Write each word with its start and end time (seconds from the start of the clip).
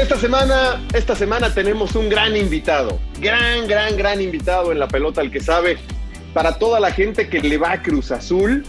Esta 0.00 0.16
semana, 0.16 0.88
esta 0.94 1.14
semana 1.14 1.52
tenemos 1.52 1.94
un 1.94 2.08
gran 2.08 2.34
invitado, 2.34 2.98
gran, 3.20 3.68
gran, 3.68 3.98
gran 3.98 4.18
invitado 4.22 4.72
en 4.72 4.78
la 4.78 4.88
pelota, 4.88 5.20
el 5.20 5.30
que 5.30 5.40
sabe, 5.40 5.76
para 6.32 6.58
toda 6.58 6.80
la 6.80 6.90
gente 6.90 7.28
que 7.28 7.38
le 7.40 7.58
va 7.58 7.72
a 7.72 7.82
Cruz 7.82 8.10
Azul 8.10 8.64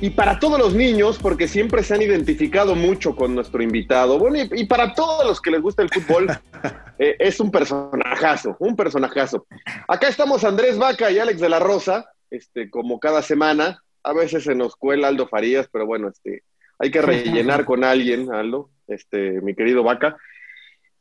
y 0.00 0.08
para 0.08 0.38
todos 0.38 0.58
los 0.58 0.74
niños, 0.74 1.18
porque 1.20 1.48
siempre 1.48 1.82
se 1.82 1.94
han 1.94 2.00
identificado 2.00 2.74
mucho 2.74 3.14
con 3.14 3.34
nuestro 3.34 3.62
invitado. 3.62 4.18
Bueno, 4.18 4.38
y, 4.38 4.62
y 4.62 4.64
para 4.64 4.94
todos 4.94 5.26
los 5.26 5.42
que 5.42 5.50
les 5.50 5.60
gusta 5.60 5.82
el 5.82 5.90
fútbol, 5.90 6.30
eh, 6.98 7.14
es 7.18 7.38
un 7.40 7.50
personajazo, 7.50 8.56
un 8.58 8.74
personajazo. 8.74 9.46
Acá 9.86 10.08
estamos 10.08 10.44
Andrés 10.44 10.78
Vaca 10.78 11.10
y 11.10 11.18
Alex 11.18 11.40
de 11.40 11.48
la 11.50 11.58
Rosa, 11.58 12.10
este, 12.30 12.70
como 12.70 12.98
cada 12.98 13.20
semana. 13.20 13.82
A 14.02 14.14
veces 14.14 14.44
se 14.44 14.54
nos 14.54 14.76
cuela 14.76 15.08
Aldo 15.08 15.28
Farías, 15.28 15.68
pero 15.70 15.84
bueno, 15.84 16.08
este, 16.08 16.42
hay 16.78 16.90
que 16.90 17.02
rellenar 17.02 17.66
con 17.66 17.84
alguien, 17.84 18.32
Aldo, 18.32 18.70
este, 18.88 19.42
mi 19.42 19.54
querido 19.54 19.84
Vaca. 19.84 20.16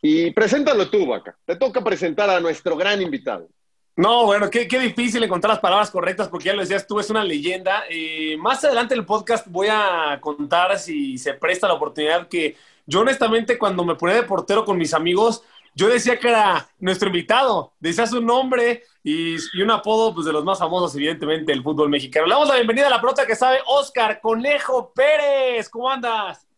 Y 0.02 0.32
preséntalo 0.32 0.90
tú, 0.90 1.06
Vaca. 1.06 1.38
Te 1.46 1.56
toca 1.56 1.84
presentar 1.84 2.30
a 2.30 2.40
nuestro 2.40 2.76
gran 2.78 3.02
invitado. 3.02 3.50
No, 4.00 4.26
bueno, 4.26 4.50
qué, 4.50 4.66
difícil 4.66 5.22
encontrar 5.24 5.56
las 5.56 5.60
palabras 5.60 5.92
correctas 5.92 6.30
porque 6.30 6.46
ya 6.46 6.54
lo 6.54 6.62
decías 6.62 6.88
tú, 6.88 7.02
es 7.02 7.10
una 7.10 7.22
leyenda. 7.22 7.84
Eh, 7.90 8.38
más 8.38 8.64
adelante 8.64 8.94
en 8.94 9.02
el 9.02 9.06
podcast 9.06 9.46
voy 9.50 9.68
a 9.70 10.18
contar 10.22 10.80
si 10.80 11.18
se 11.18 11.34
presta 11.34 11.68
la 11.68 11.74
oportunidad 11.74 12.30
que 12.30 12.56
yo 12.86 13.02
honestamente 13.02 13.58
cuando 13.58 13.84
me 13.84 13.96
ponía 13.96 14.16
de 14.16 14.24
portero 14.24 14.64
con 14.64 14.78
mis 14.78 14.94
amigos, 14.94 15.44
yo 15.76 15.90
decía 15.90 16.18
que 16.18 16.30
era 16.30 16.70
nuestro 16.80 17.10
invitado, 17.10 17.74
decía 17.78 18.08
su 18.08 18.22
nombre 18.22 18.84
y, 19.04 19.36
y 19.36 19.62
un 19.62 19.72
apodo 19.72 20.14
pues, 20.14 20.26
de 20.26 20.32
los 20.32 20.46
más 20.46 20.60
famosos 20.60 20.96
evidentemente 20.96 21.52
del 21.52 21.62
fútbol 21.62 21.90
mexicano. 21.90 22.26
Le 22.26 22.36
damos 22.36 22.48
la 22.48 22.56
bienvenida 22.56 22.88
a 22.88 22.92
la 22.92 23.02
pelota 23.02 23.28
que 23.28 23.36
sabe 23.36 23.60
Oscar 23.66 24.22
Conejo 24.22 24.94
Pérez. 24.94 25.68
¿Cómo 25.68 25.90
andas? 25.90 26.49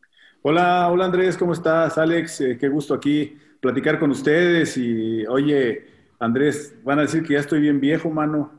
Hola, 0.42 0.90
hola 0.92 1.06
Andrés, 1.06 1.38
¿cómo 1.38 1.54
estás? 1.54 1.98
Alex, 1.98 2.42
eh, 2.42 2.58
qué 2.60 2.68
gusto 2.68 2.94
aquí 2.94 3.38
platicar 3.60 4.00
con 4.00 4.10
ustedes 4.12 4.76
y 4.78 5.26
oye, 5.28 5.86
Andrés, 6.20 6.76
van 6.84 7.00
a 7.00 7.04
decir 7.04 7.24
que 7.24 7.34
ya 7.34 7.40
estoy 7.40 7.62
bien 7.62 7.80
viejo, 7.80 8.10
mano. 8.10 8.58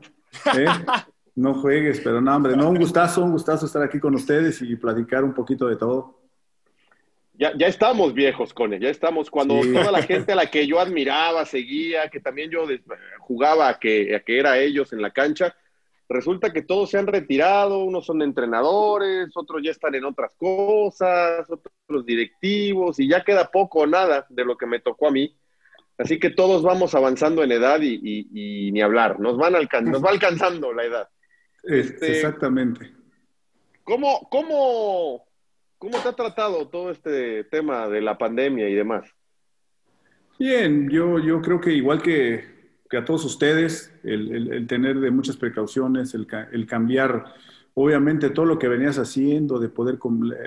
¿eh? 0.57 0.65
No 1.35 1.55
juegues, 1.55 1.99
pero 2.01 2.21
no, 2.21 2.35
hombre, 2.35 2.55
no, 2.55 2.69
un 2.69 2.77
gustazo, 2.77 3.23
un 3.23 3.31
gustazo 3.31 3.65
estar 3.65 3.81
aquí 3.81 3.99
con 3.99 4.13
ustedes 4.13 4.61
y 4.61 4.75
platicar 4.75 5.23
un 5.23 5.33
poquito 5.33 5.67
de 5.67 5.77
todo. 5.77 6.19
Ya, 7.33 7.53
ya 7.57 7.65
estamos 7.65 8.13
viejos, 8.13 8.53
Cone, 8.53 8.79
ya 8.79 8.89
estamos. 8.89 9.31
Cuando 9.31 9.59
Sí. 9.63 9.73
toda 9.73 9.91
la 9.91 10.03
gente 10.03 10.33
a 10.33 10.35
la 10.35 10.51
que 10.51 10.67
yo 10.67 10.79
admiraba, 10.79 11.43
seguía, 11.45 12.07
que 12.09 12.19
también 12.19 12.51
yo 12.51 12.67
jugaba 13.17 13.67
a 13.69 13.79
que, 13.79 14.15
a 14.15 14.19
que 14.19 14.37
era 14.37 14.59
ellos 14.59 14.93
en 14.93 15.01
la 15.01 15.09
cancha, 15.09 15.55
resulta 16.09 16.51
que 16.53 16.61
todos 16.61 16.89
se 16.89 16.97
han 16.97 17.07
retirado, 17.07 17.83
unos 17.83 18.05
son 18.05 18.21
entrenadores, 18.21 19.29
otros 19.35 19.61
ya 19.63 19.71
están 19.71 19.95
en 19.95 20.05
otras 20.05 20.33
cosas, 20.35 21.49
otros 21.49 22.05
directivos, 22.05 22.99
y 22.99 23.07
ya 23.07 23.23
queda 23.23 23.49
poco 23.51 23.79
o 23.79 23.87
nada 23.87 24.25
de 24.29 24.45
lo 24.45 24.57
que 24.57 24.65
me 24.65 24.79
tocó 24.79 25.07
a 25.07 25.11
mí. 25.11 25.35
Así 25.97 26.19
que 26.19 26.29
todos 26.31 26.63
vamos 26.63 26.95
avanzando 26.95 27.43
en 27.43 27.51
edad 27.51 27.79
y, 27.81 27.99
y- 28.03 28.67
y 28.67 28.71
ni 28.71 28.81
hablar, 28.81 29.19
nos, 29.19 29.37
van 29.37 29.53
alcan- 29.55 29.85
nos 29.91 30.03
va 30.03 30.09
alcanzando 30.09 30.73
la 30.73 30.83
edad. 30.85 31.09
Es- 31.63 31.91
Este- 31.91 32.11
Exactamente. 32.11 32.91
¿Cómo, 33.83 34.27
cómo, 34.29 35.25
¿Cómo 35.77 35.97
te 35.99 36.07
ha 36.09 36.13
tratado 36.13 36.67
todo 36.69 36.91
este 36.91 37.43
tema 37.45 37.87
de 37.89 38.01
la 38.01 38.17
pandemia 38.17 38.69
y 38.69 38.73
demás? 38.73 39.05
Bien, 40.39 40.89
yo, 40.89 41.19
yo 41.19 41.41
creo 41.41 41.59
que 41.61 41.71
igual 41.71 42.01
que, 42.01 42.43
que 42.89 42.97
a 42.97 43.05
todos 43.05 43.25
ustedes, 43.25 43.93
el, 44.03 44.31
el- 44.33 44.53
el 44.53 44.67
tener 44.67 44.99
de 44.99 45.11
muchas 45.11 45.37
precauciones, 45.37 46.13
el, 46.13 46.27
ca- 46.27 46.49
el 46.51 46.65
cambiar, 46.67 47.25
obviamente, 47.73 48.29
todo 48.29 48.45
lo 48.45 48.59
que 48.59 48.67
venías 48.67 48.97
haciendo, 48.99 49.59
de 49.59 49.69
poder 49.69 49.97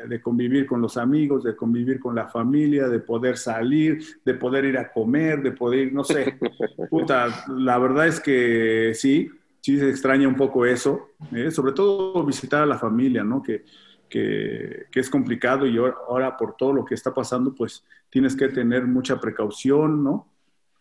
de 0.08 0.20
convivir 0.22 0.66
con 0.66 0.80
los 0.80 0.96
amigos, 0.96 1.42
de 1.44 1.56
convivir 1.56 1.98
con 2.00 2.14
la 2.14 2.28
familia, 2.28 2.88
de 2.88 3.00
poder 3.00 3.36
salir, 3.36 3.98
de 4.24 4.34
poder 4.34 4.64
ir 4.64 4.78
a 4.78 4.92
comer, 4.92 5.42
de 5.42 5.52
poder 5.52 5.88
ir, 5.88 5.92
no 5.94 6.04
sé, 6.04 6.38
puta, 6.88 7.44
la 7.48 7.78
verdad 7.78 8.06
es 8.06 8.20
que 8.20 8.92
sí, 8.94 9.28
sí 9.60 9.78
se 9.78 9.88
extraña 9.90 10.28
un 10.28 10.36
poco 10.36 10.64
eso, 10.66 11.16
¿eh? 11.32 11.50
sobre 11.50 11.72
todo 11.72 12.24
visitar 12.24 12.62
a 12.62 12.66
la 12.66 12.78
familia, 12.78 13.24
¿no? 13.24 13.42
Que, 13.42 13.64
que, 14.08 14.86
que 14.92 15.00
es 15.00 15.10
complicado 15.10 15.66
y 15.66 15.76
ahora, 15.78 15.94
ahora 16.08 16.36
por 16.36 16.56
todo 16.56 16.72
lo 16.72 16.84
que 16.84 16.94
está 16.94 17.12
pasando, 17.12 17.54
pues 17.54 17.84
tienes 18.10 18.36
que 18.36 18.48
tener 18.48 18.84
mucha 18.86 19.20
precaución, 19.20 20.04
¿no? 20.04 20.32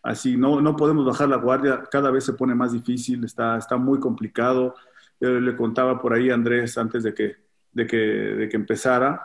Así, 0.06 0.36
no, 0.36 0.60
no 0.60 0.76
podemos 0.76 1.04
bajar 1.04 1.28
la 1.28 1.36
guardia, 1.36 1.82
cada 1.90 2.10
vez 2.10 2.24
se 2.24 2.34
pone 2.34 2.54
más 2.54 2.72
difícil, 2.72 3.24
está, 3.24 3.56
está 3.58 3.76
muy 3.76 3.98
complicado. 3.98 4.74
Yo 5.20 5.30
le 5.40 5.56
contaba 5.56 6.00
por 6.00 6.12
ahí 6.14 6.30
a 6.30 6.34
Andrés 6.34 6.78
antes 6.78 7.02
de 7.02 7.12
que, 7.14 7.36
de 7.72 7.86
que, 7.86 7.96
de 7.96 8.48
que 8.48 8.56
empezara, 8.56 9.20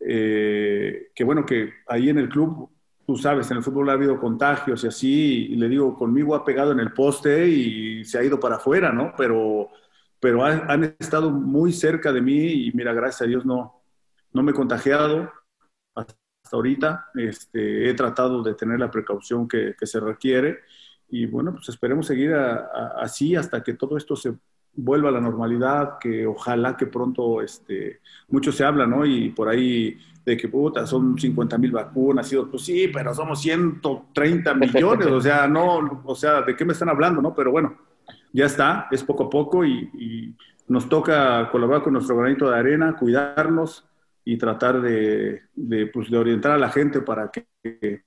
eh, 0.00 1.08
que 1.14 1.24
bueno, 1.24 1.44
que 1.44 1.70
ahí 1.86 2.08
en 2.08 2.18
el 2.18 2.28
club, 2.28 2.70
tú 3.06 3.16
sabes, 3.16 3.50
en 3.50 3.58
el 3.58 3.62
fútbol 3.62 3.90
ha 3.90 3.94
habido 3.94 4.18
contagios 4.18 4.84
y 4.84 4.86
así, 4.88 5.46
y 5.52 5.56
le 5.56 5.68
digo, 5.68 5.94
conmigo 5.94 6.34
ha 6.34 6.44
pegado 6.44 6.72
en 6.72 6.80
el 6.80 6.92
poste 6.92 7.48
y 7.48 8.04
se 8.04 8.18
ha 8.18 8.24
ido 8.24 8.38
para 8.40 8.56
afuera, 8.56 8.92
¿no? 8.92 9.12
Pero, 9.18 9.68
pero 10.20 10.44
ha- 10.44 10.66
han 10.72 10.96
estado 10.98 11.30
muy 11.30 11.72
cerca 11.72 12.12
de 12.12 12.22
mí 12.22 12.66
y 12.66 12.72
mira, 12.72 12.92
gracias 12.92 13.22
a 13.22 13.26
Dios 13.26 13.44
no, 13.46 13.82
no 14.32 14.42
me 14.42 14.52
he 14.52 14.54
contagiado 14.54 15.30
hasta 15.94 16.14
ahorita. 16.52 17.08
Este, 17.14 17.88
he 17.88 17.94
tratado 17.94 18.42
de 18.42 18.54
tener 18.54 18.78
la 18.78 18.90
precaución 18.90 19.48
que, 19.48 19.74
que 19.78 19.86
se 19.86 20.00
requiere 20.00 20.60
y 21.08 21.26
bueno, 21.26 21.52
pues 21.52 21.68
esperemos 21.68 22.06
seguir 22.06 22.34
a- 22.34 22.68
a- 22.74 22.94
así 23.00 23.36
hasta 23.36 23.62
que 23.62 23.74
todo 23.74 23.96
esto 23.96 24.16
se 24.16 24.34
vuelva 24.74 25.08
a 25.08 25.12
la 25.12 25.20
normalidad, 25.20 25.98
que 25.98 26.26
ojalá 26.26 26.76
que 26.76 26.86
pronto, 26.86 27.40
este, 27.40 28.00
mucho 28.28 28.52
se 28.52 28.64
habla, 28.64 28.86
¿no? 28.86 29.06
Y 29.06 29.30
por 29.30 29.48
ahí 29.48 29.96
de 30.24 30.36
que, 30.36 30.48
puta, 30.48 30.86
son 30.86 31.18
50 31.18 31.56
mil 31.56 31.70
vacunas, 31.70 32.30
y 32.32 32.36
pues 32.36 32.62
sí, 32.64 32.88
pero 32.92 33.14
somos 33.14 33.40
130 33.40 34.54
millones, 34.54 35.06
o 35.06 35.20
sea, 35.20 35.46
no, 35.48 36.02
o 36.04 36.14
sea, 36.14 36.42
¿de 36.42 36.54
qué 36.56 36.64
me 36.64 36.72
están 36.72 36.88
hablando, 36.90 37.22
no? 37.22 37.34
Pero 37.34 37.50
bueno, 37.52 37.76
ya 38.32 38.46
está, 38.46 38.88
es 38.90 39.02
poco 39.02 39.24
a 39.24 39.30
poco 39.30 39.64
y, 39.64 40.34
nos 40.68 40.88
toca 40.88 41.48
colaborar 41.52 41.80
con 41.84 41.92
nuestro 41.92 42.16
granito 42.16 42.50
de 42.50 42.58
arena, 42.58 42.96
cuidarnos 42.96 43.84
y 44.28 44.36
tratar 44.36 44.82
de, 44.82 45.42
de, 45.54 45.86
pues, 45.86 46.10
de 46.10 46.18
orientar 46.18 46.50
a 46.50 46.58
la 46.58 46.68
gente 46.68 47.00
para 47.00 47.30
que, 47.30 48.02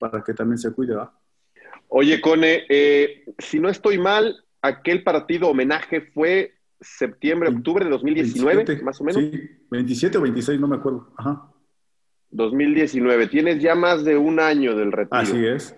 para 0.00 0.22
que 0.24 0.34
también 0.34 0.58
se 0.58 0.72
cuide, 0.72 0.96
¿va? 0.96 1.16
Oye, 1.86 2.20
Cone, 2.20 2.64
eh, 2.68 3.24
si 3.38 3.60
no 3.60 3.68
estoy 3.68 3.96
mal, 3.96 4.44
aquel 4.60 5.04
partido 5.04 5.48
homenaje 5.48 6.00
fue 6.00 6.54
septiembre, 6.80 7.50
octubre 7.50 7.84
de 7.84 7.90
2019, 7.92 8.82
más 8.82 9.00
o 9.00 9.04
menos. 9.04 9.22
Sí, 9.22 9.40
27 9.70 10.18
o 10.18 10.22
26, 10.22 10.58
no 10.58 10.66
me 10.66 10.76
acuerdo. 10.76 11.12
Ajá. 11.16 11.52
2019. 12.30 13.28
Tienes 13.28 13.62
ya 13.62 13.76
más 13.76 14.04
de 14.04 14.16
un 14.16 14.40
año 14.40 14.74
del 14.74 14.90
retiro. 14.90 15.20
Así 15.20 15.46
es. 15.46 15.76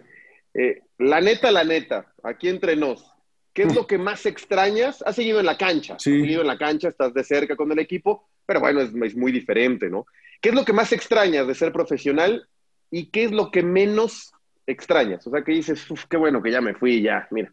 Eh, 0.54 0.80
la 0.98 1.20
neta, 1.20 1.50
la 1.50 1.64
neta, 1.64 2.14
aquí 2.22 2.48
entre 2.48 2.76
nos, 2.76 3.11
¿qué 3.52 3.62
es 3.62 3.74
lo 3.74 3.86
que 3.86 3.98
más 3.98 4.26
extrañas? 4.26 5.02
Has 5.06 5.16
seguido 5.16 5.40
en 5.40 5.46
la 5.46 5.56
cancha, 5.56 5.96
sí. 5.98 6.14
has 6.14 6.20
seguido 6.20 6.40
en 6.40 6.46
la 6.46 6.58
cancha, 6.58 6.88
estás 6.88 7.12
de 7.14 7.24
cerca 7.24 7.56
con 7.56 7.70
el 7.72 7.78
equipo, 7.78 8.28
pero 8.46 8.60
bueno, 8.60 8.80
es, 8.80 8.92
es 8.94 9.16
muy 9.16 9.32
diferente, 9.32 9.88
¿no? 9.88 10.06
¿Qué 10.40 10.48
es 10.48 10.54
lo 10.54 10.64
que 10.64 10.72
más 10.72 10.92
extrañas 10.92 11.46
de 11.46 11.54
ser 11.54 11.72
profesional 11.72 12.48
y 12.90 13.06
qué 13.06 13.24
es 13.24 13.32
lo 13.32 13.50
que 13.50 13.62
menos 13.62 14.32
extrañas? 14.66 15.26
O 15.26 15.30
sea, 15.30 15.42
que 15.42 15.52
dices, 15.52 15.88
uff, 15.90 16.04
qué 16.06 16.16
bueno 16.16 16.42
que 16.42 16.50
ya 16.50 16.60
me 16.60 16.74
fui, 16.74 17.00
ya, 17.00 17.28
mira. 17.30 17.52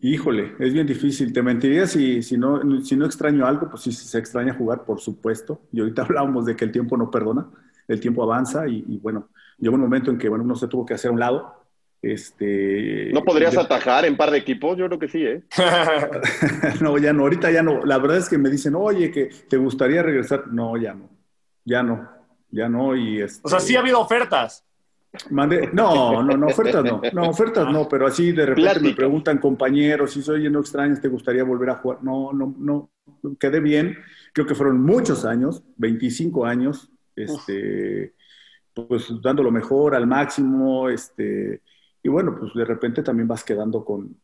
Híjole, 0.00 0.54
es 0.58 0.74
bien 0.74 0.86
difícil. 0.86 1.32
Te 1.32 1.42
mentiría 1.42 1.86
si, 1.86 2.22
si, 2.22 2.36
no, 2.36 2.82
si 2.84 2.96
no 2.96 3.06
extraño 3.06 3.46
algo, 3.46 3.70
pues 3.70 3.82
sí 3.82 3.92
se 3.92 4.18
extraña 4.18 4.54
jugar, 4.54 4.84
por 4.84 5.00
supuesto. 5.00 5.62
Y 5.72 5.80
ahorita 5.80 6.02
hablábamos 6.06 6.44
de 6.44 6.54
que 6.54 6.64
el 6.64 6.72
tiempo 6.72 6.96
no 6.96 7.10
perdona, 7.10 7.48
el 7.88 8.00
tiempo 8.00 8.22
avanza 8.22 8.68
y, 8.68 8.98
bueno, 8.98 9.28
llegó 9.58 9.74
un 9.74 9.80
momento 9.80 10.10
en 10.10 10.18
que 10.18 10.28
bueno, 10.28 10.44
uno 10.44 10.54
se 10.54 10.68
tuvo 10.68 10.84
que 10.84 10.94
hacer 10.94 11.10
a 11.10 11.14
un 11.14 11.20
lado. 11.20 11.55
Este, 12.02 13.10
¿No 13.12 13.24
podrías 13.24 13.56
atajar 13.56 14.04
en 14.04 14.16
par 14.16 14.30
de 14.30 14.38
equipos? 14.38 14.76
Yo 14.76 14.86
creo 14.86 14.98
que 14.98 15.08
sí, 15.08 15.24
¿eh? 15.24 15.42
no, 16.80 16.98
ya 16.98 17.12
no, 17.12 17.22
ahorita 17.22 17.50
ya 17.50 17.62
no. 17.62 17.84
La 17.84 17.98
verdad 17.98 18.18
es 18.18 18.28
que 18.28 18.38
me 18.38 18.50
dicen, 18.50 18.74
oye, 18.74 19.10
que 19.10 19.30
te 19.48 19.56
gustaría 19.56 20.02
regresar. 20.02 20.48
No, 20.48 20.76
ya 20.76 20.94
no, 20.94 21.08
ya 21.64 21.82
no, 21.82 22.08
ya 22.50 22.68
no. 22.68 22.94
Y 22.94 23.20
este... 23.20 23.40
O 23.44 23.48
sea, 23.48 23.60
sí 23.60 23.76
ha 23.76 23.80
habido 23.80 24.00
ofertas. 24.00 24.66
No, 25.30 25.46
no, 25.46 26.22
no, 26.22 26.46
ofertas 26.46 26.84
no. 26.84 27.00
No, 27.12 27.30
ofertas 27.30 27.70
no, 27.72 27.88
pero 27.88 28.06
así 28.06 28.32
de 28.32 28.46
repente 28.46 28.80
me 28.80 28.94
preguntan 28.94 29.38
compañeros, 29.38 30.12
si 30.12 30.22
soy 30.22 30.50
no 30.50 30.60
extrañas, 30.60 31.00
¿te 31.00 31.08
gustaría 31.08 31.44
volver 31.44 31.70
a 31.70 31.76
jugar? 31.76 32.02
No, 32.02 32.32
no, 32.32 32.54
no, 32.58 32.90
quedé 33.38 33.60
bien. 33.60 33.96
Creo 34.32 34.46
que 34.46 34.54
fueron 34.54 34.82
muchos 34.82 35.24
años, 35.24 35.62
25 35.76 36.44
años, 36.44 36.90
este, 37.14 38.14
pues 38.74 39.06
dando 39.22 39.42
lo 39.42 39.50
mejor 39.50 39.94
al 39.94 40.06
máximo, 40.06 40.90
este, 40.90 41.62
y 42.06 42.08
bueno, 42.08 42.36
pues 42.38 42.54
de 42.54 42.64
repente 42.64 43.02
también 43.02 43.26
vas 43.26 43.42
quedando 43.42 43.84
con, 43.84 44.16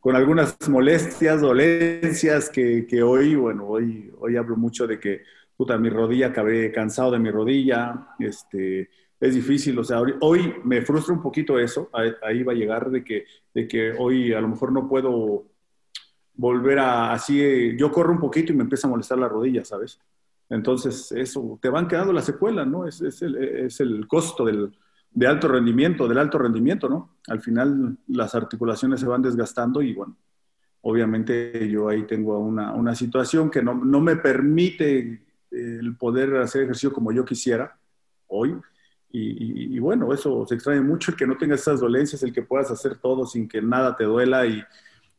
con 0.00 0.16
algunas 0.16 0.56
molestias, 0.68 1.40
dolencias 1.40 2.50
que, 2.50 2.88
que 2.88 3.04
hoy, 3.04 3.36
bueno, 3.36 3.68
hoy, 3.68 4.10
hoy 4.18 4.36
hablo 4.36 4.56
mucho 4.56 4.84
de 4.84 4.98
que, 4.98 5.22
puta, 5.56 5.78
mi 5.78 5.90
rodilla, 5.90 6.26
acabé 6.26 6.72
cansado 6.72 7.12
de 7.12 7.20
mi 7.20 7.30
rodilla, 7.30 8.08
este, 8.18 8.90
es 9.20 9.32
difícil, 9.32 9.78
o 9.78 9.84
sea, 9.84 10.00
hoy 10.22 10.54
me 10.64 10.82
frustra 10.82 11.14
un 11.14 11.22
poquito 11.22 11.56
eso, 11.56 11.88
ahí 11.92 12.42
va 12.42 12.50
a 12.50 12.56
llegar 12.56 12.90
de 12.90 13.04
que, 13.04 13.26
de 13.54 13.68
que 13.68 13.92
hoy 13.92 14.32
a 14.32 14.40
lo 14.40 14.48
mejor 14.48 14.72
no 14.72 14.88
puedo 14.88 15.44
volver 16.34 16.80
a 16.80 17.12
así, 17.12 17.76
yo 17.76 17.92
corro 17.92 18.12
un 18.12 18.18
poquito 18.18 18.52
y 18.52 18.56
me 18.56 18.64
empieza 18.64 18.88
a 18.88 18.90
molestar 18.90 19.18
la 19.18 19.28
rodilla, 19.28 19.64
¿sabes? 19.64 20.00
Entonces, 20.50 21.12
eso, 21.12 21.60
te 21.62 21.68
van 21.68 21.86
quedando 21.86 22.12
las 22.12 22.24
secuelas, 22.24 22.66
¿no? 22.66 22.88
Es, 22.88 23.00
es, 23.02 23.22
el, 23.22 23.36
es 23.36 23.78
el, 23.78 24.08
costo 24.08 24.44
del, 24.44 24.72
de 25.10 25.26
alto 25.26 25.48
rendimiento, 25.48 26.06
del 26.06 26.18
alto 26.18 26.38
rendimiento, 26.38 26.88
¿no? 26.88 27.16
Al 27.28 27.40
final 27.40 27.98
las 28.08 28.34
articulaciones 28.34 29.00
se 29.00 29.06
van 29.06 29.22
desgastando 29.22 29.82
y 29.82 29.94
bueno, 29.94 30.16
obviamente 30.82 31.68
yo 31.68 31.88
ahí 31.88 32.06
tengo 32.06 32.38
una, 32.38 32.72
una 32.74 32.94
situación 32.94 33.50
que 33.50 33.62
no, 33.62 33.74
no 33.74 34.00
me 34.00 34.16
permite 34.16 35.22
el 35.50 35.96
poder 35.96 36.36
hacer 36.36 36.62
ejercicio 36.62 36.92
como 36.92 37.12
yo 37.12 37.24
quisiera 37.24 37.78
hoy 38.26 38.54
y, 39.10 39.78
bueno, 39.78 40.12
eso 40.12 40.44
se 40.46 40.54
extraña 40.54 40.82
mucho, 40.82 41.10
el 41.10 41.16
que 41.16 41.26
no 41.26 41.38
tengas 41.38 41.60
esas 41.60 41.80
dolencias, 41.80 42.22
el 42.22 42.32
que 42.32 42.42
puedas 42.42 42.70
hacer 42.70 42.98
todo 42.98 43.24
sin 43.26 43.48
que 43.48 43.62
nada 43.62 43.96
te 43.96 44.04
duela 44.04 44.44
y, 44.46 44.62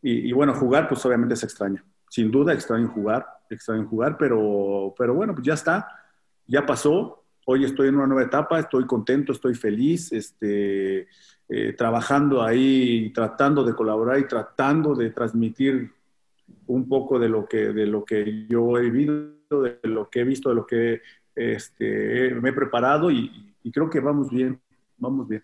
y, 0.01 0.31
bueno, 0.31 0.53
jugar 0.53 0.87
pues 0.87 1.03
obviamente 1.05 1.35
se 1.35 1.45
extraña. 1.45 1.83
Sin 2.07 2.29
duda 2.31 2.53
extraño 2.53 2.87
jugar, 2.89 3.25
extraño 3.49 3.87
jugar, 3.87 4.17
pero, 4.17 4.93
pero 4.97 5.13
bueno, 5.15 5.33
pues 5.33 5.45
ya 5.45 5.53
está, 5.53 5.87
ya 6.45 6.65
pasó. 6.65 7.18
Hoy 7.51 7.65
estoy 7.65 7.87
en 7.87 7.95
una 7.95 8.05
nueva 8.05 8.21
etapa, 8.21 8.59
estoy 8.59 8.85
contento, 8.85 9.31
estoy 9.31 9.55
feliz, 9.55 10.11
este, 10.11 11.07
eh, 11.49 11.73
trabajando 11.75 12.43
ahí, 12.43 13.11
tratando 13.11 13.63
de 13.63 13.73
colaborar 13.73 14.19
y 14.19 14.27
tratando 14.27 14.93
de 14.93 15.09
transmitir 15.09 15.91
un 16.67 16.87
poco 16.87 17.17
de 17.17 17.27
lo 17.27 17.47
que, 17.47 17.73
de 17.73 17.87
lo 17.87 18.05
que 18.05 18.45
yo 18.47 18.77
he 18.77 18.91
vivido, 18.91 19.33
de 19.63 19.79
lo 19.81 20.11
que 20.11 20.19
he 20.19 20.23
visto, 20.25 20.49
de 20.49 20.55
lo 20.55 20.67
que 20.67 21.01
este, 21.33 22.35
me 22.35 22.49
he 22.49 22.53
preparado 22.53 23.09
y, 23.09 23.55
y 23.63 23.71
creo 23.71 23.89
que 23.89 23.99
vamos 23.99 24.29
bien, 24.29 24.61
vamos 24.99 25.27
bien. 25.27 25.43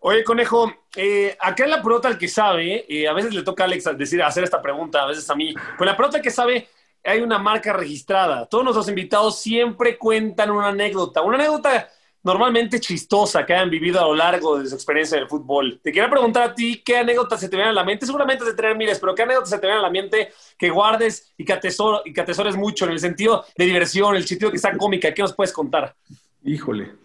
Oye, 0.00 0.22
Conejo, 0.24 0.70
eh, 0.94 1.38
acá 1.40 1.64
en 1.64 1.70
la 1.70 1.82
pelota 1.82 2.08
al 2.08 2.18
que 2.18 2.28
sabe, 2.28 2.84
eh, 2.86 3.08
a 3.08 3.14
veces 3.14 3.32
le 3.32 3.42
toca 3.42 3.64
a 3.64 3.66
Alex 3.66 3.96
decir, 3.96 4.22
hacer 4.22 4.44
esta 4.44 4.60
pregunta, 4.60 5.02
a 5.02 5.06
veces 5.06 5.28
a 5.30 5.34
mí, 5.34 5.54
con 5.78 5.86
la 5.86 5.96
pelota 5.96 6.20
que 6.20 6.30
sabe 6.30 6.68
hay 7.06 7.20
una 7.20 7.38
marca 7.38 7.72
registrada. 7.72 8.46
Todos 8.46 8.64
nuestros 8.64 8.88
invitados 8.88 9.40
siempre 9.40 9.96
cuentan 9.96 10.50
una 10.50 10.68
anécdota, 10.68 11.22
una 11.22 11.36
anécdota 11.36 11.88
normalmente 12.26 12.80
chistosa 12.80 13.46
que 13.46 13.54
hayan 13.54 13.70
vivido 13.70 14.00
a 14.00 14.08
lo 14.08 14.16
largo 14.16 14.58
de 14.58 14.66
su 14.66 14.74
experiencia 14.74 15.16
en 15.16 15.22
el 15.22 15.28
fútbol. 15.28 15.78
Te 15.80 15.92
quería 15.92 16.10
preguntar 16.10 16.50
a 16.50 16.54
ti 16.54 16.82
qué 16.84 16.96
anécdotas 16.98 17.38
se 17.38 17.48
te 17.48 17.54
vienen 17.54 17.70
a 17.70 17.74
la 17.74 17.84
mente, 17.84 18.04
seguramente 18.04 18.44
se 18.44 18.50
te 18.50 18.56
traen 18.56 18.76
miles, 18.76 18.98
pero 18.98 19.14
qué 19.14 19.22
anécdotas 19.22 19.50
se 19.50 19.58
te 19.58 19.66
vienen 19.68 19.78
a 19.78 19.86
la 19.86 19.92
mente 19.92 20.30
que 20.58 20.68
guardes 20.68 21.32
y 21.38 21.44
que, 21.44 21.52
atesores 21.52 22.56
mucho 22.56 22.84
en 22.84 22.90
el 22.90 22.98
sentido 22.98 23.44
de 23.56 23.64
diversión, 23.64 24.16
el 24.16 24.26
sentido 24.26 24.50
que 24.50 24.56
está 24.56 24.76
cómica. 24.76 25.14
¿Qué 25.14 25.22
nos 25.22 25.34
puedes 25.34 25.52
contar? 25.52 25.94
Híjole, 26.42 26.96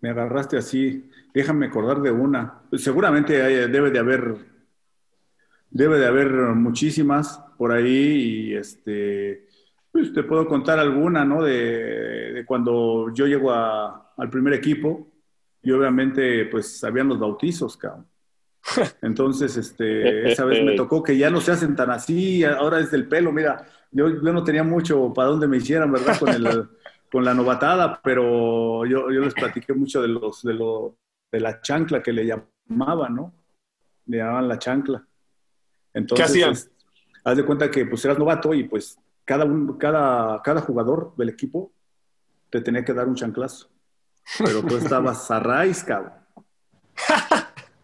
me 0.00 0.10
agarraste 0.10 0.56
así. 0.56 1.10
Déjame 1.34 1.66
acordar 1.66 2.00
de 2.00 2.12
una. 2.12 2.62
Seguramente 2.76 3.32
debe 3.66 3.90
de 3.90 3.98
haber, 3.98 4.36
debe 5.70 5.98
de 5.98 6.06
haber 6.06 6.30
muchísimas 6.54 7.40
por 7.56 7.72
ahí 7.72 8.50
y 8.50 8.54
este, 8.54 9.47
pues 9.98 10.12
te 10.12 10.22
puedo 10.22 10.46
contar 10.46 10.78
alguna, 10.78 11.24
¿no? 11.24 11.42
De, 11.42 12.44
cuando 12.46 13.12
yo 13.12 13.26
llego 13.26 13.52
al 13.52 14.30
primer 14.30 14.54
equipo 14.54 15.08
y 15.60 15.72
obviamente 15.72 16.44
pues 16.46 16.84
habían 16.84 17.08
los 17.08 17.18
bautizos, 17.18 17.76
cabrón. 17.76 18.06
Entonces, 19.02 19.56
este, 19.56 20.30
esa 20.30 20.44
vez 20.44 20.62
me 20.62 20.76
tocó 20.76 21.02
que 21.02 21.16
ya 21.16 21.30
no 21.30 21.40
se 21.40 21.50
hacen 21.50 21.74
tan 21.74 21.90
así, 21.90 22.44
ahora 22.44 22.78
es 22.78 22.92
del 22.92 23.08
pelo, 23.08 23.32
mira, 23.32 23.66
yo, 23.90 24.08
yo 24.08 24.32
no 24.32 24.44
tenía 24.44 24.62
mucho 24.62 25.12
para 25.12 25.30
dónde 25.30 25.48
me 25.48 25.56
hicieran, 25.56 25.90
¿verdad? 25.90 26.16
Con 26.16 26.28
el, 26.28 26.44
con 27.10 27.24
la 27.24 27.34
novatada, 27.34 28.00
pero 28.02 28.86
yo, 28.86 29.10
yo 29.10 29.20
les 29.20 29.34
platiqué 29.34 29.72
mucho 29.72 30.00
de 30.00 30.08
los 30.08 30.42
de 30.42 30.54
lo 30.54 30.96
de 31.32 31.40
la 31.40 31.60
chancla 31.60 32.02
que 32.02 32.12
le 32.12 32.24
llamaban, 32.24 33.16
¿no? 33.16 33.32
Le 34.06 34.18
llamaban 34.18 34.46
la 34.46 34.58
chancla. 34.58 35.04
Entonces, 35.92 36.26
¿Qué 36.26 36.44
hacían? 36.44 36.70
haz 37.24 37.36
de 37.36 37.44
cuenta 37.44 37.68
que 37.68 37.84
pues 37.84 38.04
eras 38.04 38.18
novato 38.18 38.54
y 38.54 38.64
pues 38.64 38.98
cada, 39.28 39.46
cada, 39.78 40.42
cada 40.42 40.60
jugador 40.62 41.12
del 41.18 41.28
equipo 41.28 41.70
te 42.48 42.62
tenía 42.62 42.82
que 42.82 42.94
dar 42.94 43.06
un 43.06 43.14
chanclazo. 43.14 43.68
Pero 44.38 44.62
tú 44.62 44.76
estabas 44.76 45.30
a 45.30 45.38
raíz, 45.38 45.84
cabrón. 45.84 46.14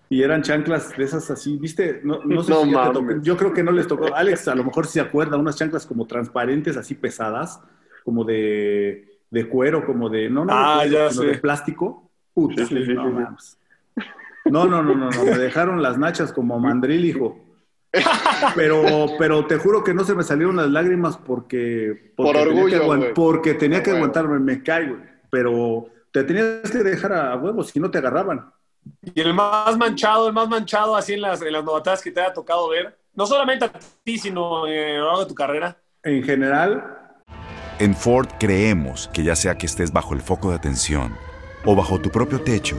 Y 0.09 0.23
eran 0.23 0.43
chanclas 0.43 0.97
de 0.97 1.05
esas 1.05 1.31
así, 1.31 1.59
¿viste? 1.59 2.01
No, 2.03 2.25
no 2.25 2.43
sé 2.43 2.55
si 2.55 2.71
ya 2.71 2.87
te 2.87 2.93
tocó. 2.93 3.21
Yo 3.21 3.37
creo 3.37 3.53
que 3.53 3.63
no 3.63 3.73
les 3.73 3.87
tocó. 3.87 4.15
Alex, 4.15 4.49
a 4.49 4.55
lo 4.55 4.65
mejor 4.65 4.87
si 4.87 4.95
se 4.95 5.01
acuerda, 5.01 5.37
unas 5.37 5.57
chanclas 5.57 5.87
como 5.87 6.07
transparentes, 6.07 6.77
así 6.77 6.95
pesadas, 6.95 7.61
como 8.05 8.25
de 8.25 9.15
de 9.35 9.49
cuero, 9.49 9.85
como 9.85 10.09
de, 10.09 10.31
no, 10.31 10.45
no, 10.45 10.53
ah, 10.55 10.85
de, 10.85 11.27
de 11.27 11.39
plástico. 11.39 12.09
Puta, 12.33 12.65
sí, 12.67 12.75
no, 14.47 14.67
no, 14.67 14.67
no, 14.67 14.83
no, 14.83 15.11
no, 15.11 15.25
me 15.25 15.39
dejaron 15.39 15.83
las 15.83 15.99
nachas 15.99 16.33
como 16.33 16.59
mandril, 16.61 17.05
hijo. 17.05 17.54
Pero, 18.57 19.07
pero 19.19 19.47
te 19.47 19.57
juro 19.57 19.83
que 19.83 19.95
no 19.95 20.05
se 20.05 20.15
me 20.15 20.23
salieron 20.23 20.57
las 20.57 20.69
lágrimas 20.69 21.17
porque, 21.17 22.13
porque 22.17 22.33
Por 22.33 22.49
orgullo, 22.49 22.81
tenía 22.81 23.07
que, 23.09 23.15
porque 23.15 23.55
tenía 23.55 23.83
que 23.83 23.91
aguantarme, 23.93 24.39
me 24.39 24.63
caigo, 24.63 24.97
pero 25.31 25.87
te 26.13 26.25
tenías 26.25 26.71
que 26.71 26.79
dejar 26.79 27.13
a 27.13 27.37
huevos, 27.37 27.71
si 27.71 27.81
no 27.81 27.91
te 27.91 27.99
agarraban. 27.99 28.51
Y 29.03 29.21
el 29.21 29.33
más 29.33 29.77
manchado, 29.77 30.29
el 30.29 30.33
más 30.33 30.49
manchado 30.49 30.97
así 30.97 31.15
en 31.15 31.23
las, 31.23 31.41
en 31.43 31.53
las 31.53 31.65
novatadas 31.65 32.03
que 32.03 32.11
te 32.11 32.21
haya 32.21 32.33
tocado 32.33 32.69
ver, 32.69 32.97
no 33.15 33.27
solamente 33.27 33.65
a 33.65 33.73
ti, 34.03 34.19
sino 34.19 34.67
eh, 34.67 34.97
a 34.97 34.99
lo 34.99 35.07
largo 35.07 35.21
de 35.21 35.27
tu 35.27 35.35
carrera. 35.35 35.77
En 36.03 36.23
general, 36.23 37.05
en 37.81 37.95
Ford 37.97 38.29
creemos 38.39 39.11
que 39.13 39.25
ya 39.25 39.35
sea 39.35 39.57
que 39.57 39.67
estés 39.67 39.93
bajo 39.93 40.15
el 40.15 40.21
foco 40.21 40.51
de 40.51 40.57
atención 40.57 41.17
o 41.65 41.75
bajo 41.75 42.01
tu 42.01 42.11
propio 42.11 42.41
techo, 42.41 42.77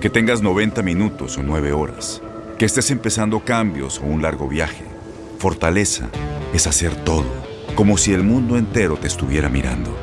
que 0.00 0.08
tengas 0.08 0.40
90 0.40 0.82
minutos 0.82 1.36
o 1.36 1.42
9 1.42 1.72
horas, 1.72 2.22
que 2.60 2.66
estés 2.66 2.90
empezando 2.90 3.40
cambios 3.40 4.00
o 4.00 4.02
un 4.02 4.20
largo 4.20 4.46
viaje, 4.46 4.84
Fortaleza 5.38 6.10
es 6.52 6.66
hacer 6.66 6.94
todo, 7.06 7.24
como 7.74 7.96
si 7.96 8.12
el 8.12 8.22
mundo 8.22 8.58
entero 8.58 8.98
te 8.98 9.06
estuviera 9.06 9.48
mirando. 9.48 9.96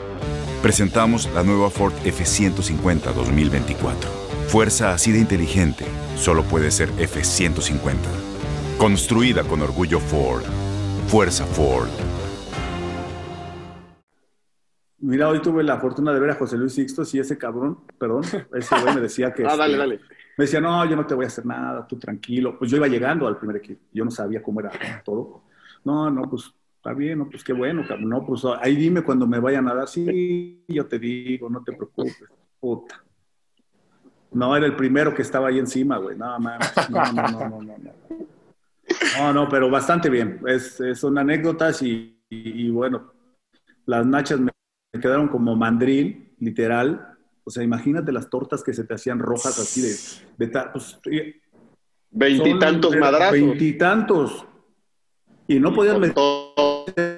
Presentamos 0.64 1.32
la 1.36 1.44
nueva 1.44 1.70
Ford 1.70 1.94
F150 2.04 3.14
2024. 3.14 4.10
Fuerza 4.48 4.92
así 4.92 5.12
de 5.12 5.20
inteligente 5.20 5.86
solo 6.16 6.42
puede 6.46 6.72
ser 6.72 6.90
F150. 6.94 7.94
Construida 8.80 9.44
con 9.44 9.62
orgullo 9.62 10.00
Ford. 10.00 10.42
Fuerza 11.10 11.46
Ford. 11.46 11.90
Mira, 14.98 15.30
hoy 15.30 15.44
tuve 15.44 15.64
la 15.64 15.80
fortuna 15.80 16.12
de 16.12 16.20
ver 16.20 16.32
a 16.32 16.34
José 16.34 16.58
Luis 16.58 16.74
Sixtos 16.74 17.14
y 17.14 17.20
ese 17.20 17.38
cabrón, 17.38 17.82
perdón, 18.00 18.24
ese 18.56 18.82
güey 18.82 18.96
me 18.96 19.02
decía 19.02 19.32
que... 19.32 19.46
ah, 19.48 19.56
dale, 19.56 19.74
este, 19.74 19.78
dale. 19.78 20.00
Me 20.38 20.46
decía, 20.46 20.62
no, 20.62 20.86
yo 20.86 20.96
no 20.96 21.06
te 21.06 21.15
voy 21.15 21.25
a 21.25 21.27
hacer 21.27 21.46
nada, 21.46 21.86
tú 21.88 21.98
tranquilo. 21.98 22.58
Pues 22.58 22.70
yo 22.70 22.77
iba 22.77 22.88
llegando 22.88 23.27
al 23.27 23.38
primer 23.38 23.58
equipo, 23.58 23.82
yo 23.91 24.06
no 24.06 24.12
sabía 24.12 24.41
cómo 24.41 24.60
era 24.60 24.72
todo. 25.03 25.44
No, 25.84 26.12
no, 26.12 26.22
pues 26.29 26.53
está 26.75 26.94
bien, 26.94 27.20
no, 27.20 27.29
pues 27.29 27.44
qué 27.44 27.53
bueno. 27.53 27.84
No, 28.00 28.25
pues 28.25 28.44
ahí 28.62 28.75
dime 28.75 29.01
cuando 29.01 29.25
me 29.25 29.39
vayan 29.39 29.67
a 29.67 29.74
dar, 29.74 29.88
sí, 29.88 30.63
yo 30.67 30.86
te 30.86 31.00
digo, 31.00 31.50
no 31.50 31.63
te 31.63 31.74
preocupes, 31.74 32.24
puta. 32.60 33.03
No, 34.32 34.56
era 34.56 34.65
el 34.65 34.75
primero 34.75 35.13
que 35.13 35.24
estaba 35.24 35.48
ahí 35.48 35.58
encima, 35.58 35.98
güey, 35.98 36.17
nada 36.17 36.38
más. 36.38 36.89
No, 36.89 37.12
no, 37.12 37.27
no, 37.27 37.50
no, 37.50 37.62
no. 37.62 37.77
No, 37.77 37.91
no, 39.17 39.34
no 39.34 39.50
pero 39.50 39.70
bastante 39.70 40.10
bien. 40.10 40.39
Es, 40.46 40.79
es 40.79 41.00
son 41.00 41.17
anécdotas 41.17 41.82
y, 41.82 42.22
y, 42.29 42.67
y 42.67 42.70
bueno, 42.70 43.12
las 43.86 44.06
nachas 44.06 44.39
me 44.39 44.51
quedaron 45.01 45.29
como 45.29 45.56
mandril, 45.56 46.34
literal. 46.39 47.17
O 47.48 47.50
sea, 47.50 47.63
imagínate 47.63 48.12
las 48.12 48.30
tortas 48.30 48.62
que 48.62 48.74
se 48.74 48.84
te 48.84 48.94
hacían 48.94 49.20
rojas 49.20 49.58
así 49.58 49.80
de... 49.82 50.48
pues, 50.74 51.00
eh, 51.10 51.39
Veintitantos 52.12 52.94
eh, 52.94 52.98
madrazos. 53.00 53.32
Veintitantos. 53.32 54.46
Y 55.48 55.58
no 55.58 55.74
podías 55.74 55.98
meter 55.98 56.18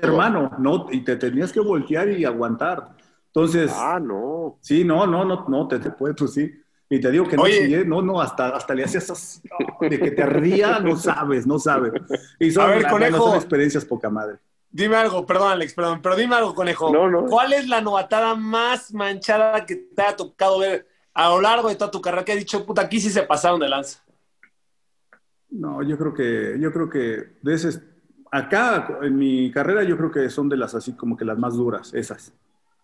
hermano, 0.03 0.51
no, 0.59 0.85
y 0.91 1.03
te 1.03 1.15
tenías 1.15 1.51
que 1.51 1.59
voltear 1.61 2.09
y 2.09 2.25
aguantar. 2.25 2.95
Entonces, 3.25 3.71
Ah, 3.73 3.99
no. 3.99 4.59
sí, 4.61 4.83
no, 4.83 5.07
no, 5.07 5.25
no, 5.25 5.45
no, 5.47 5.67
te, 5.67 5.79
te 5.79 5.89
puedes, 5.89 6.15
pues 6.15 6.33
sí. 6.33 6.51
Y 6.91 6.99
te 6.99 7.09
digo 7.09 7.27
que 7.27 7.35
no, 7.35 7.47
eh, 7.47 7.83
no, 7.87 8.03
no, 8.03 8.21
hasta, 8.21 8.49
hasta 8.49 8.75
le 8.75 8.83
hacías 8.83 9.09
así, 9.09 9.41
no, 9.49 9.89
de 9.89 9.99
que 9.99 10.11
te 10.11 10.21
ardía, 10.21 10.79
no 10.79 10.95
sabes, 10.95 11.47
no 11.47 11.57
sabes. 11.57 11.93
Y 12.39 12.51
son, 12.51 12.65
A 12.65 12.67
ver, 12.67 12.81
la- 12.83 12.89
conejo. 12.91 13.25
son 13.25 13.35
experiencias 13.35 13.83
poca 13.83 14.11
madre. 14.11 14.37
Dime 14.71 14.95
algo, 14.97 15.25
perdón, 15.25 15.51
Alex, 15.53 15.73
perdón, 15.73 15.99
pero 16.01 16.15
dime 16.15 16.35
algo, 16.35 16.53
conejo. 16.53 16.91
No, 16.93 17.09
no. 17.09 17.25
¿Cuál 17.25 17.53
es 17.53 17.67
la 17.67 17.81
novatada 17.81 18.35
más 18.35 18.93
manchada 18.93 19.65
que 19.65 19.75
te 19.75 20.01
ha 20.01 20.15
tocado 20.15 20.59
ver 20.59 20.87
a 21.13 21.29
lo 21.29 21.41
largo 21.41 21.69
de 21.69 21.75
toda 21.75 21.89
tu 21.89 21.99
carrera 22.01 22.23
que 22.23 22.33
has 22.33 22.37
dicho, 22.37 22.65
puta, 22.65 22.83
aquí 22.83 22.99
sí 23.01 23.09
se 23.09 23.23
pasaron 23.23 23.59
de 23.59 23.67
lanza? 23.69 24.03
No, 25.49 25.81
yo 25.81 25.97
creo 25.97 26.13
que, 26.13 26.57
yo 26.59 26.71
creo 26.71 26.89
que 26.89 27.33
de 27.41 27.53
ese, 27.55 27.81
acá 28.31 28.99
en 29.01 29.17
mi 29.17 29.51
carrera 29.51 29.83
yo 29.83 29.97
creo 29.97 30.11
que 30.11 30.29
son 30.29 30.47
de 30.47 30.57
las 30.57 30.75
así 30.75 30.93
como 30.95 31.17
que 31.17 31.25
las 31.25 31.37
más 31.39 31.55
duras, 31.55 31.93
esas. 31.93 32.33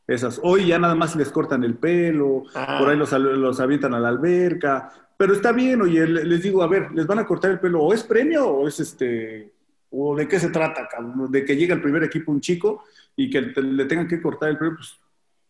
Esas. 0.07 0.39
Hoy 0.43 0.67
ya 0.67 0.77
nada 0.79 0.93
más 0.95 1.15
les 1.15 1.31
cortan 1.31 1.63
el 1.63 1.75
pelo, 1.77 2.43
Ah. 2.55 2.77
por 2.79 2.89
ahí 2.89 2.97
los, 2.97 3.11
los 3.11 3.59
avientan 3.59 3.93
a 3.93 3.99
la 3.99 4.09
alberca, 4.09 4.91
pero 5.17 5.33
está 5.33 5.51
bien, 5.51 5.81
oye, 5.81 6.05
le- 6.07 6.25
les 6.25 6.41
digo, 6.43 6.61
a 6.63 6.67
ver, 6.67 6.91
les 6.91 7.07
van 7.07 7.19
a 7.19 7.25
cortar 7.25 7.51
el 7.51 7.59
pelo, 7.59 7.81
o 7.83 7.93
es 7.93 8.03
premio 8.03 8.47
o 8.47 8.67
es 8.67 8.79
este, 8.79 9.51
o 9.97 10.15
de 10.15 10.27
qué 10.27 10.39
se 10.39 10.49
trata, 10.49 10.87
cabrón? 10.87 11.31
de 11.31 11.45
que 11.45 11.55
llega 11.55 11.73
el 11.75 11.81
primer 11.81 12.03
equipo 12.03 12.31
un 12.31 12.41
chico 12.41 12.83
y 13.15 13.29
que 13.29 13.41
te- 13.43 13.61
le 13.61 13.85
tengan 13.85 14.07
que 14.07 14.21
cortar 14.21 14.49
el 14.49 14.57
pelo, 14.57 14.75
pues, 14.75 14.99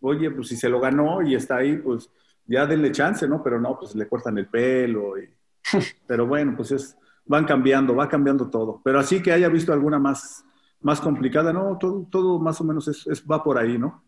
oye, 0.01 0.29
pues 0.31 0.47
si 0.49 0.55
se 0.55 0.69
lo 0.69 0.79
ganó 0.79 1.21
y 1.21 1.33
está 1.35 1.57
ahí, 1.57 1.77
pues 1.77 2.09
ya 2.45 2.65
denle 2.67 2.91
chance, 2.91 3.27
¿no? 3.27 3.41
Pero 3.43 3.59
no, 3.59 3.77
pues 3.79 3.95
le 3.95 4.07
cortan 4.07 4.37
el 4.37 4.47
pelo 4.47 5.17
y... 5.17 5.27
Pero 6.07 6.27
bueno, 6.27 6.53
pues 6.55 6.71
es, 6.71 6.95
van 7.25 7.45
cambiando, 7.45 7.95
va 7.95 8.07
cambiando 8.07 8.49
todo. 8.49 8.81
Pero 8.83 8.99
así 8.99 9.21
que 9.23 9.31
haya 9.33 9.49
visto 9.49 9.73
alguna 9.73 9.97
más, 9.97 10.45
más 10.81 11.01
complicada, 11.01 11.51
no, 11.51 11.77
todo, 11.79 12.05
todo 12.11 12.37
más 12.39 12.61
o 12.61 12.63
menos 12.63 12.87
es, 12.87 13.07
es- 13.07 13.23
va 13.25 13.43
por 13.43 13.57
ahí, 13.57 13.77
¿no? 13.79 14.03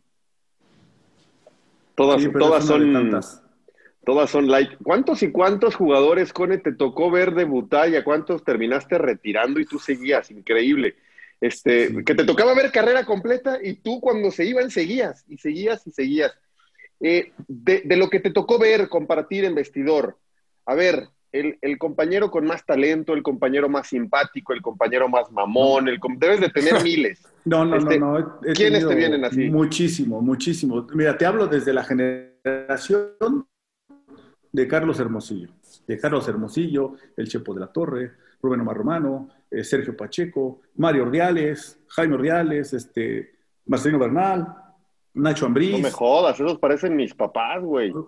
Todas, 1.96 2.22
Sí, 2.22 2.30
todas 2.32 2.64
son. 2.66 2.94
tantas. 2.94 3.42
Todas 4.08 4.30
son 4.30 4.48
light. 4.48 4.70
¿Cuántos 4.82 5.22
y 5.22 5.32
cuántos 5.34 5.76
jugadores, 5.76 6.32
Cone, 6.32 6.60
te 6.60 6.72
tocó 6.72 7.12
ver 7.12 7.36
debutar 7.36 7.90
y 7.90 7.98
a 7.98 8.06
cuántos 8.06 8.42
terminaste 8.42 8.98
retirando 8.98 9.60
y 9.60 9.66
tú 9.66 9.80
seguías? 9.80 10.32
Increíble. 10.32 10.96
Este, 11.42 11.90
Sí. 11.90 12.04
Que 12.06 12.16
te 12.16 12.24
tocaba 12.24 12.56
ver 12.56 12.72
carrera 12.72 13.04
completa 13.06 13.60
y 13.62 13.74
tú 13.74 14.00
cuando 14.00 14.32
se 14.32 14.46
iban 14.46 14.72
seguías 14.72 15.26
y 15.28 15.38
seguías 15.38 15.86
y 15.86 15.92
seguías. 15.92 16.32
Eh, 17.02 17.34
de, 17.50 17.82
de 17.84 17.98
lo 17.98 18.10
que 18.10 18.22
te 18.22 18.32
tocó 18.32 18.58
ver, 18.58 18.88
compartir 18.88 19.44
en 19.44 19.56
vestidor, 19.56 20.18
a 20.66 20.74
ver, 20.74 21.10
el, 21.34 21.58
el 21.62 21.78
compañero 21.78 22.32
con 22.32 22.46
más 22.46 22.66
talento, 22.66 23.14
el 23.14 23.22
compañero 23.24 23.68
más 23.68 23.88
simpático, 23.90 24.54
el 24.54 24.62
compañero 24.62 25.10
más 25.10 25.30
mamón, 25.34 25.90
el, 25.90 26.00
debes 26.18 26.40
de 26.40 26.48
tener 26.50 26.76
miles. 26.82 27.22
No, 27.44 27.66
no, 27.66 27.76
Este, 27.76 28.00
no, 28.00 28.20
no. 28.20 28.20
he- 28.46 28.52
he 28.52 28.54
¿quiénes 28.54 28.88
te 28.88 28.96
vienen 28.96 29.26
así? 29.26 29.50
Muchísimo, 29.50 30.22
muchísimo. 30.22 30.88
Mira, 30.94 31.18
te 31.18 31.26
hablo 31.26 31.46
desde 31.48 31.74
la 31.74 31.84
generación 31.84 33.46
de 34.52 34.68
Carlos 34.68 35.00
Hermosillo. 35.00 35.50
De 35.88 35.98
Carlos 36.00 36.28
Hermosillo, 36.28 36.96
el 37.16 37.28
Chepo 37.28 37.54
de 37.54 37.60
la 37.62 37.68
Torre, 37.68 38.12
Rubén 38.42 38.62
Omar 38.62 38.78
Romano, 38.78 39.30
eh, 39.50 39.64
Sergio 39.64 39.96
Pacheco, 39.96 40.62
Mario 40.76 41.04
Ordiales, 41.04 41.80
Jaime 41.88 42.16
Ordiales, 42.16 42.74
este, 42.74 43.34
Marcelino 43.66 44.00
Bernal, 44.00 44.56
Nacho 45.14 45.46
Ambriz. 45.46 45.72
No 45.72 45.80
me 45.80 45.92
jodas, 45.92 46.40
esos 46.40 46.58
parecen 46.60 46.96
mis 46.96 47.14
papás, 47.14 47.62
güey. 47.64 47.94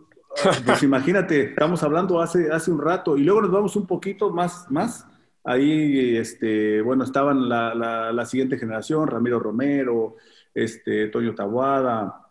Pues 0.63 0.83
imagínate, 0.83 1.41
estamos 1.41 1.81
hablando 1.81 2.21
hace, 2.21 2.51
hace 2.51 2.69
un 2.69 2.79
rato 2.79 3.17
y 3.17 3.23
luego 3.23 3.41
nos 3.41 3.51
vamos 3.51 3.75
un 3.75 3.87
poquito 3.87 4.29
más, 4.29 4.69
más. 4.69 5.07
Ahí, 5.43 6.15
este, 6.17 6.81
bueno, 6.81 7.03
estaban 7.03 7.49
la, 7.49 7.73
la, 7.73 8.13
la 8.13 8.25
siguiente 8.25 8.59
generación, 8.59 9.07
Ramiro 9.07 9.39
Romero, 9.39 10.17
este, 10.53 11.07
Toño 11.07 11.33
Tabuada, 11.33 12.28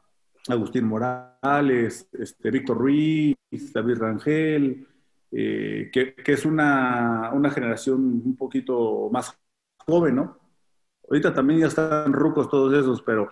Agustín 0.49 0.85
Morales, 0.85 2.09
este, 2.13 2.51
Víctor 2.51 2.79
Ruiz, 2.79 3.37
David 3.73 3.99
Rangel, 3.99 4.87
eh, 5.31 5.91
que, 5.93 6.15
que 6.15 6.33
es 6.33 6.45
una, 6.45 7.31
una 7.33 7.51
generación 7.51 8.01
un 8.25 8.37
poquito 8.37 9.09
más 9.13 9.37
joven, 9.87 10.17
¿no? 10.17 10.39
Ahorita 11.09 11.33
también 11.35 11.61
ya 11.61 11.67
están 11.67 12.13
rucos 12.13 12.49
todos 12.51 12.73
esos, 12.75 13.03
pero 13.03 13.31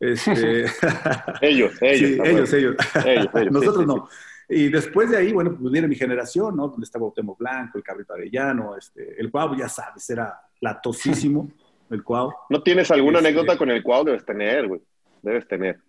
este, 0.00 0.64
Ellos, 1.40 1.72
ellos. 1.80 1.80
Sí, 1.80 2.18
ellos, 2.24 2.52
ellos. 2.52 2.76
Ellos, 3.04 3.28
ellos, 3.34 3.52
Nosotros 3.52 3.76
sí, 3.76 3.80
sí, 3.80 3.86
no. 3.86 4.08
Y 4.46 4.68
después 4.68 5.10
de 5.10 5.16
ahí, 5.16 5.32
bueno, 5.32 5.56
pues 5.58 5.72
viene 5.72 5.88
mi 5.88 5.94
generación, 5.94 6.56
¿no? 6.56 6.68
Donde 6.68 6.84
estaba 6.84 7.06
Otemo 7.06 7.34
Blanco, 7.38 7.78
el 7.78 7.84
Cabrito 7.84 8.12
Arellano, 8.12 8.76
este, 8.76 9.18
el 9.18 9.30
Cuau, 9.30 9.56
ya 9.56 9.68
sabes, 9.68 10.08
era 10.10 10.38
latosísimo, 10.60 11.50
el 11.90 12.02
Cuau. 12.02 12.30
¿No 12.50 12.62
tienes 12.62 12.90
alguna 12.90 13.18
Este- 13.18 13.28
anécdota 13.28 13.56
con 13.56 13.70
el 13.70 13.82
cuadro? 13.82 14.06
Debes 14.06 14.24
tener, 14.26 14.68
güey. 14.68 14.82
Debes 15.22 15.48
tener. 15.48 15.80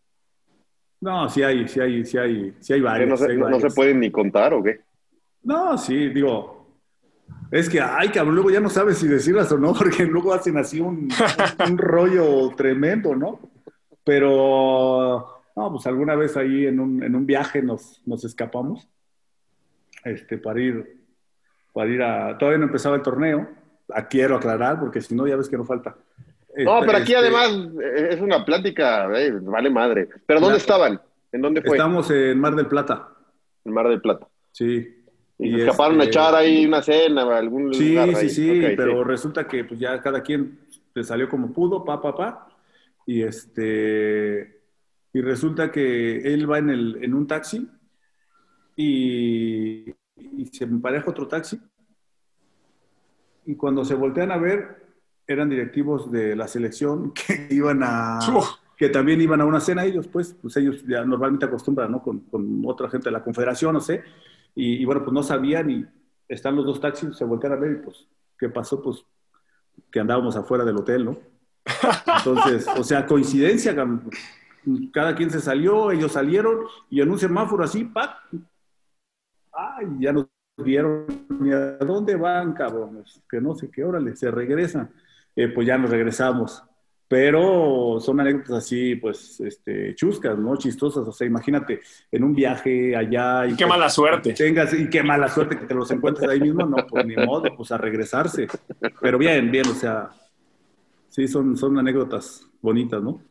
No, 1.06 1.30
sí 1.30 1.44
hay, 1.44 1.68
sí 1.68 1.80
hay, 1.80 2.04
sí 2.04 2.18
hay, 2.18 2.56
sí 2.60 2.74
hay 2.74 2.80
¿Que 2.80 2.84
varios. 2.84 3.10
no, 3.22 3.28
se, 3.28 3.36
no- 3.36 3.76
pueden 3.76 4.00
ni 4.00 4.10
contar 4.10 4.56
o 4.56 4.64
qué? 4.64 4.80
No, 5.44 5.78
sí, 5.78 6.10
digo, 6.10 6.68
es 7.52 7.70
que, 7.70 7.80
ay, 7.80 8.10
cabrón, 8.10 8.34
luego 8.34 8.50
ya 8.50 8.60
no 8.60 8.72
sabes 8.72 8.98
si 8.98 9.08
decirlas 9.08 9.52
o 9.52 9.60
no, 9.60 9.72
porque 9.78 10.04
luego 10.04 10.34
hacen 10.34 10.58
así 10.58 10.82
un, 10.82 11.08
rollo 11.78 12.50
tremendo, 12.56 13.16
¿no? 13.16 13.40
Pero, 14.04 15.44
no, 15.56 15.72
pues 15.74 15.86
alguna 15.86 16.16
vez 16.16 16.36
ahí 16.38 16.66
en 16.66 16.80
un, 16.80 17.04
en 17.04 17.16
un 17.16 17.28
viaje 17.28 17.62
nos, 17.62 18.02
nos 18.08 18.26
escapamos, 18.26 18.90
este, 20.06 20.40
para 20.40 20.60
ir, 20.60 21.04
para 21.72 21.88
ir 21.88 22.02
a, 22.02 22.36
todavía 22.36 22.58
no 22.58 22.66
empezaba 22.66 22.96
el 22.96 23.04
torneo, 23.04 23.48
quiero 24.10 24.38
aclarar, 24.38 24.80
porque 24.80 25.02
si 25.02 25.14
no, 25.14 25.28
ya 25.28 25.36
ves 25.36 25.50
que 25.50 25.58
no 25.58 25.66
falta. 25.66 25.96
No, 26.58 26.80
pero 26.82 26.98
aquí 26.98 27.14
Este, 27.14 27.18
además 27.18 27.50
eh, 27.84 28.08
es 28.12 28.22
una 28.22 28.46
plática, 28.46 29.10
eh, 29.20 29.32
vale 29.42 29.70
madre. 29.70 30.08
¿Pero 30.26 30.40
dónde 30.40 30.58
estaban? 30.58 31.02
¿En 31.32 31.42
dónde 31.42 31.62
fue? 31.62 31.76
Estamos 31.76 32.10
en 32.12 32.40
Mar 32.40 32.56
del 32.56 32.68
Plata, 32.68 33.10
En 33.66 33.74
Mar 33.74 33.88
del 33.90 34.02
Plata. 34.02 34.28
sí. 34.52 34.92
Y, 35.38 35.50
Y 35.50 35.56
se 35.56 35.66
escaparon 35.66 36.00
a 36.00 36.04
este- 36.06 36.12
echar 36.18 36.34
ahí 36.34 36.66
una 36.66 36.82
cena 36.82 37.26
o 37.26 37.32
algún 37.32 37.74
Sí, 37.74 37.90
lugar 37.90 38.16
sí, 38.16 38.30
sí, 38.30 38.50
Ok, 38.52 38.74
pero 38.78 39.04
resulta 39.04 39.46
que 39.46 39.66
pues 39.66 39.78
ya 39.78 40.00
cada 40.02 40.24
quien 40.24 40.60
le 40.94 41.04
salió 41.04 41.28
como 41.28 41.52
pudo, 41.52 41.84
pa, 41.84 42.02
pa, 42.02 42.16
pa, 42.16 42.48
y 43.06 43.22
este, 43.22 44.62
y 45.12 45.20
resulta 45.20 45.70
que 45.74 46.20
él 46.34 46.50
va 46.50 46.60
en, 46.60 46.70
el, 46.70 47.00
en 47.04 47.14
un 47.14 47.28
taxi 47.28 47.70
y, 48.78 49.90
y 50.16 50.46
se 50.54 50.64
empareja 50.64 51.10
otro 51.10 51.28
taxi 51.28 51.60
y 53.46 53.56
cuando 53.56 53.84
se 53.84 53.96
voltean 53.96 54.32
a 54.32 54.38
ver 54.38 54.85
eran 55.28 55.50
directivos 55.50 56.12
de 56.12 56.36
la 56.36 56.48
selección 56.48 57.14
que 57.14 57.48
iban 57.50 57.82
a, 57.84 58.20
Uf. 58.36 58.48
que 58.78 58.90
también 58.90 59.22
iban 59.22 59.42
a 59.42 59.46
una 59.46 59.60
cena 59.60 59.86
ellos, 59.86 60.08
pues, 60.08 60.36
pues 60.42 60.56
ellos 60.58 60.84
ya 60.88 61.04
normalmente 61.04 61.46
acostumbran, 61.46 61.92
¿no? 61.92 62.02
Con, 62.02 62.22
con 62.22 62.62
otra 62.66 62.90
gente 62.90 63.10
de 63.10 63.14
la 63.14 63.24
confederación, 63.24 63.74
no 63.74 63.82
sé, 63.82 64.04
y, 64.54 64.76
y 64.82 64.86
bueno, 64.86 65.04
pues 65.04 65.14
no 65.14 65.24
sabían 65.24 65.70
y 65.70 65.86
están 66.28 66.56
los 66.56 66.66
dos 66.66 66.80
taxis, 66.80 67.16
se 67.16 67.26
voltean 67.26 67.54
a 67.54 67.58
ver 67.58 67.72
y 67.72 67.84
pues, 67.84 68.08
¿qué 68.38 68.50
pasó? 68.50 68.82
Pues 68.82 69.04
que 69.92 70.00
andábamos 70.00 70.36
afuera 70.36 70.64
del 70.64 70.78
hotel, 70.78 71.06
¿no? 71.06 71.18
Entonces, 72.18 72.68
o 72.78 72.84
sea, 72.84 73.06
coincidencia, 73.06 73.76
cada 74.94 75.16
quien 75.16 75.30
se 75.30 75.40
salió, 75.40 75.92
ellos 75.92 76.12
salieron 76.12 76.60
y 76.90 77.02
en 77.02 77.12
un 77.12 77.20
semáforo 77.20 77.64
así, 77.64 77.84
¡pac! 77.84 78.18
¡Ay! 79.52 79.88
Ya 80.00 80.14
nos 80.14 80.28
vieron, 80.58 81.06
¿y 81.42 81.52
a 81.52 81.78
dónde 81.78 82.16
van, 82.16 82.54
cabrones? 82.54 83.22
Que 83.30 83.42
no 83.42 83.56
sé 83.56 83.70
qué, 83.70 83.84
órale, 83.84 84.16
se 84.16 84.32
regresan. 84.32 84.92
Eh, 85.36 85.48
pues 85.50 85.68
ya 85.68 85.78
nos 85.78 85.90
regresamos. 85.90 86.64
Pero 87.08 88.00
son 88.00 88.20
anécdotas 88.20 88.58
así, 88.64 88.96
pues, 88.96 89.40
este, 89.40 89.94
chuscas, 89.94 90.40
¿no? 90.40 90.56
Chistosas. 90.56 91.08
O 91.08 91.12
sea, 91.12 91.28
imagínate, 91.28 91.82
en 92.12 92.24
un 92.24 92.34
viaje 92.34 92.96
allá. 92.96 93.46
Y 93.46 93.56
qué 93.56 93.68
mala 93.68 93.90
suerte. 93.90 94.34
Tengas, 94.34 94.74
y 94.74 94.90
qué 94.90 95.04
mala 95.04 95.28
suerte 95.28 95.56
que 95.56 95.68
te 95.68 95.76
los 95.76 95.92
encuentres 95.92 96.28
ahí 96.28 96.42
mismo. 96.42 96.66
No, 96.66 96.78
pues 96.88 97.06
ni 97.06 97.16
modo, 97.16 97.56
pues 97.56 97.72
a 97.72 97.78
regresarse. 97.78 98.48
Pero 99.00 99.20
bien, 99.20 99.52
bien, 99.52 99.68
o 99.68 99.76
sea, 99.76 100.10
sí, 101.10 101.28
son, 101.28 101.56
son 101.56 101.78
anécdotas 101.78 102.50
bonitas, 102.60 103.04
¿no? 103.04 103.22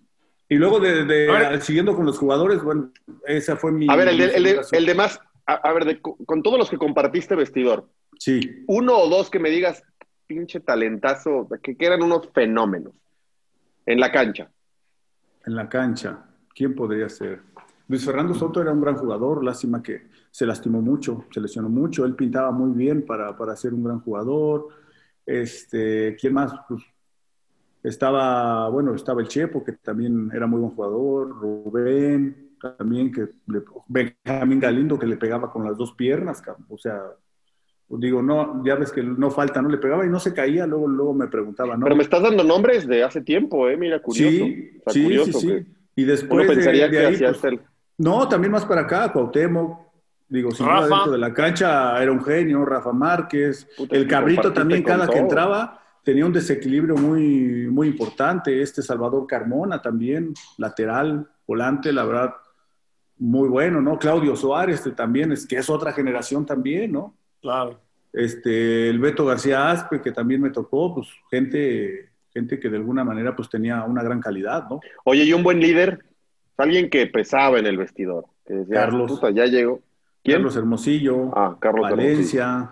Y 0.48 0.54
luego, 0.54 0.78
de, 0.78 1.04
de 1.04 1.60
siguiendo 1.60 1.96
con 1.96 2.06
los 2.06 2.16
jugadores, 2.16 2.62
bueno, 2.62 2.92
esa 3.26 3.56
fue 3.56 3.72
mi. 3.72 3.90
A 3.90 3.96
ver, 3.96 4.06
el 4.06 4.18
de, 4.18 4.24
el 4.36 4.42
de, 4.44 4.60
el 4.70 4.86
de 4.86 4.94
más, 4.94 5.18
a, 5.46 5.54
a 5.54 5.72
ver, 5.72 5.84
de, 5.84 6.00
con 6.00 6.44
todos 6.44 6.58
los 6.58 6.70
que 6.70 6.78
compartiste 6.78 7.34
vestidor. 7.34 7.88
Sí. 8.20 8.62
Uno 8.68 8.96
o 8.98 9.08
dos 9.08 9.30
que 9.30 9.40
me 9.40 9.50
digas, 9.50 9.82
pinche 10.26 10.60
talentazo, 10.60 11.48
que, 11.62 11.76
que 11.76 11.86
eran 11.86 12.02
unos 12.02 12.28
fenómenos. 12.32 12.92
En 13.86 14.00
la 14.00 14.10
cancha. 14.10 14.50
En 15.44 15.54
la 15.54 15.68
cancha. 15.68 16.24
¿Quién 16.54 16.74
podría 16.74 17.08
ser? 17.08 17.42
Luis 17.88 18.04
Fernando 18.04 18.32
Soto 18.32 18.62
era 18.62 18.72
un 18.72 18.80
gran 18.80 18.96
jugador, 18.96 19.44
lástima 19.44 19.82
que 19.82 20.06
se 20.30 20.46
lastimó 20.46 20.80
mucho, 20.80 21.26
se 21.30 21.40
lesionó 21.40 21.68
mucho, 21.68 22.04
él 22.04 22.14
pintaba 22.14 22.50
muy 22.50 22.72
bien 22.72 23.04
para, 23.04 23.36
para 23.36 23.54
ser 23.56 23.74
un 23.74 23.84
gran 23.84 24.00
jugador. 24.00 24.68
Este, 25.26 26.16
¿Quién 26.18 26.32
más? 26.32 26.52
Pues, 26.68 26.82
estaba, 27.82 28.68
bueno, 28.70 28.94
estaba 28.94 29.20
el 29.20 29.28
Chepo, 29.28 29.62
que 29.62 29.72
también 29.72 30.30
era 30.32 30.46
muy 30.46 30.60
buen 30.60 30.74
jugador, 30.74 31.28
Rubén, 31.28 32.56
también, 32.58 33.12
que 33.12 33.28
le, 33.46 33.62
Benjamín 33.88 34.58
Galindo, 34.58 34.98
que 34.98 35.06
le 35.06 35.18
pegaba 35.18 35.52
con 35.52 35.64
las 35.64 35.76
dos 35.76 35.92
piernas, 35.92 36.42
o 36.68 36.78
sea, 36.78 37.02
digo, 37.88 38.22
no, 38.22 38.64
ya 38.64 38.74
ves 38.76 38.90
que 38.90 39.02
no 39.02 39.30
falta, 39.30 39.62
no 39.62 39.68
le 39.68 39.78
pegaba 39.78 40.04
y 40.04 40.08
no 40.08 40.18
se 40.18 40.34
caía, 40.34 40.66
luego, 40.66 40.88
luego 40.88 41.14
me 41.14 41.28
preguntaba, 41.28 41.76
¿no? 41.76 41.84
Pero 41.84 41.96
me 41.96 42.02
estás 42.02 42.22
dando 42.22 42.42
nombres 42.42 42.86
de 42.86 43.04
hace 43.04 43.20
tiempo, 43.20 43.68
¿eh? 43.68 43.76
Mira, 43.76 44.00
curioso. 44.00 44.30
Sí, 44.30 44.70
o 44.78 44.82
sea, 44.82 44.92
sí, 44.92 45.02
curioso 45.04 45.40
sí, 45.40 45.46
que 45.46 45.58
sí. 45.60 45.66
Y 45.96 46.04
después 46.04 46.44
uno 46.44 46.54
pensaría 46.54 46.88
de, 46.88 46.90
de 46.90 46.98
que 46.98 47.06
ahí, 47.06 47.32
pues, 47.32 47.44
el... 47.44 47.60
no, 47.98 48.28
también 48.28 48.52
más 48.52 48.64
para 48.64 48.82
acá, 48.82 49.12
Cuauhtémoc, 49.12 49.78
digo, 50.28 50.50
si 50.50 50.62
no 50.62 50.70
Rafa. 50.70 50.88
dentro 50.88 51.12
de 51.12 51.18
la 51.18 51.32
cancha 51.32 52.02
era 52.02 52.10
un 52.10 52.24
genio, 52.24 52.64
Rafa 52.64 52.92
Márquez, 52.92 53.68
Puta, 53.76 53.96
el 53.96 54.08
Cabrito 54.08 54.52
también 54.52 54.82
cada 54.82 55.06
que 55.06 55.18
entraba 55.18 55.80
tenía 56.02 56.26
un 56.26 56.32
desequilibrio 56.32 56.96
muy, 56.96 57.66
muy 57.70 57.88
importante, 57.88 58.60
este 58.60 58.82
Salvador 58.82 59.26
Carmona 59.26 59.80
también, 59.80 60.34
lateral, 60.58 61.26
volante, 61.46 61.92
la 61.92 62.04
verdad, 62.04 62.34
muy 63.18 63.48
bueno, 63.48 63.80
¿no? 63.80 63.98
Claudio 63.98 64.36
Suárez 64.36 64.76
este, 64.76 64.90
también, 64.90 65.32
es 65.32 65.46
que 65.46 65.56
es 65.56 65.70
otra 65.70 65.92
generación 65.92 66.44
también, 66.44 66.92
¿no? 66.92 67.16
Claro. 67.44 67.78
este, 68.10 68.88
el 68.88 68.98
Beto 68.98 69.26
García 69.26 69.70
Aspe, 69.70 70.00
que 70.00 70.12
también 70.12 70.40
me 70.40 70.48
tocó, 70.48 70.94
pues 70.94 71.08
gente, 71.30 72.08
gente 72.32 72.58
que 72.58 72.70
de 72.70 72.78
alguna 72.78 73.04
manera 73.04 73.36
pues 73.36 73.50
tenía 73.50 73.82
una 73.84 74.02
gran 74.02 74.18
calidad, 74.20 74.66
¿no? 74.70 74.80
Oye, 75.04 75.24
y 75.24 75.32
un 75.34 75.42
buen 75.42 75.60
líder, 75.60 76.06
alguien 76.56 76.88
que 76.88 77.06
pesaba 77.06 77.58
en 77.58 77.66
el 77.66 77.76
vestidor. 77.76 78.24
Que 78.46 78.54
decía, 78.54 78.76
Carlos. 78.76 79.12
puta, 79.12 79.28
ya 79.30 79.44
llegó. 79.44 79.82
¿Quién? 80.22 80.36
Carlos 80.38 80.56
Hermosillo, 80.56 81.36
Ah, 81.36 81.54
Carlos 81.60 81.82
Valencia, 81.82 82.70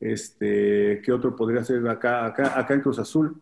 este, 0.00 1.00
¿qué 1.04 1.12
otro 1.12 1.36
podría 1.36 1.62
ser 1.62 1.86
acá, 1.88 2.26
acá, 2.26 2.58
acá 2.58 2.74
en 2.74 2.80
Cruz 2.80 2.98
Azul? 2.98 3.40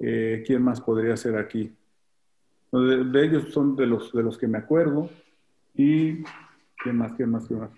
Eh, 0.00 0.42
¿Quién 0.44 0.60
más 0.62 0.80
podría 0.80 1.16
ser 1.16 1.36
aquí? 1.38 1.72
De, 2.72 3.04
de 3.04 3.24
ellos 3.24 3.52
son 3.52 3.76
de 3.76 3.86
los, 3.86 4.12
de 4.12 4.22
los 4.24 4.36
que 4.36 4.48
me 4.48 4.58
acuerdo. 4.58 5.08
Y, 5.74 6.22
¿quién 6.82 6.96
más, 6.96 7.12
quién 7.12 7.30
más, 7.30 7.46
quién 7.46 7.60
más? 7.60 7.70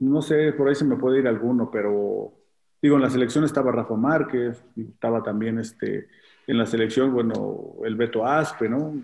No 0.00 0.22
sé, 0.22 0.52
por 0.52 0.68
ahí 0.68 0.74
se 0.74 0.84
me 0.84 0.96
puede 0.96 1.20
ir 1.20 1.28
alguno, 1.28 1.70
pero 1.70 2.32
digo, 2.80 2.96
en 2.96 3.02
la 3.02 3.10
selección 3.10 3.44
estaba 3.44 3.70
Rafa 3.70 3.94
Márquez, 3.94 4.64
estaba 4.76 5.22
también 5.22 5.58
este, 5.58 6.08
en 6.46 6.58
la 6.58 6.66
selección, 6.66 7.12
bueno, 7.12 7.74
el 7.84 7.96
Beto 7.96 8.26
Aspe, 8.26 8.68
¿no? 8.68 8.94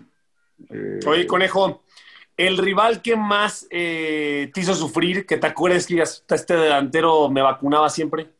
Eh, 0.69 0.99
Oye, 1.05 1.27
Conejo, 1.27 1.83
el 2.35 2.57
rival 2.57 3.01
que 3.01 3.15
más 3.15 3.67
eh, 3.69 4.49
te 4.53 4.61
hizo 4.61 4.73
sufrir, 4.73 5.25
que 5.25 5.37
te 5.37 5.47
acuerdes 5.47 5.85
que 5.85 6.01
este 6.01 6.55
delantero 6.55 7.29
me 7.29 7.41
vacunaba 7.41 7.89
siempre. 7.89 8.31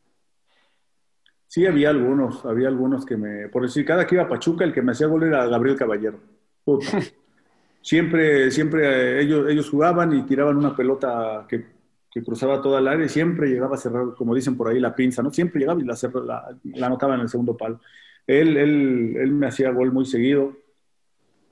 Sí, 1.46 1.64
había 1.64 1.90
algunos, 1.90 2.44
había 2.44 2.68
algunos 2.68 3.06
que 3.06 3.16
me. 3.16 3.48
Por 3.48 3.62
decir, 3.62 3.84
cada 3.84 4.06
que 4.06 4.16
iba 4.16 4.24
a 4.24 4.28
Pachuca, 4.28 4.64
el 4.64 4.72
que 4.72 4.82
me 4.82 4.92
hacía 4.92 5.06
gol 5.06 5.22
era 5.22 5.46
Gabriel 5.46 5.78
Caballero. 5.78 6.18
Puta. 6.64 6.98
siempre, 7.80 8.50
siempre 8.50 8.86
eh, 8.86 9.22
ellos, 9.22 9.48
ellos 9.48 9.70
jugaban 9.70 10.12
y 10.12 10.22
tiraban 10.22 10.56
una 10.56 10.76
pelota 10.76 11.46
que, 11.48 11.77
que 12.10 12.22
cruzaba 12.22 12.60
toda 12.62 12.80
el 12.80 12.88
área 12.88 13.06
y 13.06 13.08
siempre 13.08 13.48
llegaba 13.48 13.74
a 13.74 13.78
cerrar, 13.78 14.14
como 14.16 14.34
dicen 14.34 14.56
por 14.56 14.68
ahí, 14.68 14.80
la 14.80 14.94
pinza, 14.94 15.22
¿no? 15.22 15.30
Siempre 15.32 15.60
llegaba 15.60 15.80
y 15.80 15.84
la, 15.84 15.94
cerra- 15.94 16.24
la, 16.24 16.56
la 16.64 16.86
anotaba 16.86 17.14
en 17.14 17.20
el 17.20 17.28
segundo 17.28 17.56
palo. 17.56 17.80
Él, 18.26 18.56
él, 18.56 19.16
él 19.18 19.32
me 19.32 19.46
hacía 19.46 19.70
gol 19.70 19.92
muy 19.92 20.04
seguido. 20.06 20.56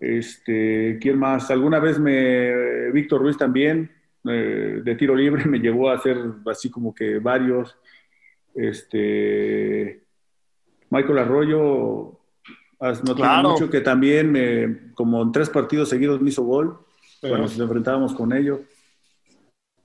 Este, 0.01 0.99
¿Quién 1.01 1.19
más? 1.19 1.51
Alguna 1.51 1.79
vez 1.79 1.99
me. 1.99 2.91
Víctor 2.93 3.21
Ruiz 3.23 3.37
también, 3.39 3.91
eh, 4.25 4.81
de 4.85 4.95
tiro 4.95 5.15
libre, 5.15 5.45
me 5.47 5.59
llevó 5.59 5.91
a 5.91 5.95
hacer 5.95 6.17
así 6.47 6.71
como 6.71 6.95
que 6.95 7.19
varios. 7.19 7.77
Este, 8.55 10.03
Michael 10.91 11.19
Arroyo, 11.19 12.19
no 12.81 13.15
Claro. 13.15 13.51
mucho 13.51 13.71
que 13.71 13.81
también, 13.81 14.31
me, 14.31 14.93
como 14.95 15.23
en 15.23 15.33
tres 15.33 15.49
partidos 15.51 15.89
seguidos 15.89 16.21
me 16.21 16.29
hizo 16.31 16.43
gol 16.45 16.79
cuando 17.21 17.39
nos 17.39 17.59
enfrentábamos 17.59 18.15
con 18.15 18.33
ellos. 18.33 18.61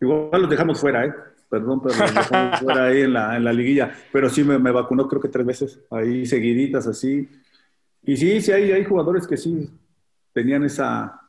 Igual 0.01 0.41
los 0.41 0.49
dejamos 0.49 0.79
fuera, 0.79 1.05
¿eh? 1.05 1.13
Perdón, 1.49 1.81
pero 1.81 1.95
los 1.95 2.13
dejamos 2.13 2.59
fuera 2.61 2.85
ahí 2.85 3.01
en 3.01 3.13
la, 3.13 3.37
en 3.37 3.43
la 3.43 3.53
liguilla. 3.53 3.93
Pero 4.11 4.29
sí 4.29 4.43
me, 4.43 4.57
me 4.57 4.71
vacunó 4.71 5.07
creo 5.07 5.21
que 5.21 5.29
tres 5.29 5.45
veces, 5.45 5.79
ahí 5.91 6.25
seguiditas 6.25 6.87
así. 6.87 7.29
Y 8.03 8.17
sí, 8.17 8.41
sí 8.41 8.51
hay, 8.51 8.71
hay 8.71 8.83
jugadores 8.83 9.27
que 9.27 9.37
sí 9.37 9.69
tenían 10.33 10.63
esa, 10.63 11.21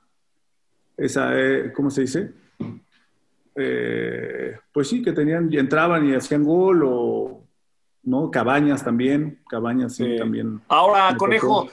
esa 0.96 1.38
eh, 1.38 1.72
¿cómo 1.74 1.90
se 1.90 2.02
dice? 2.02 2.32
Eh, 3.54 4.56
pues 4.72 4.88
sí, 4.88 5.02
que 5.02 5.12
tenían, 5.12 5.52
y 5.52 5.58
entraban 5.58 6.08
y 6.08 6.14
hacían 6.14 6.44
gol 6.44 6.82
o, 6.86 7.44
¿no? 8.04 8.30
Cabañas 8.30 8.82
también, 8.84 9.40
Cabañas 9.48 9.94
sí, 9.96 10.04
Sí. 10.04 10.16
también. 10.16 10.60
Ahora, 10.68 11.14
Conejo, 11.18 11.68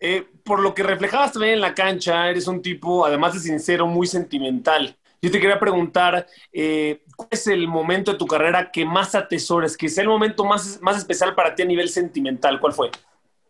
eh, 0.00 0.26
por 0.44 0.60
lo 0.60 0.74
que 0.74 0.82
reflejabas 0.82 1.32
también 1.32 1.54
en 1.54 1.60
la 1.60 1.74
cancha, 1.74 2.28
eres 2.28 2.48
un 2.48 2.60
tipo, 2.60 3.06
además 3.06 3.34
de 3.34 3.40
sincero, 3.40 3.86
muy 3.86 4.06
sentimental. 4.06 4.96
Yo 5.24 5.30
te 5.30 5.38
quería 5.38 5.60
preguntar, 5.60 6.26
eh, 6.52 7.04
¿cuál 7.14 7.28
es 7.30 7.46
el 7.46 7.68
momento 7.68 8.10
de 8.10 8.18
tu 8.18 8.26
carrera 8.26 8.72
que 8.72 8.84
más 8.84 9.14
atesores, 9.14 9.76
que 9.76 9.88
sea 9.88 10.02
el 10.02 10.08
momento 10.08 10.44
más, 10.44 10.80
más 10.82 10.98
especial 10.98 11.36
para 11.36 11.54
ti 11.54 11.62
a 11.62 11.64
nivel 11.64 11.88
sentimental? 11.88 12.58
¿Cuál 12.58 12.72
fue? 12.72 12.90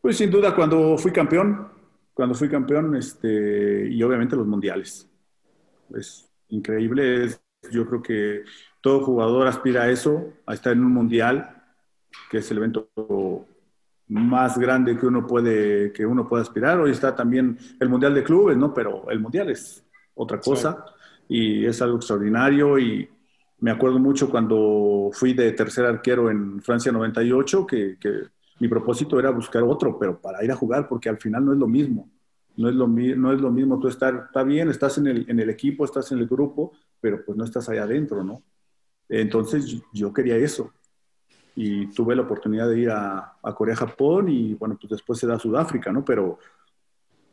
Pues 0.03 0.19
sin 0.19 0.31
duda 0.31 0.55
cuando 0.55 0.99
fui 0.99 1.11
campeón, 1.13 1.67
cuando 2.13 2.35
fui 2.35 2.51
campeón, 2.51 2.95
este, 2.95 3.89
y 3.91 4.03
obviamente 4.03 4.37
los 4.37 4.47
mundiales. 4.47 5.09
Es 5.97 6.29
increíble, 6.51 7.25
es- 7.25 7.41
yo 7.71 7.87
creo 7.87 8.03
que 8.03 8.43
todo 8.83 9.03
jugador 9.03 9.47
aspira 9.47 9.85
a 9.85 9.91
eso, 9.91 10.31
a 10.45 10.53
estar 10.53 10.75
en 10.75 10.85
un 10.85 10.93
mundial, 10.93 11.63
que 12.31 12.39
es 12.39 12.51
el 12.51 12.59
evento 12.59 12.91
más 14.09 14.59
grande 14.59 14.99
que 14.99 15.07
uno 15.07 15.27
puede, 15.27 15.91
que 15.93 16.05
uno 16.05 16.29
puede 16.29 16.43
aspirar. 16.43 16.79
Hoy 16.81 16.91
está 16.91 17.17
también 17.17 17.57
el 17.81 17.89
mundial 17.89 18.15
de 18.15 18.25
clubes, 18.25 18.59
¿no? 18.59 18.75
Pero 18.75 19.09
el 19.11 19.21
mundial 19.21 19.49
es 19.49 19.83
otra 20.15 20.39
cosa 20.39 20.85
y 21.35 21.67
es 21.67 21.81
algo 21.83 21.97
extraordinario 21.97 22.79
y 22.79 23.09
me 23.61 23.71
acuerdo 23.71 23.99
mucho 23.99 24.29
cuando 24.31 25.11
fui 25.13 25.35
de 25.35 25.53
tercer 25.53 25.87
arquero 25.87 26.31
en 26.31 26.61
Francia 26.63 26.91
98, 26.93 27.67
que, 27.67 27.97
que 27.99 28.11
mi 28.61 28.69
propósito 28.69 29.19
era 29.19 29.31
buscar 29.31 29.63
otro, 29.63 29.99
pero 29.99 30.21
para 30.21 30.45
ir 30.45 30.51
a 30.53 30.57
jugar, 30.57 30.89
porque 30.89 31.09
al 31.09 31.19
final 31.19 31.45
no 31.45 31.53
es 31.53 31.59
lo 31.59 31.69
mismo. 31.69 32.11
No 32.57 32.69
es 32.69 32.75
lo, 32.75 32.87
no 32.87 33.33
es 33.33 33.41
lo 33.41 33.51
mismo 33.51 33.79
tú 33.81 33.89
estar, 33.89 34.25
está 34.27 34.43
bien, 34.43 34.69
estás 34.69 34.99
en 34.99 35.07
el, 35.07 35.25
en 35.31 35.41
el 35.41 35.49
equipo, 35.49 35.85
estás 35.85 36.13
en 36.13 36.19
el 36.19 36.27
grupo, 36.27 36.73
pero 37.01 37.25
pues 37.25 37.39
no 37.39 37.45
estás 37.45 37.69
allá 37.69 37.85
adentro, 37.85 38.23
¿no? 38.23 38.43
Entonces 39.09 39.83
yo- 39.93 40.13
quería 40.13 40.37
eso. 40.37 40.73
Y 41.55 41.89
tuve 41.89 42.17
la 42.17 42.23
oportunidad 42.23 42.69
de 42.69 42.81
ir 42.81 42.91
a, 42.91 43.37
a 43.43 43.55
Corea, 43.55 43.77
Japón 43.77 44.29
y 44.31 44.55
bueno, 44.55 44.79
pues 44.81 44.91
después 44.91 45.19
se 45.19 45.27
da 45.27 45.39
Sudáfrica, 45.39 45.93
¿no? 45.93 46.05
Pero 46.05 46.39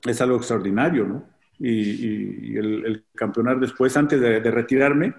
es 0.06 0.22
algo 0.22 0.38
extraordinario, 0.38 1.06
¿no? 1.06 1.24
Y, 1.60 1.69
y- 2.54 2.58
el, 2.58 2.86
el 2.86 3.06
campeonar 3.15 3.60
después, 3.60 3.95
antes 3.98 4.19
de, 4.22 4.39
de 4.41 4.52
retirarme, 4.52 5.13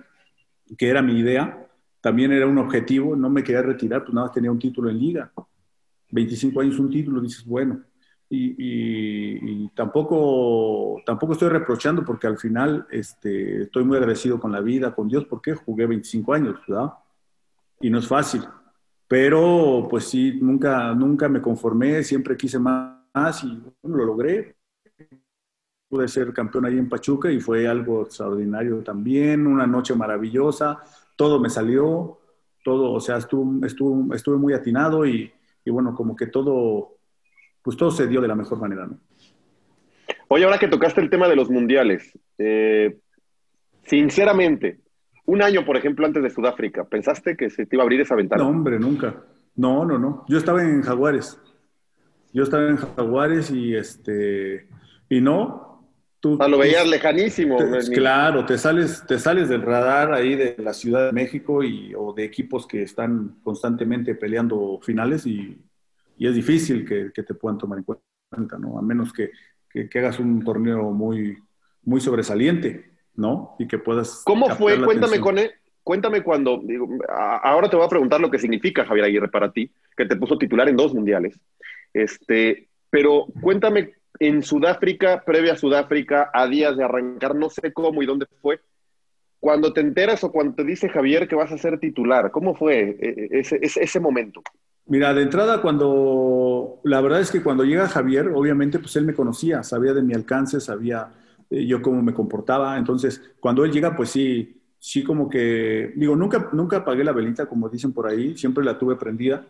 que 0.78 0.88
era 0.88 1.02
mi 1.02 1.18
idea, 1.18 1.66
también 2.00 2.32
era 2.32 2.46
un 2.46 2.58
objetivo, 2.58 3.16
no 3.16 3.28
me 3.30 3.42
quería 3.44 3.62
retirar, 3.62 4.02
pues 4.04 4.14
nada 4.14 4.26
más 4.28 4.34
tenía 4.34 4.50
un 4.50 4.58
título 4.58 4.90
en 4.90 4.98
liga. 4.98 5.32
25 6.10 6.60
años 6.60 6.78
un 6.78 6.90
título, 6.90 7.20
dices, 7.20 7.44
bueno. 7.44 7.82
Y, 8.28 8.50
y- 8.58 9.38
y 9.64 9.68
tampoco, 9.74 11.02
tampoco 11.04 11.32
estoy 11.34 11.48
reprochando 11.50 12.04
porque 12.04 12.26
al 12.28 12.38
final 12.38 12.86
este, 12.90 13.62
estoy 13.62 13.84
muy 13.84 13.96
agradecido 13.98 14.38
con 14.40 14.52
la 14.52 14.60
vida, 14.60 14.94
con 14.94 15.08
Dios, 15.08 15.24
porque 15.26 15.54
jugué 15.54 15.86
25 15.86 16.32
años, 16.34 16.56
¿verdad? 16.66 16.92
Y 17.80 17.90
no 17.90 17.98
es 17.98 18.06
fácil. 18.08 18.42
Pero 19.08 19.86
pues 19.90 20.04
sí, 20.04 20.38
nunca, 20.40 20.94
nunca 20.94 21.28
me 21.28 21.42
conformé, 21.42 22.02
siempre 22.04 22.36
quise 22.36 22.58
más 22.58 23.42
y 23.44 23.48
bueno, 23.82 23.96
lo 23.98 24.04
logré. 24.04 24.56
Pude 25.90 26.08
ser 26.08 26.32
campeón 26.32 26.64
ahí 26.64 26.78
en 26.78 26.88
Pachuca 26.88 27.30
y 27.30 27.40
fue 27.40 27.68
algo 27.68 28.04
extraordinario 28.04 28.78
también, 28.78 29.46
una 29.46 29.66
noche 29.66 29.94
maravillosa, 29.94 30.78
todo 31.16 31.38
me 31.38 31.50
salió, 31.50 32.18
todo, 32.64 32.92
o 32.92 33.00
sea, 33.00 33.18
estuvo, 33.18 33.66
estuvo, 33.66 34.14
estuve 34.14 34.38
muy 34.38 34.54
atinado 34.54 35.04
y, 35.04 35.30
y 35.64 35.70
bueno, 35.70 35.94
como 35.94 36.16
que 36.16 36.28
todo, 36.28 36.96
pues 37.60 37.76
todo 37.76 37.90
se 37.90 38.06
dio 38.06 38.22
de 38.22 38.28
la 38.28 38.34
mejor 38.34 38.58
manera, 38.58 38.86
¿no? 38.86 38.98
Oye, 40.28 40.44
ahora 40.44 40.58
que 40.58 40.68
tocaste 40.68 41.00
el 41.00 41.10
tema 41.10 41.28
de 41.28 41.34
los 41.34 41.50
mundiales, 41.50 42.16
eh, 42.38 43.00
sinceramente, 43.82 44.78
un 45.26 45.42
año, 45.42 45.64
por 45.64 45.76
ejemplo, 45.76 46.06
antes 46.06 46.22
de 46.22 46.30
Sudáfrica, 46.30 46.84
¿pensaste 46.84 47.36
que 47.36 47.50
se 47.50 47.66
te 47.66 47.76
iba 47.76 47.82
a 47.82 47.84
abrir 47.84 48.00
esa 48.00 48.14
ventana? 48.14 48.42
No, 48.42 48.50
hombre, 48.50 48.78
nunca. 48.78 49.24
No, 49.56 49.84
no, 49.84 49.98
no. 49.98 50.24
Yo 50.28 50.38
estaba 50.38 50.62
en 50.62 50.82
Jaguares. 50.82 51.40
Yo 52.32 52.44
estaba 52.44 52.68
en 52.68 52.76
Jaguares 52.76 53.50
y 53.50 53.74
este 53.74 54.68
y 55.08 55.20
no. 55.20 55.69
Tú, 56.20 56.36
lo 56.36 56.58
veías 56.58 56.86
lejanísimo. 56.86 57.56
claro, 57.94 58.44
te 58.44 58.58
sales, 58.58 59.02
te 59.06 59.18
sales 59.18 59.48
del 59.48 59.62
radar 59.62 60.12
ahí 60.12 60.36
de 60.36 60.54
la 60.58 60.74
Ciudad 60.74 61.06
de 61.06 61.12
México 61.12 61.64
y, 61.64 61.94
o 61.96 62.12
de 62.12 62.24
equipos 62.24 62.66
que 62.66 62.82
están 62.82 63.40
constantemente 63.42 64.14
peleando 64.14 64.78
finales 64.82 65.26
y, 65.26 65.58
es 66.18 66.34
difícil 66.34 66.86
que, 66.86 67.22
te 67.22 67.32
puedan 67.32 67.56
tomar 67.56 67.78
en 67.78 67.84
cuenta, 67.84 68.58
¿no? 68.58 68.78
A 68.78 68.82
menos 68.82 69.10
que, 69.10 69.30
que, 69.70 69.98
hagas 69.98 70.18
un 70.18 70.44
torneo 70.44 70.90
muy, 70.90 71.38
muy 71.82 72.02
sobresaliente, 72.02 72.90
¿no? 73.14 73.56
Y 73.58 73.66
que 73.66 73.78
puedas. 73.78 74.20
¿Cómo 74.26 74.50
fue? 74.50 74.78
Cuéntame 74.84 75.18
con 75.18 75.38
él. 75.38 75.50
Cuéntame 75.82 76.22
cuando, 76.22 76.60
digo, 76.62 76.86
ahora 77.42 77.70
te 77.70 77.76
voy 77.76 77.86
a 77.86 77.88
preguntar 77.88 78.20
lo 78.20 78.30
que 78.30 78.38
significa 78.38 78.84
Javier 78.84 79.06
Aguirre 79.06 79.28
para 79.28 79.50
ti, 79.50 79.72
que 79.96 80.04
te 80.04 80.16
puso 80.16 80.36
titular 80.36 80.68
en 80.68 80.76
dos 80.76 80.92
mundiales. 80.92 81.40
Este, 81.94 82.68
pero 82.90 83.24
cuéntame 83.40 83.94
en 84.20 84.42
Sudáfrica, 84.42 85.24
previa 85.24 85.54
a 85.54 85.56
Sudáfrica, 85.56 86.30
a 86.32 86.46
días 86.46 86.76
de 86.76 86.84
arrancar, 86.84 87.34
no 87.34 87.48
sé 87.48 87.72
cómo 87.72 88.02
y 88.02 88.06
dónde 88.06 88.26
fue, 88.42 88.60
cuando 89.40 89.72
te 89.72 89.80
enteras 89.80 90.22
o 90.22 90.30
cuando 90.30 90.54
te 90.54 90.64
dice 90.64 90.90
Javier 90.90 91.26
que 91.26 91.34
vas 91.34 91.50
a 91.50 91.58
ser 91.58 91.80
titular, 91.80 92.30
¿cómo 92.30 92.54
fue 92.54 92.98
eh, 93.00 93.28
ese, 93.32 93.58
ese, 93.62 93.98
momento? 93.98 94.42
Mira, 94.86 95.14
de 95.14 95.22
entrada, 95.22 95.62
cuando, 95.62 96.80
la 96.84 97.00
verdad 97.00 97.22
es 97.22 97.30
que 97.30 97.42
cuando 97.42 97.64
llega 97.64 97.88
Javier, 97.88 98.30
obviamente, 98.34 98.78
pues 98.78 98.94
él 98.96 99.06
me 99.06 99.14
conocía, 99.14 99.62
sabía 99.62 99.94
de 99.94 100.02
mi 100.02 100.12
alcance, 100.12 100.60
sabía 100.60 101.08
eh, 101.48 101.64
yo 101.64 101.80
cómo 101.80 102.02
me 102.02 102.12
comportaba, 102.12 102.76
entonces, 102.76 103.22
cuando 103.40 103.64
él 103.64 103.72
llega, 103.72 103.96
pues 103.96 104.10
sí, 104.10 104.60
sí 104.78 105.02
como 105.02 105.30
que, 105.30 105.94
digo, 105.96 106.14
nunca, 106.14 106.50
nunca 106.52 106.78
apagué 106.78 107.04
la 107.04 107.12
velita, 107.12 107.46
como 107.46 107.70
dicen 107.70 107.94
por 107.94 108.06
ahí, 108.06 108.36
siempre 108.36 108.62
la 108.62 108.78
tuve 108.78 108.96
prendida, 108.96 109.46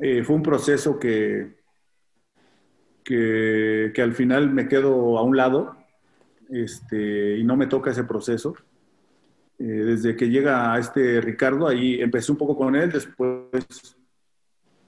eh, 0.00 0.24
fue 0.24 0.34
un 0.34 0.42
proceso 0.42 0.98
que, 0.98 1.54
que, 3.06 4.02
al 4.02 4.12
final 4.12 4.50
me 4.50 4.66
quedo 4.66 5.16
a 5.16 5.22
un 5.22 5.36
lado 5.36 5.76
este, 6.50 7.38
y 7.38 7.44
no 7.44 7.56
me 7.56 7.68
toca 7.68 7.92
ese 7.92 8.04
proceso. 8.04 8.54
Eh, 9.58 9.64
desde 9.64 10.16
que 10.16 10.28
llega 10.28 10.74
a 10.74 10.78
este 10.78 11.20
Ricardo, 11.20 11.68
ahí 11.68 12.00
empecé 12.00 12.32
un 12.32 12.38
poco 12.38 12.56
con 12.56 12.74
él, 12.74 12.90
después, 12.90 13.96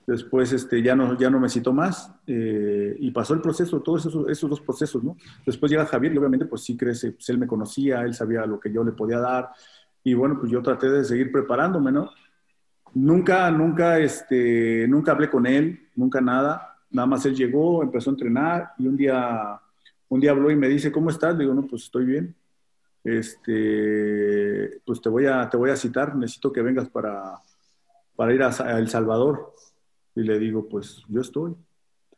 después 0.06 0.52
este, 0.52 0.82
ya, 0.82 0.94
no, 0.94 1.16
ya 1.16 1.30
no 1.30 1.40
me 1.40 1.48
citó 1.48 1.72
más 1.72 2.12
eh, 2.26 2.94
y 2.98 3.10
pasó 3.12 3.32
el 3.34 3.40
proceso, 3.40 3.80
todos 3.80 4.04
esos, 4.04 4.28
esos, 4.28 4.50
dos 4.50 4.60
procesos, 4.60 5.02
¿no? 5.02 5.16
Después 5.46 5.70
llega 5.70 5.86
Javier 5.86 6.12
y 6.12 6.18
obviamente 6.18 6.44
pues 6.44 6.62
sí 6.64 6.76
crece, 6.76 7.12
pues 7.12 7.28
él 7.30 7.38
me 7.38 7.46
conocía, 7.46 8.02
él 8.02 8.14
sabía 8.14 8.44
lo 8.44 8.60
que 8.60 8.70
yo 8.72 8.84
le 8.84 8.92
podía 8.92 9.20
dar 9.20 9.50
y 10.04 10.12
bueno, 10.12 10.38
pues 10.38 10.52
yo 10.52 10.60
traté 10.60 10.90
de 10.90 11.04
seguir 11.04 11.32
preparándome, 11.32 11.92
¿no? 11.92 12.10
Nunca, 12.94 13.50
nunca, 13.50 13.98
este, 13.98 14.86
nunca 14.88 15.12
hablé 15.12 15.30
con 15.30 15.46
él, 15.46 15.88
nunca 15.94 16.20
nada. 16.20 16.67
Nada 16.90 17.06
más 17.06 17.24
él 17.26 17.34
llegó, 17.34 17.82
empezó 17.82 18.10
a 18.10 18.14
entrenar 18.14 18.72
y 18.78 18.86
un 18.86 18.96
día, 18.96 19.60
un 20.08 20.20
día 20.20 20.30
habló 20.30 20.50
y 20.50 20.56
me 20.56 20.68
dice, 20.68 20.90
¿cómo 20.90 21.10
estás? 21.10 21.34
Le 21.34 21.44
digo, 21.44 21.54
no, 21.54 21.66
pues 21.66 21.84
estoy 21.84 22.04
bien. 22.04 22.34
Este, 23.04 24.80
pues 24.84 25.00
te 25.00 25.08
voy 25.08 25.26
a, 25.26 25.48
te 25.48 25.56
voy 25.56 25.70
a 25.70 25.76
citar, 25.76 26.16
necesito 26.16 26.52
que 26.52 26.62
vengas 26.62 26.88
para, 26.88 27.40
para 28.16 28.34
ir 28.34 28.42
a, 28.42 28.78
El 28.78 28.88
Salvador. 28.88 29.54
Y 30.14 30.22
le 30.22 30.38
digo, 30.38 30.68
pues 30.68 31.02
yo 31.08 31.20
estoy. 31.20 31.54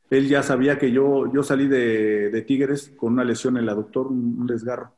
Él 0.08 0.28
ya 0.28 0.42
sabía 0.42 0.78
que 0.78 0.90
yo, 0.90 1.32
yo 1.32 1.42
salí 1.42 1.68
de, 1.68 2.44
Tigres 2.46 2.92
con 2.96 3.12
una 3.12 3.24
lesión 3.24 3.56
en 3.56 3.64
el 3.64 3.68
aductor, 3.68 4.06
un, 4.06 4.40
un 4.40 4.46
desgarro. 4.46 4.92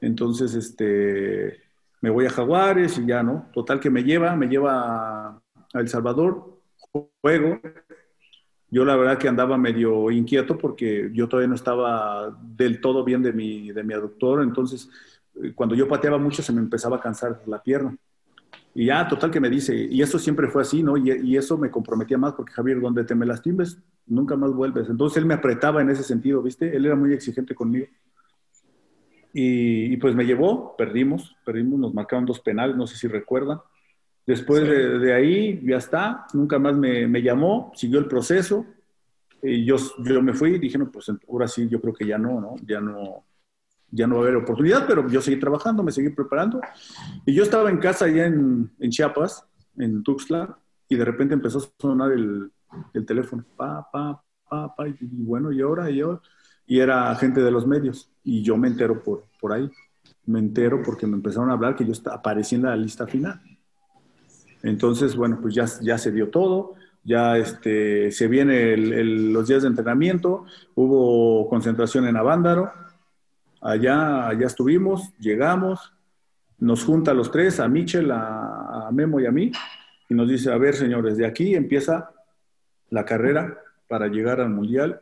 Entonces, 0.00 0.54
este, 0.54 1.66
me 2.00 2.10
voy 2.10 2.26
a 2.26 2.30
Jaguares 2.30 2.98
y 2.98 3.06
ya, 3.06 3.22
¿no? 3.22 3.48
Total 3.52 3.80
que 3.80 3.90
me 3.90 4.04
lleva, 4.04 4.36
me 4.36 4.46
lleva 4.46 5.28
a, 5.28 5.40
El 5.74 5.88
Salvador, 5.88 6.60
juego. 7.20 7.60
Yo 8.76 8.84
la 8.84 8.94
verdad 8.94 9.16
que 9.16 9.26
andaba 9.26 9.56
medio 9.56 10.10
inquieto 10.10 10.58
porque 10.58 11.08
yo 11.14 11.30
todavía 11.30 11.48
no 11.48 11.54
estaba 11.54 12.38
del 12.42 12.78
todo 12.78 13.04
bien 13.04 13.22
de 13.22 13.32
mi, 13.32 13.72
de 13.72 13.82
mi 13.82 13.94
aductor, 13.94 14.42
entonces 14.42 14.90
eh, 15.42 15.52
cuando 15.54 15.74
yo 15.74 15.88
pateaba 15.88 16.18
mucho 16.18 16.42
se 16.42 16.52
me 16.52 16.60
empezaba 16.60 16.98
a 16.98 17.00
cansar 17.00 17.40
la 17.46 17.62
pierna. 17.62 17.96
Y 18.74 18.84
ya, 18.84 19.08
total 19.08 19.30
que 19.30 19.40
me 19.40 19.48
dice, 19.48 19.74
y 19.74 20.02
eso 20.02 20.18
siempre 20.18 20.48
fue 20.48 20.60
así, 20.60 20.82
¿no? 20.82 20.98
Y, 20.98 21.10
y, 21.10 21.38
eso 21.38 21.56
me 21.56 21.70
comprometía 21.70 22.18
más 22.18 22.34
porque 22.34 22.52
Javier, 22.52 22.78
donde 22.78 23.04
te 23.04 23.14
me 23.14 23.24
lastimes, 23.24 23.78
nunca 24.06 24.36
más 24.36 24.52
vuelves. 24.52 24.90
Entonces 24.90 25.16
él 25.16 25.24
me 25.24 25.32
apretaba 25.32 25.80
en 25.80 25.88
ese 25.88 26.02
sentido, 26.02 26.42
¿viste? 26.42 26.76
Él 26.76 26.84
era 26.84 26.96
muy 26.96 27.14
exigente 27.14 27.54
conmigo. 27.54 27.86
Y, 29.32 29.96
pues 29.96 30.14
me 30.14 30.26
llevó, 30.26 30.76
perdimos, 30.76 31.34
perdimos, 31.46 31.78
nos 31.78 31.94
marcaron 31.94 32.26
dos 32.26 32.40
penales, 32.40 32.76
no 32.76 32.86
sé 32.86 32.98
si 32.98 33.08
recuerdan. 33.08 33.58
Después 34.26 34.64
de, 34.64 35.14
ahí 35.14 35.60
ya 35.64 35.76
está, 35.76 36.26
nunca 36.34 36.58
más 36.58 36.76
me, 36.76 37.06
me, 37.06 37.22
llamó, 37.22 37.72
siguió 37.74 37.98
el 37.98 38.06
proceso. 38.06 38.66
Y 39.42 39.64
yo, 39.64 39.76
yo 40.04 40.22
me 40.22 40.34
fui 40.34 40.54
y 40.54 40.58
dije, 40.58 40.78
no, 40.78 40.90
pues 40.90 41.10
ahora 41.28 41.46
sí, 41.46 41.68
yo 41.68 41.80
creo 41.80 41.94
que 41.94 42.06
ya 42.06 42.18
no, 42.18 42.40
¿no? 42.40 42.56
Ya 42.66 42.80
no, 42.80 43.24
ya 43.90 44.06
no 44.06 44.16
va 44.16 44.22
a 44.22 44.24
haber 44.24 44.36
oportunidad, 44.36 44.86
pero 44.86 45.08
yo 45.08 45.22
seguí 45.22 45.38
trabajando, 45.38 45.82
me 45.82 45.92
seguí 45.92 46.08
preparando. 46.10 46.60
Y 47.24 47.34
yo 47.34 47.44
estaba 47.44 47.70
en 47.70 47.78
casa 47.78 48.06
allá 48.06 48.26
en, 48.26 48.70
en 48.80 48.90
Chiapas, 48.90 49.46
en 49.78 50.02
Tuxtla, 50.02 50.58
y 50.88 50.96
de 50.96 51.04
repente 51.04 51.34
empezó 51.34 51.58
a 51.58 51.80
sonar 51.80 52.12
el, 52.12 52.50
el 52.94 53.06
teléfono, 53.06 53.44
pa, 53.56 53.88
pa, 53.92 54.20
pa, 54.48 54.74
pa, 54.74 54.88
y, 54.88 54.96
bueno, 55.00 55.52
y 55.52 55.60
ahora, 55.60 55.88
y 55.90 56.00
ahora 56.00 56.20
y 56.66 56.80
era 56.80 57.14
gente 57.14 57.40
de 57.40 57.50
los 57.50 57.66
medios. 57.66 58.10
Y 58.24 58.42
yo 58.42 58.56
me 58.56 58.68
entero 58.68 59.02
por, 59.02 59.24
por 59.40 59.52
ahí. 59.52 59.70
Me 60.26 60.40
entero 60.40 60.82
porque 60.84 61.06
me 61.06 61.14
empezaron 61.14 61.50
a 61.50 61.52
hablar 61.52 61.76
que 61.76 61.86
yo 61.86 61.92
aparecí 62.10 62.56
en 62.56 62.62
la 62.62 62.76
lista 62.76 63.06
final. 63.06 63.40
Entonces, 64.66 65.14
bueno, 65.14 65.38
pues 65.40 65.54
ya, 65.54 65.66
ya 65.80 65.96
se 65.96 66.10
dio 66.10 66.28
todo, 66.28 66.74
ya 67.04 67.38
este, 67.38 68.10
se 68.10 68.26
vienen 68.26 69.32
los 69.32 69.46
días 69.46 69.62
de 69.62 69.68
entrenamiento, 69.68 70.44
hubo 70.74 71.48
concentración 71.48 72.06
en 72.08 72.16
Avándaro, 72.16 72.72
allá, 73.60 74.26
allá 74.28 74.46
estuvimos, 74.46 75.12
llegamos, 75.18 75.92
nos 76.58 76.84
junta 76.84 77.12
a 77.12 77.14
los 77.14 77.30
tres, 77.30 77.60
a 77.60 77.68
Michel, 77.68 78.10
a, 78.10 78.88
a 78.88 78.90
Memo 78.90 79.20
y 79.20 79.26
a 79.26 79.30
mí, 79.30 79.52
y 80.08 80.14
nos 80.14 80.28
dice, 80.28 80.50
a 80.50 80.58
ver 80.58 80.74
señores, 80.74 81.16
de 81.16 81.26
aquí 81.26 81.54
empieza 81.54 82.10
la 82.90 83.04
carrera 83.04 83.56
para 83.88 84.08
llegar 84.08 84.40
al 84.40 84.50
Mundial. 84.50 85.00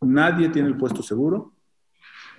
Nadie 0.00 0.48
tiene 0.48 0.68
el 0.68 0.76
puesto 0.76 1.02
seguro, 1.02 1.52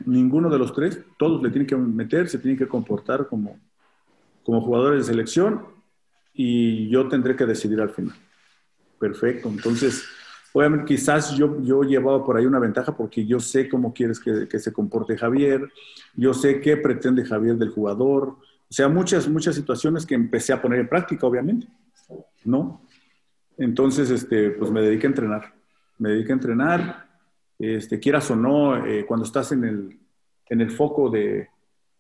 ninguno 0.06 0.50
de 0.50 0.60
los 0.60 0.74
tres, 0.74 1.04
todos 1.18 1.44
le 1.44 1.50
tienen 1.50 1.68
que 1.68 1.76
meter, 1.76 2.30
se 2.30 2.38
tienen 2.38 2.58
que 2.58 2.70
comportar 2.70 3.28
como, 3.28 3.60
como 4.46 4.62
jugadores 4.62 5.00
de 5.06 5.14
selección 5.14 5.73
y 6.34 6.90
yo 6.90 7.08
tendré 7.08 7.36
que 7.36 7.46
decidir 7.46 7.80
al 7.82 7.90
final. 7.90 8.16
Perfecto, 9.00 9.50
entonces, 9.50 10.04
obviamente 10.54 10.86
quizás 10.86 11.36
yo, 11.36 11.62
yo 11.62 11.84
llevaba 11.84 12.24
por 12.24 12.38
ahí 12.38 12.46
una 12.46 12.60
ventaja 12.60 12.96
porque 12.96 13.26
yo 13.26 13.40
sé 13.40 13.68
cómo 13.68 13.94
quieres 13.94 14.20
que, 14.20 14.48
que 14.48 14.60
se 14.60 14.72
comporte 14.72 15.18
Javier, 15.18 15.70
yo 16.16 16.34
sé 16.34 16.62
qué 16.62 16.78
pretende 16.78 17.26
Javier 17.26 17.56
del 17.58 17.70
jugador, 17.70 18.38
o 18.74 18.76
sea, 18.76 18.90
muchas, 18.90 19.28
muchas 19.28 19.54
situaciones 19.54 20.06
que 20.06 20.16
empecé 20.16 20.52
a 20.52 20.60
poner 20.60 20.80
en 20.80 20.90
práctica, 20.90 21.28
obviamente, 21.28 21.68
¿no? 22.44 22.82
Entonces, 23.56 24.10
este, 24.10 24.50
pues 24.50 24.72
me 24.72 24.82
dediqué 24.82 25.06
a 25.06 25.10
entrenar, 25.12 25.54
me 26.00 26.10
dediqué 26.10 26.32
a 26.32 26.36
entrenar, 26.36 27.06
este, 27.60 28.00
quieras 28.00 28.32
o 28.32 28.36
no, 28.36 28.84
eh, 28.84 29.06
cuando 29.06 29.26
estás 29.26 29.52
en 29.52 29.64
el, 29.64 30.00
en 30.50 30.62
el 30.62 30.72
foco 30.72 31.10
de, 31.10 31.50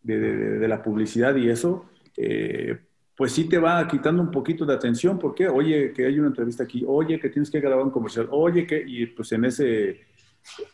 de, 0.02 0.68
la 0.68 0.82
publicidad 0.82 1.36
y 1.36 1.50
eso, 1.50 1.86
eh, 2.18 2.80
pues 3.24 3.32
sí 3.32 3.46
te 3.46 3.58
va 3.58 3.88
quitando 3.88 4.22
un 4.22 4.30
poquito 4.30 4.66
de 4.66 4.74
atención, 4.74 5.18
porque, 5.18 5.48
oye, 5.48 5.94
que 5.94 6.06
hay 6.06 6.20
una 6.20 6.28
entrevista 6.28 6.66
aquí, 6.66 6.84
oye, 6.86 7.18
que 7.22 7.30
tienes 7.30 7.50
que 7.50 7.62
grabar 7.62 7.86
un 7.86 7.90
comercial, 7.90 8.28
oye, 8.32 8.68
que, 8.68 8.84
y 8.86 9.06
pues 9.06 9.32
en 9.32 9.46
ese, 9.46 10.02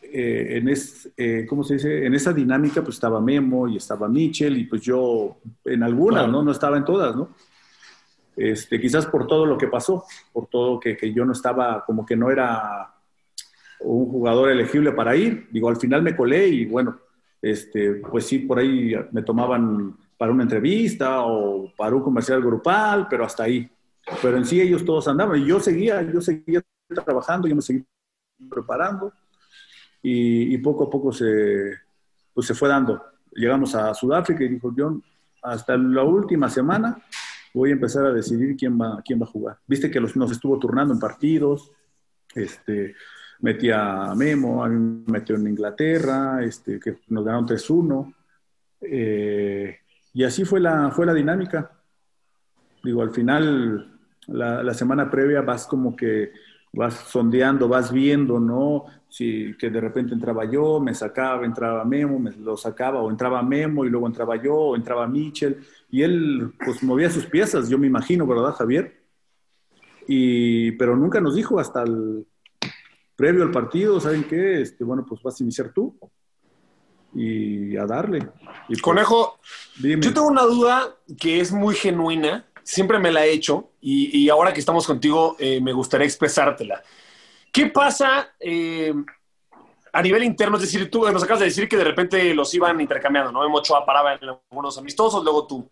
eh, 0.02 0.56
en 0.56 0.68
es, 0.68 1.12
¿cómo 1.48 1.62
se 1.62 1.74
dice? 1.74 2.04
En 2.04 2.12
esa 2.12 2.32
dinámica, 2.32 2.82
pues 2.82 2.96
estaba 2.96 3.20
Memo 3.20 3.68
y 3.68 3.76
estaba 3.76 4.08
Michel, 4.08 4.58
y 4.58 4.64
pues 4.64 4.82
yo 4.82 5.38
en 5.64 5.84
algunas, 5.84 6.28
¿no? 6.28 6.42
No 6.42 6.50
estaba 6.50 6.76
en 6.76 6.84
todas, 6.84 7.14
¿no? 7.14 7.36
Este, 8.36 8.80
quizás 8.80 9.06
por 9.06 9.28
todo 9.28 9.46
lo 9.46 9.56
que 9.56 9.68
pasó, 9.68 10.02
por 10.32 10.48
todo 10.48 10.80
que, 10.80 10.96
que 10.96 11.12
yo 11.12 11.24
no 11.24 11.30
estaba, 11.30 11.84
como 11.84 12.04
que 12.04 12.16
no 12.16 12.32
era 12.32 12.96
un 13.78 14.06
jugador 14.06 14.50
elegible 14.50 14.90
para 14.90 15.14
ir. 15.14 15.46
Digo, 15.52 15.68
al 15.68 15.76
final 15.76 16.02
me 16.02 16.16
colé 16.16 16.48
y 16.48 16.64
bueno, 16.64 16.98
este, 17.40 17.92
pues 18.10 18.26
sí, 18.26 18.40
por 18.40 18.58
ahí 18.58 18.92
me 19.12 19.22
tomaban 19.22 19.96
para 20.20 20.32
una 20.32 20.42
entrevista 20.42 21.22
o 21.22 21.72
para 21.74 21.96
un 21.96 22.02
comercial 22.02 22.42
grupal, 22.42 23.06
pero 23.08 23.24
hasta 23.24 23.44
ahí. 23.44 23.66
Pero 24.20 24.36
en 24.36 24.44
sí 24.44 24.60
ellos 24.60 24.84
todos 24.84 25.08
andaban 25.08 25.40
y 25.40 25.46
yo 25.46 25.58
seguía, 25.58 26.02
yo 26.02 26.20
seguía 26.20 26.60
trabajando, 27.06 27.48
yo 27.48 27.56
me 27.56 27.62
seguía 27.62 27.86
preparando 28.50 29.14
y, 30.02 30.58
poco 30.58 30.84
a 30.84 30.90
poco 30.90 31.10
se, 31.10 31.72
pues 32.34 32.46
se 32.46 32.52
fue 32.52 32.68
dando. 32.68 33.02
Llegamos 33.32 33.74
a 33.74 33.94
Sudáfrica 33.94 34.44
y 34.44 34.48
dijo 34.48 34.74
John, 34.76 35.02
hasta 35.42 35.78
la 35.78 36.02
última 36.02 36.50
semana 36.50 37.02
voy 37.54 37.70
a 37.70 37.72
empezar 37.72 38.04
a 38.04 38.12
decidir 38.12 38.58
quién 38.58 38.78
va, 38.78 39.00
quién 39.02 39.18
va 39.18 39.24
a 39.24 39.30
jugar. 39.30 39.56
Viste 39.66 39.90
que 39.90 40.00
los, 40.00 40.16
nos 40.16 40.30
estuvo 40.32 40.58
turnando 40.58 40.92
en 40.92 41.00
partidos, 41.00 41.72
este, 42.34 42.94
metía 43.38 44.10
a 44.10 44.14
Memo, 44.14 44.62
a 44.62 44.68
mí 44.68 45.02
me 45.06 45.12
metió 45.12 45.36
en 45.36 45.46
Inglaterra, 45.46 46.44
este, 46.44 46.78
que 46.78 46.98
nos 47.08 47.24
ganaron 47.24 47.46
3-1. 47.46 48.14
Eh, 48.82 49.78
y 50.12 50.24
así 50.24 50.44
fue 50.44 50.60
la, 50.60 50.90
fue 50.90 51.06
la 51.06 51.14
dinámica. 51.14 51.70
Digo, 52.82 53.02
al 53.02 53.10
final, 53.10 53.98
la, 54.26 54.62
la 54.62 54.74
semana 54.74 55.10
previa 55.10 55.42
vas 55.42 55.66
como 55.66 55.94
que 55.94 56.32
vas 56.72 56.94
sondeando, 56.94 57.68
vas 57.68 57.92
viendo, 57.92 58.38
¿no? 58.38 58.84
Si 59.08 59.54
que 59.58 59.70
de 59.70 59.80
repente 59.80 60.14
entraba 60.14 60.44
yo, 60.44 60.80
me 60.80 60.94
sacaba, 60.94 61.44
entraba 61.44 61.84
Memo, 61.84 62.18
me 62.18 62.30
lo 62.32 62.56
sacaba, 62.56 63.00
o 63.00 63.10
entraba 63.10 63.42
Memo 63.42 63.84
y 63.84 63.90
luego 63.90 64.06
entraba 64.06 64.36
yo, 64.36 64.54
o 64.54 64.76
entraba 64.76 65.06
Mitchell, 65.06 65.58
y 65.90 66.02
él 66.02 66.52
pues 66.64 66.82
movía 66.82 67.10
sus 67.10 67.26
piezas, 67.26 67.68
yo 67.68 67.78
me 67.78 67.88
imagino, 67.88 68.26
¿verdad, 68.26 68.52
Javier? 68.52 69.00
Y, 70.06 70.72
pero 70.72 70.96
nunca 70.96 71.20
nos 71.20 71.34
dijo 71.34 71.58
hasta 71.58 71.82
el 71.82 72.26
previo 73.16 73.42
al 73.42 73.50
partido, 73.50 74.00
¿saben 74.00 74.24
qué? 74.24 74.62
Este, 74.62 74.84
bueno, 74.84 75.04
pues 75.06 75.22
vas 75.22 75.40
a 75.40 75.42
iniciar 75.42 75.72
tú 75.72 75.96
y 77.14 77.76
a 77.76 77.86
darle. 77.86 78.18
Y 78.68 78.72
pues, 78.74 78.82
Conejo, 78.82 79.38
yo 79.78 80.12
tengo 80.12 80.26
una 80.26 80.42
duda 80.42 80.94
que 81.18 81.40
es 81.40 81.52
muy 81.52 81.74
genuina, 81.74 82.46
siempre 82.62 82.98
me 82.98 83.10
la 83.10 83.26
he 83.26 83.32
hecho 83.32 83.70
y, 83.80 84.16
y 84.18 84.28
ahora 84.28 84.52
que 84.52 84.60
estamos 84.60 84.86
contigo 84.86 85.36
eh, 85.38 85.60
me 85.60 85.72
gustaría 85.72 86.06
expresártela. 86.06 86.82
¿Qué 87.52 87.66
pasa 87.66 88.34
eh, 88.38 88.94
a 89.92 90.02
nivel 90.02 90.22
interno? 90.22 90.56
Es 90.56 90.62
decir, 90.62 90.90
tú 90.90 91.10
nos 91.10 91.22
acabas 91.22 91.40
de 91.40 91.46
decir 91.46 91.68
que 91.68 91.76
de 91.76 91.84
repente 91.84 92.32
los 92.32 92.54
iban 92.54 92.80
intercambiando, 92.80 93.32
¿no? 93.32 93.40
Memo 93.40 93.58
Ochoa 93.58 93.84
paraba 93.84 94.14
en 94.14 94.20
algunos 94.22 94.78
amistosos, 94.78 95.24
luego 95.24 95.46
tú. 95.46 95.68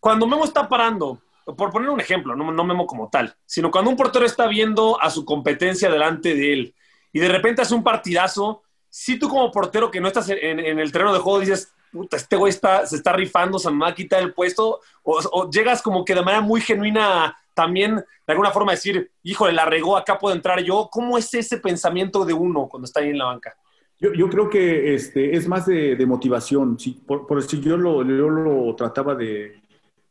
Cuando 0.00 0.26
Memo 0.26 0.44
está 0.44 0.68
parando, 0.68 1.20
por 1.44 1.70
poner 1.70 1.90
un 1.90 2.00
ejemplo, 2.00 2.34
no, 2.34 2.50
no 2.50 2.64
Memo 2.64 2.86
como 2.86 3.08
tal, 3.08 3.36
sino 3.46 3.70
cuando 3.70 3.90
un 3.90 3.96
portero 3.96 4.26
está 4.26 4.48
viendo 4.48 5.00
a 5.00 5.10
su 5.10 5.24
competencia 5.24 5.88
delante 5.90 6.34
de 6.34 6.52
él 6.52 6.74
y 7.12 7.20
de 7.20 7.28
repente 7.28 7.62
hace 7.62 7.74
un 7.74 7.84
partidazo, 7.84 8.62
si 8.94 9.18
tú 9.18 9.26
como 9.26 9.50
portero 9.50 9.90
que 9.90 10.02
no 10.02 10.08
estás 10.08 10.28
en, 10.28 10.60
en 10.60 10.78
el 10.78 10.92
terreno 10.92 11.14
de 11.14 11.18
juego 11.18 11.40
dices, 11.40 11.72
puta, 11.90 12.18
este 12.18 12.36
güey 12.36 12.50
está, 12.50 12.86
se 12.86 12.96
está 12.96 13.14
rifando, 13.14 13.58
se 13.58 13.70
me 13.70 13.78
va 13.78 13.88
a 13.88 13.94
quitar 13.94 14.22
el 14.22 14.34
puesto, 14.34 14.80
o, 15.02 15.18
o 15.32 15.50
llegas 15.50 15.80
como 15.80 16.04
que 16.04 16.14
de 16.14 16.20
manera 16.20 16.42
muy 16.42 16.60
genuina 16.60 17.34
también 17.54 17.96
de 17.96 18.04
alguna 18.26 18.50
forma 18.50 18.72
decir, 18.72 19.10
híjole, 19.22 19.54
la 19.54 19.64
regó, 19.64 19.96
acá 19.96 20.18
puedo 20.18 20.34
entrar 20.34 20.62
yo. 20.62 20.90
¿Cómo 20.92 21.16
es 21.16 21.32
ese 21.32 21.56
pensamiento 21.56 22.26
de 22.26 22.34
uno 22.34 22.68
cuando 22.68 22.84
está 22.84 23.00
ahí 23.00 23.08
en 23.08 23.18
la 23.18 23.26
banca? 23.26 23.56
Yo, 23.98 24.12
yo 24.12 24.28
creo 24.28 24.50
que 24.50 24.94
este, 24.94 25.36
es 25.36 25.48
más 25.48 25.64
de, 25.64 25.96
de 25.96 26.06
motivación. 26.06 26.78
Si, 26.78 26.90
por, 26.92 27.26
por 27.26 27.42
si 27.42 27.60
yo 27.60 27.78
lo, 27.78 28.04
yo 28.04 28.28
lo 28.28 28.74
trataba 28.74 29.14
de, 29.14 29.62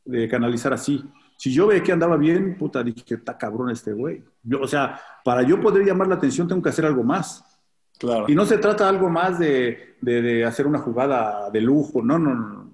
de 0.05 0.27
canalizar 0.27 0.73
así. 0.73 1.03
Si 1.37 1.53
yo 1.53 1.67
veía 1.67 1.83
que 1.83 1.91
andaba 1.91 2.17
bien, 2.17 2.57
puta, 2.57 2.83
dije, 2.83 3.15
está 3.15 3.37
cabrón 3.37 3.69
este 3.69 3.93
güey. 3.93 4.23
Yo, 4.43 4.61
o 4.61 4.67
sea, 4.67 4.99
para 5.23 5.43
yo 5.43 5.59
poder 5.59 5.85
llamar 5.85 6.07
la 6.07 6.15
atención 6.15 6.47
tengo 6.47 6.61
que 6.61 6.69
hacer 6.69 6.85
algo 6.85 7.03
más. 7.03 7.50
Y 8.27 8.35
no 8.35 8.45
se 8.45 8.57
trata 8.57 8.89
algo 8.89 9.09
más 9.09 9.37
de, 9.39 9.95
de, 10.01 10.45
hacer 10.45 10.67
una 10.67 10.79
jugada 10.79 11.49
de 11.51 11.61
lujo, 11.61 12.01
no, 12.01 12.17
no, 12.17 12.33
no. 12.33 12.71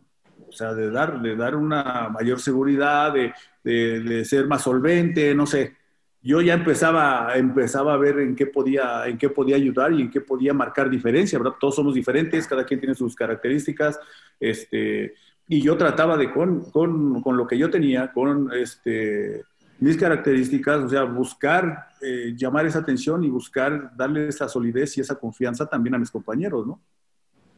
O 0.47 0.51
sea, 0.51 0.73
de 0.73 0.89
dar, 0.89 1.21
de 1.21 1.35
dar 1.35 1.55
una 1.55 2.09
mayor 2.09 2.39
seguridad, 2.39 3.13
de, 3.13 3.33
de, 3.63 3.99
de, 3.99 4.25
ser 4.25 4.47
más 4.47 4.63
solvente, 4.63 5.35
no 5.35 5.45
sé. 5.45 5.75
Yo 6.21 6.41
ya 6.41 6.53
empezaba, 6.53 7.35
empezaba 7.35 7.93
a 7.93 7.97
ver 7.97 8.19
en 8.19 8.35
qué, 8.35 8.47
podía, 8.47 9.05
en 9.07 9.17
qué 9.17 9.29
podía 9.29 9.55
ayudar 9.55 9.93
y 9.93 10.01
en 10.01 10.09
qué 10.09 10.21
podía 10.21 10.53
marcar 10.53 10.89
diferencia, 10.89 11.37
¿verdad? 11.37 11.55
Todos 11.59 11.75
somos 11.75 11.93
diferentes, 11.93 12.47
cada 12.47 12.65
quien 12.65 12.79
tiene 12.79 12.95
sus 12.95 13.15
características, 13.15 13.99
este, 14.39 15.13
y 15.47 15.61
yo 15.61 15.77
trataba 15.77 16.17
de, 16.17 16.31
con, 16.31 16.71
con, 16.71 17.21
con 17.21 17.37
lo 17.37 17.45
que 17.45 17.57
yo 17.57 17.69
tenía, 17.69 18.11
con 18.11 18.51
este, 18.53 19.43
mis 19.79 19.97
características, 19.97 20.83
o 20.83 20.89
sea, 20.89 21.03
buscar 21.03 21.89
eh, 22.01 22.33
llamar 22.35 22.65
esa 22.65 22.79
atención 22.79 23.23
y 23.23 23.29
buscar 23.29 23.91
darle 23.95 24.27
esa 24.27 24.47
solidez 24.47 24.97
y 24.97 25.01
esa 25.01 25.15
confianza 25.15 25.65
también 25.67 25.95
a 25.95 25.99
mis 25.99 26.11
compañeros, 26.11 26.65
¿no? 26.65 26.81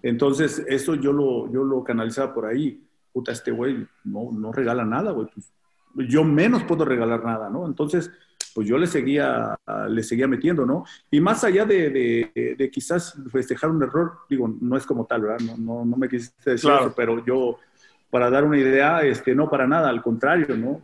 Entonces, 0.02 0.64
eso 0.68 0.96
yo 0.96 1.12
lo, 1.12 1.52
yo 1.52 1.64
lo 1.64 1.84
canalizaba 1.84 2.34
por 2.34 2.46
ahí. 2.46 2.82
Puta, 3.12 3.32
este 3.32 3.52
güey 3.52 3.86
no, 4.04 4.32
no 4.32 4.52
regala 4.52 4.86
nada, 4.86 5.12
güey. 5.12 5.28
Pues, 5.34 6.10
yo 6.10 6.24
menos 6.24 6.64
puedo 6.64 6.86
regalar 6.86 7.24
nada, 7.26 7.50
¿no? 7.50 7.66
Entonces, 7.66 8.12
pues 8.54 8.68
yo 8.68 8.78
le 8.78 8.88
seguía, 8.88 9.58
le 9.90 10.04
seguía 10.04 10.28
metiendo, 10.28 10.66
¿no? 10.66 10.86
Y 11.12 11.20
más 11.20 11.44
allá 11.44 11.66
de, 11.66 11.90
de, 11.90 12.56
de 12.58 12.72
quizás 12.72 13.18
festejar 13.32 13.70
un 13.70 13.84
error, 13.84 14.20
digo, 14.30 14.54
no 14.62 14.78
es 14.78 14.86
como 14.86 15.06
tal, 15.06 15.22
¿verdad? 15.22 15.40
No, 15.46 15.58
no, 15.58 15.86
no 15.86 15.98
me 15.98 16.08
quisiste 16.08 16.52
decir 16.52 16.70
Claro. 16.70 16.86
eso, 16.88 16.94
pero 16.96 17.24
yo, 17.26 17.58
para 18.10 18.30
dar 18.30 18.44
una 18.46 18.58
idea, 18.58 19.02
este, 19.04 19.36
no 19.36 19.50
para 19.50 19.68
nada, 19.68 19.90
al 19.90 20.02
contrario, 20.02 20.56
¿no? 20.56 20.82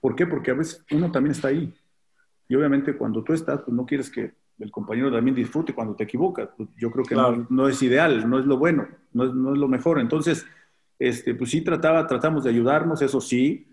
¿Por 0.00 0.14
qué? 0.14 0.26
Porque 0.26 0.50
a 0.50 0.54
veces 0.54 0.84
uno 0.92 1.10
también 1.10 1.32
está 1.32 1.48
ahí. 1.48 1.72
Y 2.48 2.54
obviamente 2.54 2.96
cuando 2.96 3.22
tú 3.22 3.32
estás, 3.32 3.60
pues 3.62 3.76
no 3.76 3.84
quieres 3.84 4.10
que 4.10 4.32
el 4.58 4.70
compañero 4.70 5.12
también 5.12 5.34
disfrute 5.36 5.74
cuando 5.74 5.94
te 5.94 6.04
equivocas. 6.04 6.48
Pues 6.56 6.68
yo 6.76 6.90
creo 6.90 7.04
que 7.04 7.14
Claro. 7.14 7.36
no, 7.36 7.46
no 7.48 7.68
es 7.68 7.82
ideal, 7.82 8.28
no 8.28 8.38
es 8.38 8.46
lo 8.46 8.56
bueno, 8.58 8.88
no 9.12 9.24
es, 9.24 9.34
no 9.34 9.52
es 9.52 9.58
lo 9.58 9.68
mejor. 9.68 10.00
Entonces, 10.00 10.46
este, 10.98 11.34
pues 11.34 11.50
sí 11.50 11.60
trataba, 11.62 12.06
tratamos 12.06 12.44
de 12.44 12.50
ayudarnos, 12.50 13.02
eso 13.02 13.20
sí, 13.20 13.66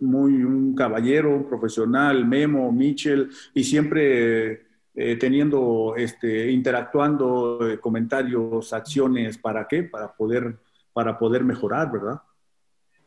muy 0.00 0.42
un 0.44 0.74
caballero, 0.74 1.34
un 1.34 1.48
profesional, 1.48 2.26
Memo, 2.26 2.70
Mitchell, 2.70 3.30
y 3.54 3.64
siempre 3.64 4.66
eh, 4.94 5.16
teniendo, 5.16 5.94
este, 5.96 6.50
interactuando, 6.50 7.66
eh, 7.68 7.78
comentarios, 7.78 8.72
acciones, 8.72 9.38
¿para 9.38 9.66
qué? 9.66 9.84
Para 9.84 10.12
poder, 10.14 10.58
para 10.92 11.18
poder 11.18 11.44
mejorar, 11.44 11.90
¿verdad? 11.90 12.20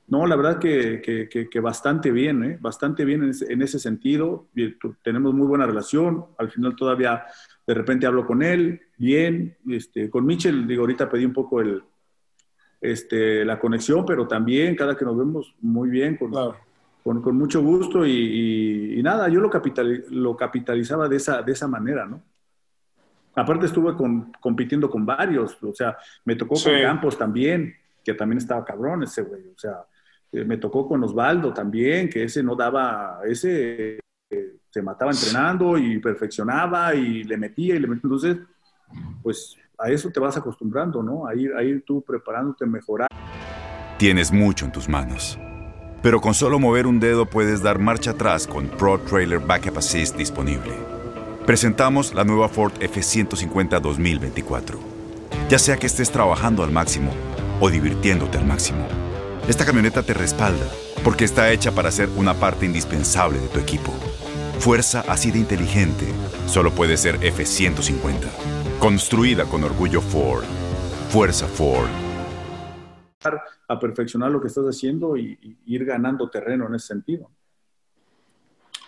No, 0.09 0.25
la 0.25 0.35
verdad 0.35 0.57
que, 0.59 1.01
que, 1.01 1.29
que, 1.29 1.47
que 1.49 1.59
bastante 1.59 2.09
bien, 2.11 2.43
¿eh? 2.43 2.57
bastante 2.59 3.05
bien 3.05 3.23
en 3.23 3.29
ese, 3.29 3.51
en 3.53 3.61
ese 3.61 3.77
sentido. 3.79 4.47
Tu- 4.79 4.95
tenemos 5.03 5.33
muy 5.33 5.45
buena 5.47 5.65
relación. 5.67 6.25
Al 6.37 6.49
final 6.49 6.75
todavía 6.75 7.25
de 7.67 7.73
repente 7.75 8.07
hablo 8.07 8.25
con 8.25 8.41
él, 8.41 8.81
bien. 8.97 9.55
Este, 9.69 10.09
con 10.09 10.25
Mitchell, 10.25 10.65
digo, 10.67 10.81
ahorita 10.81 11.07
pedí 11.09 11.25
un 11.25 11.33
poco 11.33 11.61
el, 11.61 11.83
este, 12.81 13.45
la 13.45 13.59
conexión, 13.59 14.05
pero 14.05 14.27
también 14.27 14.75
cada 14.75 14.95
que 14.97 15.05
nos 15.05 15.17
vemos 15.17 15.53
muy 15.61 15.89
bien, 15.89 16.17
con, 16.17 16.31
Claro. 16.31 16.57
con, 17.03 17.21
con 17.21 17.37
mucho 17.37 17.61
gusto 17.61 18.05
y, 18.05 18.11
y- 18.11 18.99
y 18.99 19.03
nada, 19.03 19.29
yo 19.29 19.39
lo, 19.41 19.49
capitali- 19.49 20.05
lo 20.09 20.35
capitalizaba 20.35 21.07
de 21.07 21.17
esa, 21.17 21.41
de 21.43 21.51
esa 21.51 21.67
manera, 21.67 22.05
¿no? 22.05 22.21
Aparte 23.35 23.67
estuve 23.67 23.95
con- 23.95 24.31
compitiendo 24.41 24.89
con 24.89 25.05
varios, 25.05 25.61
o 25.63 25.73
sea, 25.73 25.95
me 26.25 26.35
tocó 26.35 26.55
Sí. 26.55 26.69
con 26.69 26.81
Campos 26.81 27.17
también, 27.17 27.75
que 28.03 28.13
también 28.15 28.39
estaba 28.39 28.65
cabrón 28.65 29.03
ese 29.03 29.21
güey, 29.21 29.43
o 29.53 29.57
sea, 29.57 29.77
eh, 30.31 30.43
me 30.43 30.57
tocó 30.57 30.87
con 30.87 31.03
Osvaldo 31.03 31.53
también, 31.53 32.09
que 32.09 32.23
ese 32.23 32.43
no 32.43 32.55
daba, 32.55 33.19
ese 33.25 33.99
eh, 34.29 34.55
se 34.69 34.81
mataba 34.81 35.11
entrenando 35.11 35.77
y 35.77 35.99
perfeccionaba 35.99 36.93
y 36.93 37.23
le 37.23 37.37
metía 37.37 37.75
y 37.75 37.79
le 37.79 37.87
metía, 37.87 38.01
entonces, 38.03 38.37
pues 39.23 39.57
a 39.77 39.89
eso 39.89 40.09
te 40.11 40.19
vas 40.19 40.37
acostumbrando, 40.37 41.01
¿no? 41.01 41.25
A 41.25 41.35
ir, 41.35 41.53
a 41.55 41.63
ir 41.63 41.83
tú 41.85 42.01
preparándote, 42.01 42.65
mejorar. 42.65 43.07
Tienes 43.97 44.31
mucho 44.31 44.65
en 44.65 44.71
tus 44.71 44.87
manos. 44.87 45.39
Pero 46.01 46.21
con 46.21 46.33
solo 46.33 46.59
mover 46.59 46.87
un 46.87 46.99
dedo 46.99 47.25
puedes 47.25 47.61
dar 47.61 47.79
marcha 47.79 48.11
atrás 48.11 48.47
con 48.47 48.67
Pro 48.67 48.99
Trailer 48.99 49.39
Backup 49.39 49.77
Assist 49.77 50.15
disponible. 50.15 50.71
Presentamos 51.45 52.13
la 52.13 52.23
nueva 52.23 52.47
Ford 52.47 52.71
F150 52.79 53.81
2024. 53.81 54.79
Ya 55.49 55.59
sea 55.59 55.77
que 55.77 55.87
estés 55.87 56.11
trabajando 56.11 56.63
al 56.63 56.71
máximo 56.71 57.11
o 57.59 57.69
divirtiéndote 57.69 58.37
al 58.37 58.45
máximo, 58.45 58.87
esta 59.49 59.65
camioneta 59.65 60.03
te 60.03 60.13
respalda 60.13 60.65
porque 61.03 61.25
está 61.25 61.51
hecha 61.51 61.71
para 61.71 61.91
ser 61.91 62.07
una 62.15 62.33
parte 62.35 62.65
indispensable 62.65 63.39
de 63.39 63.47
tu 63.47 63.59
equipo. 63.59 63.91
Fuerza 64.59 65.03
así 65.07 65.31
de 65.31 65.39
inteligente 65.39 66.05
solo 66.47 66.71
puede 66.71 66.97
ser 66.97 67.19
F150. 67.19 68.27
Construida 68.79 69.45
con 69.45 69.63
orgullo 69.63 70.01
Ford. 70.01 70.43
Fuerza 71.09 71.47
Ford. 71.47 71.89
a 73.67 73.79
perfeccionar 73.79 74.31
lo 74.31 74.39
que 74.41 74.47
estás 74.47 74.65
haciendo 74.65 75.17
y, 75.17 75.37
y 75.41 75.75
ir 75.75 75.85
ganando 75.85 76.29
terreno 76.29 76.67
en 76.67 76.75
ese 76.75 76.87
sentido. 76.87 77.29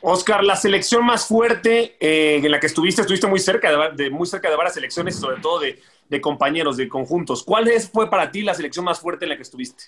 Oscar, 0.04 0.44
la 0.44 0.56
selección 0.56 1.06
más 1.06 1.26
fuerte 1.28 1.96
eh, 2.00 2.38
en 2.44 2.50
la 2.52 2.60
que 2.60 2.66
estuviste, 2.68 3.02
estuviste 3.02 3.28
muy 3.28 3.40
cerca 3.40 3.92
de- 3.92 4.10
muy 4.10 4.26
cerca 4.26 4.50
de 4.50 4.56
varias 4.56 4.74
selecciones 4.74 5.16
y 5.18 5.20
sobre 5.20 5.40
todo 5.42 5.60
de, 5.60 5.80
de 6.10 6.22
compañeros, 6.22 6.76
de 6.78 6.88
conjuntos. 6.90 7.44
¿Cuál 7.44 7.68
es, 7.68 7.88
fue 7.90 8.10
para 8.10 8.32
ti 8.32 8.42
la 8.42 8.54
selección 8.56 8.84
más 8.86 9.00
fuerte 9.00 9.26
en 9.26 9.30
la 9.30 9.36
que 9.36 9.44
estuviste? 9.44 9.84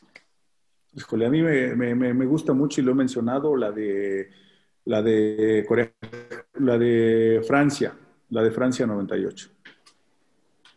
Híjole, 0.96 1.26
a 1.26 1.30
mí 1.30 1.42
me, 1.42 1.76
me- 1.76 2.14
me- 2.14 2.26
gusta 2.26 2.54
mucho 2.54 2.80
y 2.82 2.84
lo 2.84 2.92
he 2.92 2.96
mencionado, 2.96 3.56
la 3.56 3.72
de, 3.72 4.30
la 4.86 5.02
de 5.02 5.66
Corea, 5.68 5.92
la 6.60 6.78
de 6.78 7.42
Francia, 7.48 7.94
la 8.30 8.44
de 8.44 8.52
Francia 8.52 8.86
98. 8.86 9.50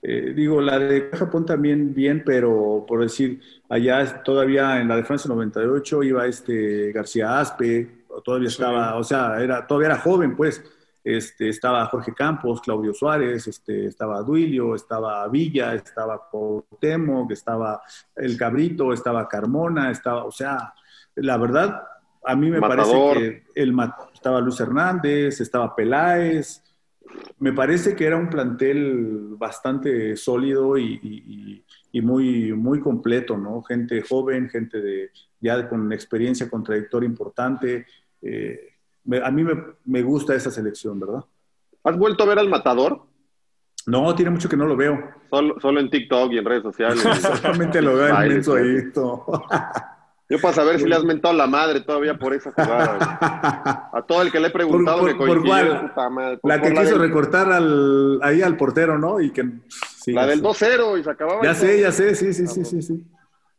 Eh, 0.03 0.33
digo, 0.37 0.61
la 0.61 0.79
de 0.79 1.11
Japón 1.13 1.45
también 1.45 1.95
bien, 1.95 2.23
pero 2.25 2.85
por 2.87 3.03
decir, 3.03 3.41
allá 3.69 4.23
todavía 4.23 4.81
en 4.81 4.89
la 4.89 4.97
de 4.97 5.05
Francia 5.05 5.29
98 5.29 6.03
iba 6.03 6.27
este 6.27 6.93
García 6.93 7.41
Aspe, 7.41 8.05
todavía 8.25 8.49
estaba, 8.49 8.97
o 8.97 9.05
sea, 9.05 9.43
era, 9.43 9.67
todavía 9.67 9.89
era 9.89 9.99
joven, 9.99 10.37
pues. 10.37 10.63
Este, 11.09 11.49
estaba 11.49 11.87
Jorge 11.87 12.12
Campos, 12.12 12.61
Claudio 12.61 12.92
Suárez, 12.92 13.47
este, 13.47 13.87
estaba 13.87 14.23
Duilio, 14.23 14.75
estaba 14.75 15.29
Villa, 15.29 15.73
estaba 15.75 16.29
Cuauhtémoc, 16.29 17.31
estaba 17.31 17.81
El 18.16 18.37
Cabrito, 18.37 18.92
estaba 18.92 19.29
Carmona, 19.29 19.92
estaba, 19.92 20.25
o 20.25 20.33
sea, 20.33 20.75
la 21.14 21.37
verdad, 21.37 21.81
a 22.25 22.35
mí 22.35 22.51
me 22.51 22.59
Matador. 22.59 23.14
parece 23.14 23.45
que 23.55 23.61
el, 23.62 23.73
estaba 24.12 24.40
Luis 24.40 24.59
Hernández, 24.59 25.40
estaba 25.40 25.77
Peláez, 25.77 26.64
me 27.38 27.53
parece 27.53 27.95
que 27.95 28.05
era 28.05 28.16
un 28.16 28.29
plantel 28.29 29.37
bastante 29.38 30.16
sólido 30.16 30.77
y, 30.77 30.99
y- 31.03 31.64
y 31.92 32.01
muy, 32.03 32.53
muy 32.53 32.81
completo, 32.81 33.38
¿no? 33.38 33.62
Gente 33.62 34.03
joven, 34.03 34.51
gente 34.51 34.81
de, 34.83 35.11
ya 35.40 35.69
con 35.69 35.90
experiencia, 35.92 36.51
con 36.51 36.64
trayectoria 36.64 37.07
importante. 37.09 37.87
Eh, 38.21 38.76
me- 39.07 39.25
a 39.25 39.31
mí 39.31 39.42
me, 39.45 39.55
me 39.85 40.03
gusta 40.03 40.35
esa 40.35 40.51
selección, 40.51 40.99
¿verdad? 41.01 41.25
¿Has 41.85 41.97
vuelto 41.97 42.25
a 42.25 42.27
ver 42.27 42.38
al 42.38 42.49
matador? 42.49 43.03
No, 43.87 44.14
tiene 44.14 44.31
mucho 44.33 44.49
que 44.49 44.57
no 44.57 44.66
lo 44.66 44.77
veo. 44.77 44.99
Solo, 45.31 45.55
solo 45.61 45.79
en 45.81 45.88
TikTok 45.90 46.33
y 46.33 46.38
en 46.38 46.45
redes 46.45 46.62
sociales. 46.64 47.01
Solamente 47.42 47.81
lo 47.81 47.95
veo 47.95 48.09
en 48.23 48.92
todo. 48.92 49.45
Yo 50.29 50.40
para 50.40 50.55
saber 50.55 50.81
si 50.81 50.87
le 50.88 50.97
has 50.97 51.05
mentado 51.05 51.33
la 51.35 51.47
madre 51.47 51.83
todavía 51.83 52.19
por 52.19 52.35
esa 52.35 52.51
jugada. 52.51 52.97
güey. 52.97 53.09
A 54.03 54.05
todo 54.09 54.23
el 54.23 54.33
que 54.33 54.40
le 54.40 54.49
he 54.49 54.51
preguntado 54.51 54.99
Por- 54.99 55.09
que 55.11 55.14
por- 55.14 55.29
por 55.29 55.37
coincidió, 55.42 55.90
cuál? 55.95 56.11
madre, 56.12 56.38
por- 56.38 56.49
La 56.51 56.61
que 56.61 56.71
por 56.73 56.83
quiso 56.83 56.99
recortar 56.99 57.53
al, 57.53 58.19
ahí 58.23 58.42
al 58.42 58.57
portero, 58.57 58.99
¿no? 58.99 59.21
Y 59.21 59.31
que, 59.31 59.49
sí, 60.03 60.12
La 60.12 60.27
del 60.27 60.40
sé. 60.40 60.45
2-0 60.45 60.99
y 60.99 61.05
se 61.05 61.11
acababa. 61.11 61.45
Ya 61.45 61.55
sé, 61.55 61.81
ya 61.81 61.92
sé, 61.92 62.16
sí, 62.16 62.35
sí, 62.35 62.49
sí, 62.49 62.64
sí, 62.64 62.83
sí. 62.83 63.05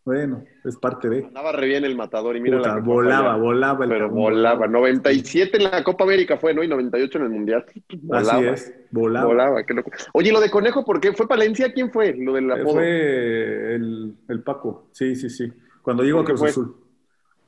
Bueno, 0.08 0.42
es 0.64 0.78
parte 0.78 1.10
de. 1.10 1.26
Andaba 1.26 1.52
re 1.52 1.68
bien 1.68 1.84
el 1.84 1.98
matador 1.98 2.38
y 2.38 2.40
mira 2.40 2.60
Puta, 2.60 2.76
la 2.76 2.80
volaba, 2.82 3.36
volaba 3.36 3.84
el 3.84 3.92
Pero 3.92 4.10
volaba. 4.10 4.66
97 4.66 5.58
en 5.58 5.64
la 5.66 5.84
Copa 5.84 6.06
América 6.06 6.38
fue, 6.38 6.54
¿no? 6.54 6.64
Y 6.64 6.70
98 6.70 7.18
en 7.18 7.24
el 7.26 7.30
Mundial. 7.30 7.66
Volaba. 8.02 8.38
Así 8.38 8.46
es, 8.48 8.74
volaba. 8.90 9.26
Volaba, 9.26 9.64
qué 9.66 9.74
loco. 9.74 9.92
Oye, 10.14 10.32
lo 10.32 10.40
de 10.40 10.50
Conejo, 10.50 10.86
¿por 10.86 11.02
qué? 11.02 11.12
¿Fue 11.12 11.28
Palencia? 11.28 11.74
¿Quién 11.74 11.92
fue? 11.92 12.14
Lo 12.18 12.32
del 12.32 12.50
Eh, 12.50 12.54
apodo. 12.54 12.74
Fue 12.76 13.76
el, 13.76 14.16
el 14.30 14.44
Paco, 14.44 14.88
sí, 14.94 15.14
sí, 15.18 15.30
sí. 15.30 15.52
Cuando 15.82 16.04
llegó 16.04 16.20
a 16.20 16.22
¿Por 16.22 16.28
qué 16.28 16.32
Cruz 16.32 16.40
fue? 16.40 16.50
Azul. 16.52 16.76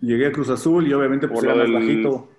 Llegué 0.02 0.26
a 0.28 0.32
Cruz 0.34 0.50
Azul 0.50 0.86
y 0.86 0.92
obviamente 0.94 1.30
pues 1.30 1.40
Por 1.40 1.46
era 1.50 1.56
lo 1.56 1.60
más 1.64 1.82
del- 1.82 1.82
bajito. 2.04 2.30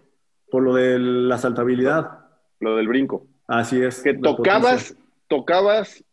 Por 0.50 0.62
lo 0.64 0.74
de 0.74 0.98
la 0.98 1.38
saltabilidad. 1.38 2.26
Lo 2.60 2.76
del 2.76 2.88
brinco. 2.88 3.26
Así 3.46 3.82
es. 3.82 4.02
Que 4.02 4.12
tocabas, 4.12 4.92
potencia. 4.92 4.96
tocabas, 5.28 6.04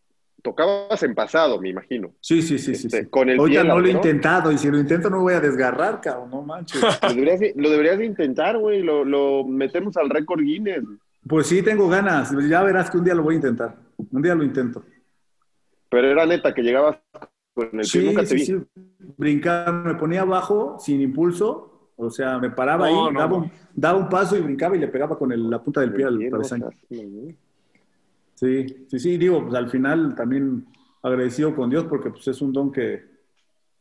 tocabas 0.52 1.04
en 1.04 1.14
pasado, 1.14 1.60
me 1.60 1.70
imagino. 1.70 2.14
Sí, 2.22 2.42
sí, 2.42 2.58
sí, 2.58 2.74
sí. 2.76 2.88
Este, 2.88 3.04
sí. 3.04 3.10
con 3.10 3.30
el 3.30 3.38
Ahorita 3.40 3.62
pie 3.62 3.70
no 3.70 3.80
lo 3.80 3.88
he 3.88 3.92
intentado 3.92 4.52
y 4.52 4.58
si 4.58 4.70
lo 4.72 4.80
intento 4.80 5.10
no 5.10 5.22
voy 5.22 5.34
a 5.34 5.40
desgarrar, 5.42 6.00
cabrón, 6.00 6.30
no 6.30 6.42
manches. 6.42 6.82
Lo 7.04 7.10
deberías, 7.10 7.40
de- 7.40 7.54
lo 7.58 7.70
deberías 7.70 8.02
intentar, 8.02 8.58
güey. 8.58 8.82
Lo, 8.82 9.04
lo 9.04 9.44
metemos 9.46 9.98
al 9.98 10.10
récord 10.10 10.40
Guinness. 10.42 10.84
Pues 11.28 11.48
sí, 11.48 11.62
tengo 11.62 11.90
ganas. 11.90 12.34
Ya 12.48 12.64
verás 12.64 12.90
que 12.90 12.98
un 12.98 13.04
día 13.04 13.14
lo 13.16 13.24
voy 13.24 13.34
a 13.34 13.38
intentar. 13.38 13.76
Un 13.98 14.22
día 14.22 14.34
lo 14.36 14.44
intento. 14.44 14.84
Pero 15.90 16.08
era 16.08 16.26
neta 16.26 16.54
que 16.54 16.62
llegabas 16.62 16.98
con 17.54 17.66
el 17.66 17.72
pie. 17.72 17.84
Sí, 17.84 18.06
Nunca 18.06 18.22
te 18.22 18.28
sí, 18.28 18.36
vi. 18.36 18.46
sí. 18.46 18.56
Brincaba, 19.18 19.72
me 19.72 19.96
ponía 19.96 20.22
abajo 20.22 20.78
sin 20.80 21.02
impulso. 21.02 21.92
O 21.98 22.10
sea, 22.12 22.38
me 22.40 22.52
paraba 22.52 22.90
No, 22.90 23.08
ahí, 23.08 23.14
no, 23.14 23.20
daba. 23.20 23.38
Un, 23.38 23.52
daba 23.74 23.98
un 23.98 24.08
paso 24.08 24.38
y 24.38 24.42
brincaba 24.42 24.76
y 24.78 24.80
le 24.80 24.88
pegaba 24.88 25.18
con 25.18 25.32
el- 25.32 25.50
la 25.50 25.62
punta 25.62 25.82
del 25.82 25.92
pie 25.94 26.06
al 26.06 26.18
travesaño. 26.30 26.70
Sí, 28.38 28.68
sí, 28.90 29.00
sí. 29.00 29.18
Digo, 29.18 29.44
pues 29.44 29.56
al 29.56 29.70
final 29.70 30.16
también 30.16 30.68
agradecido 31.02 31.56
con 31.56 31.70
Dios 31.70 31.86
porque 31.86 32.12
pues 32.12 32.28
es 32.28 32.42
un 32.42 32.54
don 32.54 32.72
que, 32.72 33.04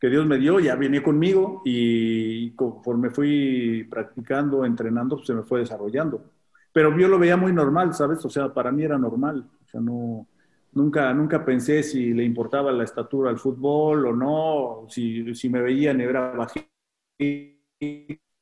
que 0.00 0.08
Dios 0.10 0.26
me 0.26 0.38
dio. 0.38 0.60
Ya 0.60 0.76
venía 0.76 1.02
conmigo 1.02 1.62
y 1.64 2.52
conforme 2.56 3.10
fui 3.10 3.84
practicando, 3.90 4.64
entrenando, 4.66 5.16
pues 5.16 5.26
se 5.28 5.34
me 5.34 5.42
fue 5.44 5.60
desarrollando. 5.60 6.32
Pero 6.72 6.96
yo 6.98 7.08
lo 7.08 7.18
veía 7.18 7.36
muy 7.36 7.52
normal, 7.52 7.94
¿sabes? 7.94 8.24
O 8.24 8.30
sea, 8.30 8.52
para 8.54 8.72
mí 8.72 8.84
era 8.84 8.98
normal. 8.98 9.48
O 9.64 9.68
sea, 9.68 9.80
no, 9.80 10.28
nunca, 10.74 11.12
nunca 11.14 11.44
pensé 11.44 11.82
si 11.82 12.14
le 12.14 12.24
importaba 12.24 12.72
la 12.72 12.84
estatura 12.84 13.30
al 13.30 13.38
fútbol 13.38 14.06
o 14.06 14.14
no, 14.16 14.86
si, 14.90 15.34
si 15.34 15.48
me 15.50 15.62
veían 15.62 16.00
era 16.00 16.32
bajito. 16.32 16.68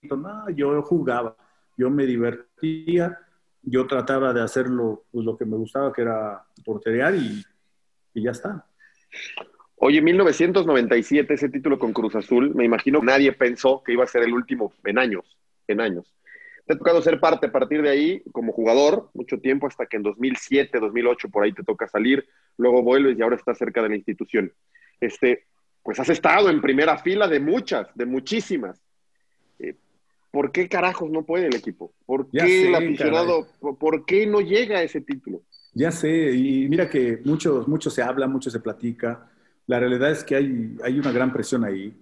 No, 0.03 0.51
yo 0.51 0.83
jugaba, 0.83 1.37
yo 1.77 1.91
me 1.91 2.05
divertía, 2.07 3.19
yo 3.67 3.87
trataba 3.87 4.33
de 4.33 4.43
hacerlo 4.43 5.05
pues, 5.11 5.25
lo 5.25 5.37
que 5.37 5.45
me 5.45 5.57
gustaba, 5.57 5.93
que 5.93 6.03
era 6.03 6.45
porterear 6.65 7.15
y, 7.15 7.45
y 8.15 8.23
ya 8.23 8.31
está. 8.31 8.67
Oye, 9.77 10.01
1997, 10.01 11.35
ese 11.35 11.49
título 11.49 11.79
con 11.79 11.93
Cruz 11.93 12.15
Azul, 12.15 12.55
me 12.55 12.65
imagino 12.65 13.01
que 13.01 13.07
nadie 13.07 13.33
pensó 13.33 13.83
que 13.85 13.93
iba 13.93 14.05
a 14.05 14.09
ser 14.09 14.23
el 14.23 14.33
último 14.33 14.73
en 14.85 14.99
años, 14.99 15.39
en 15.67 15.81
años. 15.81 16.15
Te 16.67 16.75
ha 16.75 16.79
tocado 16.79 17.03
ser 17.03 17.21
parte 17.21 17.49
a 17.49 17.53
partir 17.53 17.83
de 17.83 17.91
ahí 17.91 18.23
como 18.33 18.53
jugador 18.53 19.11
mucho 19.13 19.39
tiempo, 19.39 19.67
hasta 19.67 19.87
que 19.87 19.99
en 19.99 20.03
2007, 20.03 20.81
2008 20.81 21.29
por 21.29 21.45
ahí 21.45 21.53
te 21.53 21.63
toca 21.63 21.87
salir, 21.87 22.27
luego 22.57 22.83
vuelves 22.83 23.19
y 23.19 23.23
ahora 23.23 23.37
estás 23.37 23.59
cerca 23.59 23.83
de 23.83 23.91
la 23.91 23.97
institución. 23.97 24.53
Este, 25.01 25.45
pues 25.83 26.01
has 26.01 26.09
estado 26.09 26.49
en 26.49 26.63
primera 26.63 26.97
fila 26.97 27.29
de 27.29 27.41
muchas, 27.41 27.89
de 27.95 28.07
muchísimas. 28.07 28.81
¿Por 30.35 30.51
qué 30.51 30.69
carajos 30.69 31.09
no 31.13 31.23
puede 31.23 31.47
el 31.47 31.55
equipo? 31.55 31.93
¿Por 32.05 32.29
Ya 32.33 32.45
qué 32.45 32.51
sé, 32.51 32.69
el 32.71 32.75
aficionado, 32.75 33.47
por- 33.61 33.79
por 33.79 34.05
qué 34.05 34.27
no 34.27 34.41
llega 34.41 34.79
a 34.79 34.83
ese 34.83 35.01
título? 35.01 35.43
Ya 35.75 35.93
sé, 35.93 36.33
y 36.33 36.69
mira 36.69 36.91
que 36.91 37.21
mucho, 37.25 37.63
mucho 37.69 37.89
se 37.89 38.03
habla, 38.03 38.27
mucho 38.27 38.51
se 38.51 38.59
platica. 38.59 39.31
La 39.69 39.79
realidad 39.79 40.11
es 40.11 40.25
que 40.25 40.35
hay, 40.35 40.77
hay 40.83 40.99
una 40.99 41.13
gran 41.13 41.33
presión 41.33 41.63
ahí. 41.65 41.97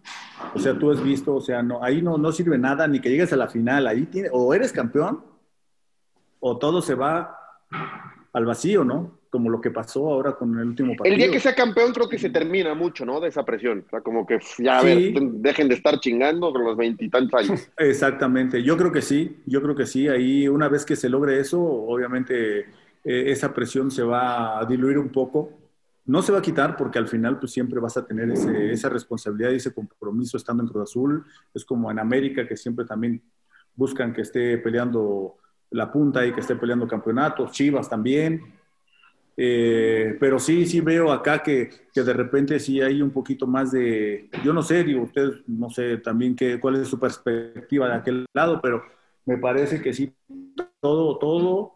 O 0.54 0.58
sea, 0.58 0.78
tú 0.78 0.90
has 0.90 1.02
visto, 1.04 1.34
o 1.34 1.40
sea, 1.42 1.62
no, 1.62 1.84
ahí 1.84 2.00
no, 2.00 2.16
no 2.16 2.32
sirve 2.32 2.56
nada 2.56 2.88
ni 2.88 3.00
que 3.00 3.10
llegues 3.10 3.34
a 3.34 3.36
la 3.36 3.48
final. 3.48 3.86
Ahí 3.86 4.06
tiene, 4.06 4.30
o 4.32 4.54
eres 4.54 4.72
campeón 4.72 5.22
o 6.40 6.58
todo 6.58 6.80
se 6.80 6.94
va 6.94 7.36
al 8.32 8.46
vacío, 8.46 8.82
¿no? 8.82 9.18
Como 9.32 9.48
lo 9.48 9.62
que 9.62 9.70
pasó 9.70 10.12
ahora 10.12 10.32
con 10.34 10.58
el 10.58 10.66
último 10.68 10.94
partido. 10.94 11.10
El 11.14 11.18
día 11.18 11.30
que 11.30 11.40
sea 11.40 11.54
campeón 11.54 11.94
creo 11.94 12.06
que 12.06 12.18
se 12.18 12.28
termina 12.28 12.74
mucho, 12.74 13.06
¿no? 13.06 13.18
De 13.18 13.28
esa 13.30 13.46
presión. 13.46 13.82
O 13.86 13.88
sea, 13.88 14.02
como 14.02 14.26
que 14.26 14.38
ya, 14.58 14.76
a 14.76 14.82
Sí. 14.82 14.86
ver, 15.14 15.22
dejen 15.22 15.68
de 15.70 15.74
estar 15.76 15.98
chingando 16.00 16.52
con 16.52 16.62
los 16.62 16.76
veintitantos 16.76 17.40
años. 17.40 17.66
Exactamente, 17.78 18.62
yo 18.62 18.76
creo 18.76 18.92
que 18.92 19.00
sí, 19.00 19.38
yo 19.46 19.62
creo 19.62 19.74
que 19.74 19.86
sí. 19.86 20.06
Ahí 20.06 20.46
una 20.48 20.68
vez 20.68 20.84
que 20.84 20.96
se 20.96 21.08
logre 21.08 21.40
eso, 21.40 21.62
obviamente 21.62 22.60
eh, 22.60 23.24
esa 23.32 23.54
presión 23.54 23.90
se 23.90 24.02
va 24.02 24.58
a 24.60 24.66
diluir 24.66 24.98
un 24.98 25.08
poco. 25.08 25.48
No 26.04 26.20
se 26.20 26.30
va 26.30 26.40
a 26.40 26.42
quitar 26.42 26.76
porque 26.76 26.98
al 26.98 27.08
final 27.08 27.38
pues 27.38 27.52
siempre 27.52 27.80
vas 27.80 27.96
a 27.96 28.04
tener 28.04 28.30
ese- 28.32 28.70
esa 28.70 28.90
responsabilidad 28.90 29.50
y 29.52 29.56
ese 29.56 29.72
compromiso 29.72 30.36
estando 30.36 30.62
en 30.62 30.68
Cruz 30.68 30.90
Azul. 30.90 31.24
Es 31.54 31.64
como 31.64 31.90
en 31.90 31.98
América 31.98 32.46
que 32.46 32.56
siempre 32.58 32.84
también 32.84 33.22
buscan 33.74 34.12
que 34.12 34.20
esté 34.20 34.58
peleando 34.58 35.36
la 35.70 35.90
punta 35.90 36.26
y 36.26 36.32
que 36.34 36.40
esté 36.40 36.54
peleando 36.56 36.86
campeonatos. 36.86 37.50
Chivas 37.52 37.88
también. 37.88 38.60
Eh, 39.36 40.16
pero 40.20 40.38
sí, 40.38 40.66
sí 40.66 40.80
veo 40.80 41.10
acá 41.10 41.42
que, 41.42 41.70
que 41.92 42.02
de 42.02 42.12
repente 42.12 42.60
sí 42.60 42.80
hay 42.80 43.00
un 43.00 43.10
poquito 43.10 43.46
más 43.46 43.72
de, 43.72 44.28
yo 44.44 44.52
no 44.52 44.62
sé, 44.62 44.84
digo, 44.84 45.02
ustedes 45.02 45.36
no 45.46 45.70
sé 45.70 45.96
también 45.98 46.36
qué, 46.36 46.60
cuál 46.60 46.76
es 46.76 46.88
su 46.88 47.00
perspectiva 47.00 47.88
de 47.88 47.94
aquel 47.94 48.26
lado, 48.34 48.60
pero 48.60 48.84
me 49.24 49.38
parece 49.38 49.80
que 49.80 49.94
sí, 49.94 50.12
todo, 50.80 51.18
todo, 51.18 51.72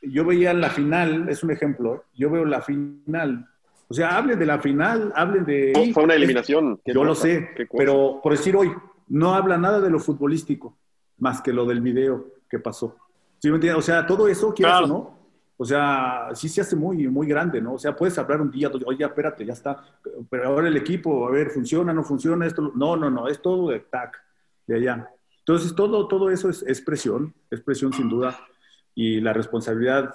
yo 0.00 0.24
veía 0.24 0.54
la 0.54 0.70
final, 0.70 1.28
es 1.28 1.42
un 1.42 1.50
ejemplo, 1.50 1.96
¿eh? 1.96 2.00
yo 2.14 2.30
veo 2.30 2.46
la 2.46 2.62
final, 2.62 3.46
o 3.88 3.94
sea, 3.94 4.16
hablen 4.16 4.38
de 4.38 4.46
la 4.46 4.58
final, 4.58 5.12
hablen 5.14 5.44
de... 5.44 5.90
Fue 5.92 6.04
una 6.04 6.14
eliminación. 6.14 6.80
Yo 6.86 7.04
lo 7.04 7.14
sé, 7.14 7.50
pero 7.76 8.20
por 8.22 8.32
decir 8.32 8.56
hoy, 8.56 8.72
no 9.08 9.34
habla 9.34 9.58
nada 9.58 9.80
de 9.82 9.90
lo 9.90 9.98
futbolístico, 9.98 10.78
más 11.18 11.42
que 11.42 11.52
lo 11.52 11.66
del 11.66 11.82
video 11.82 12.28
que 12.48 12.58
pasó. 12.58 12.96
¿Sí 13.38 13.50
me 13.50 13.56
entiendes? 13.56 13.78
O 13.78 13.82
sea, 13.82 14.06
todo 14.06 14.28
eso, 14.28 14.54
quieras 14.54 14.78
Claro. 14.78 14.94
o 14.94 14.98
no, 14.98 15.21
o 15.56 15.64
sea, 15.64 16.30
sí 16.34 16.48
se 16.48 16.60
hace 16.60 16.76
muy, 16.76 17.06
muy 17.08 17.26
grande, 17.26 17.60
¿no? 17.60 17.74
O 17.74 17.78
sea, 17.78 17.94
puedes 17.94 18.18
hablar 18.18 18.40
un 18.40 18.50
día, 18.50 18.70
oye, 18.84 19.04
espérate, 19.04 19.44
ya 19.44 19.52
está. 19.52 19.84
Pero 20.28 20.48
ahora 20.48 20.68
el 20.68 20.76
equipo, 20.76 21.26
a 21.26 21.30
ver, 21.30 21.50
funciona, 21.50 21.92
no 21.92 22.02
funciona, 22.02 22.46
esto. 22.46 22.72
No, 22.74 22.96
no, 22.96 23.10
no, 23.10 23.28
es 23.28 23.40
todo 23.40 23.70
de 23.70 23.80
tac, 23.80 24.20
de 24.66 24.76
allá. 24.76 25.08
Entonces, 25.38 25.74
todo, 25.74 26.08
todo 26.08 26.30
eso 26.30 26.48
es, 26.48 26.62
es 26.62 26.80
presión, 26.80 27.34
es 27.50 27.60
presión 27.60 27.92
sin 27.92 28.08
duda. 28.08 28.38
Y 28.94 29.20
la 29.20 29.32
responsabilidad 29.32 30.14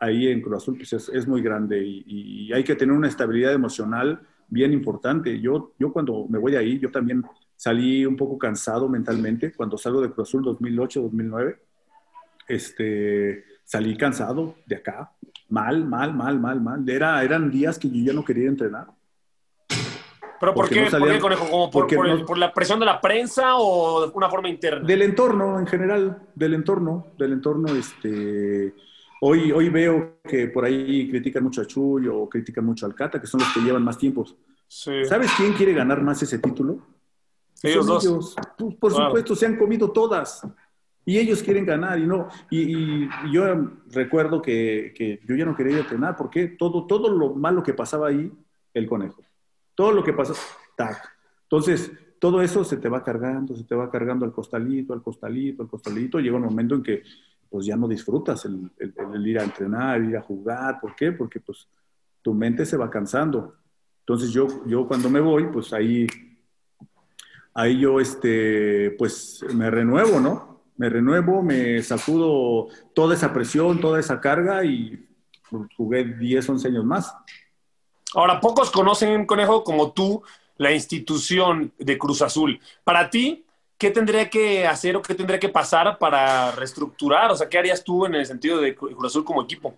ahí 0.00 0.28
en 0.28 0.40
Cruz 0.40 0.56
Azul 0.56 0.76
pues 0.76 0.92
es, 0.92 1.08
es 1.08 1.26
muy 1.26 1.40
grande 1.40 1.82
y, 1.82 2.04
y 2.06 2.52
hay 2.52 2.64
que 2.64 2.74
tener 2.74 2.94
una 2.94 3.08
estabilidad 3.08 3.52
emocional 3.52 4.20
bien 4.48 4.72
importante. 4.72 5.40
Yo, 5.40 5.72
yo 5.78 5.92
cuando 5.92 6.26
me 6.28 6.38
voy 6.38 6.56
ahí, 6.56 6.78
yo 6.78 6.90
también 6.90 7.24
salí 7.56 8.04
un 8.04 8.16
poco 8.16 8.38
cansado 8.38 8.88
mentalmente 8.88 9.52
cuando 9.52 9.78
salgo 9.78 10.00
de 10.00 10.10
Cruz 10.10 10.28
Azul 10.28 10.42
2008, 10.42 11.02
2009. 11.02 11.58
Este, 12.48 13.44
salí 13.64 13.96
cansado 13.96 14.54
de 14.66 14.76
acá, 14.76 15.12
mal, 15.48 15.84
mal, 15.84 16.14
mal, 16.14 16.38
mal, 16.38 16.60
mal. 16.60 16.88
Era, 16.88 17.22
eran 17.22 17.50
días 17.50 17.78
que 17.78 17.88
yo 17.90 18.04
ya 18.04 18.12
no 18.12 18.24
quería 18.24 18.48
entrenar. 18.48 18.86
¿Pero 20.40 20.52
por 20.52 20.68
qué, 20.68 20.82
no 20.90 20.98
¿por 20.98 21.08
qué, 21.10 21.18
Conejo? 21.20 21.48
¿Como 21.48 21.70
por, 21.70 22.06
el- 22.06 22.40
la 22.40 22.52
presión 22.52 22.78
de 22.80 22.86
la 22.86 23.00
prensa 23.00 23.56
o 23.56 24.06
de 24.06 24.12
una 24.14 24.28
forma 24.28 24.48
interna? 24.48 24.86
Del 24.86 25.02
entorno 25.02 25.58
en 25.58 25.66
general, 25.66 26.22
del 26.34 26.54
entorno, 26.54 27.06
del 27.16 27.32
entorno, 27.32 27.68
este, 27.74 28.74
hoy, 29.22 29.52
hoy 29.52 29.68
veo 29.70 30.18
que 30.28 30.48
por 30.48 30.64
ahí 30.64 31.08
critican 31.08 31.44
mucho 31.44 31.62
a 31.62 31.66
Chuy 31.66 32.08
o 32.08 32.28
critican 32.28 32.64
mucho 32.64 32.84
al 32.84 32.94
Cata, 32.94 33.20
que 33.20 33.26
son 33.26 33.40
los 33.40 33.48
que 33.54 33.60
llevan 33.60 33.84
más 33.84 33.96
tiempos. 33.96 34.36
Sí. 34.68 35.04
¿Sabes 35.04 35.30
quién 35.36 35.52
quiere 35.54 35.72
ganar 35.72 36.02
más 36.02 36.20
ese 36.22 36.38
título? 36.38 36.78
Ellos 37.62 37.86
Son 37.86 37.94
dos. 37.94 38.04
ellos. 38.04 38.36
Pues, 38.58 38.74
por 38.74 38.90
Claro. 38.92 39.06
supuesto, 39.06 39.36
se 39.36 39.46
han 39.46 39.56
comido 39.56 39.90
todas. 39.92 40.46
Y 41.06 41.18
ellos 41.18 41.42
quieren 41.42 41.66
ganar 41.66 41.98
y 41.98 42.06
no. 42.06 42.28
Y, 42.50 43.08
yo 43.30 43.44
recuerdo 43.92 44.40
que, 44.40 44.92
que 44.96 45.20
yo 45.26 45.34
ya 45.34 45.44
no 45.44 45.54
quería 45.54 45.72
ir 45.72 45.78
a 45.78 45.82
entrenar 45.82 46.16
porque 46.16 46.48
todo, 46.48 46.86
todo 46.86 47.10
lo 47.10 47.34
malo 47.34 47.62
que 47.62 47.74
pasaba 47.74 48.08
ahí, 48.08 48.32
el 48.72 48.86
conejo. 48.86 49.22
Todo 49.74 49.92
lo 49.92 50.02
que 50.02 50.12
pasa, 50.12 50.34
tac. 50.76 51.14
Entonces, 51.42 51.92
todo 52.18 52.40
eso 52.40 52.64
se 52.64 52.78
te 52.78 52.88
va 52.88 53.02
cargando, 53.02 53.54
se 53.54 53.64
te 53.64 53.74
va 53.74 53.90
cargando 53.90 54.24
al 54.24 54.32
costalito, 54.32 54.92
al 54.94 55.02
costalito, 55.02 55.62
al 55.62 55.68
costalito. 55.68 56.18
Llega 56.18 56.36
un 56.36 56.44
momento 56.44 56.74
en 56.74 56.82
que 56.82 57.02
pues 57.50 57.66
ya 57.66 57.76
no 57.76 57.86
disfrutas 57.86 58.46
el, 58.46 59.26
ir 59.26 59.38
a 59.38 59.44
entrenar, 59.44 60.02
ir 60.02 60.16
a 60.16 60.22
jugar. 60.22 60.80
¿Por 60.80 60.96
qué? 60.96 61.12
Porque 61.12 61.40
pues 61.40 61.68
tu 62.22 62.32
mente 62.34 62.64
se 62.64 62.76
va 62.76 62.90
cansando. 62.90 63.54
Entonces 64.00 64.30
yo, 64.30 64.46
yo 64.66 64.88
cuando 64.88 65.08
me 65.08 65.20
voy, 65.20 65.48
pues 65.52 65.72
ahí, 65.72 66.06
ahí 67.52 67.78
yo, 67.78 68.00
este, 68.00 68.90
pues 68.98 69.44
me 69.54 69.70
renuevo, 69.70 70.18
¿no? 70.18 70.53
Me 70.76 70.88
renuevo, 70.88 71.42
me 71.42 71.82
sacudo 71.82 72.68
toda 72.94 73.14
esa 73.14 73.32
presión, 73.32 73.80
toda 73.80 74.00
esa 74.00 74.20
carga 74.20 74.64
y 74.64 75.06
jugué 75.76 76.04
10, 76.04 76.48
11 76.48 76.68
años 76.68 76.84
más. 76.84 77.14
Ahora, 78.14 78.40
pocos 78.40 78.70
conocen, 78.70 79.26
Conejo, 79.26 79.64
como 79.64 79.92
tú, 79.92 80.22
la 80.56 80.72
institución 80.72 81.72
de 81.78 81.98
Cruz 81.98 82.22
Azul. 82.22 82.60
Para 82.84 83.10
ti, 83.10 83.44
¿qué 83.78 83.90
tendría 83.90 84.30
que 84.30 84.66
hacer 84.66 84.96
o 84.96 85.02
qué 85.02 85.14
tendría 85.14 85.38
que 85.38 85.48
pasar 85.48 85.98
para 85.98 86.52
reestructurar? 86.52 87.30
O 87.30 87.36
sea, 87.36 87.48
¿qué 87.48 87.58
harías 87.58 87.82
tú 87.82 88.06
en 88.06 88.14
el 88.14 88.26
sentido 88.26 88.60
de 88.60 88.74
Cruz 88.74 89.04
Azul 89.04 89.24
como 89.24 89.42
equipo? 89.42 89.76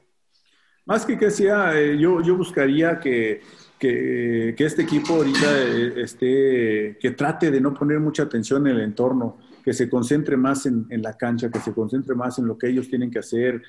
Más 0.84 1.04
que 1.04 1.18
que 1.18 1.30
sea, 1.30 1.76
eh, 1.78 1.98
yo, 1.98 2.22
yo 2.22 2.36
buscaría 2.36 3.00
que, 3.00 3.42
que, 3.78 4.54
este 4.56 4.82
equipo 4.82 5.14
ahorita 5.14 5.46
eh, 5.58 6.02
esté, 6.02 6.96
que 7.00 7.10
trate 7.10 7.50
de 7.50 7.60
no 7.60 7.74
poner 7.74 7.98
mucha 7.98 8.22
atención 8.22 8.66
en 8.66 8.76
el 8.76 8.82
entorno, 8.82 9.38
que 9.66 9.74
se 9.74 9.90
concentre 9.90 10.38
más 10.38 10.64
en, 10.64 10.86
en 10.88 11.02
la 11.02 11.18
cancha, 11.18 11.50
que 11.50 11.58
se 11.58 11.74
concentre 11.74 12.14
más 12.14 12.38
en 12.38 12.46
lo 12.46 12.56
que 12.56 12.68
ellos 12.68 12.88
tienen 12.88 13.10
que 13.10 13.18
hacer, 13.18 13.60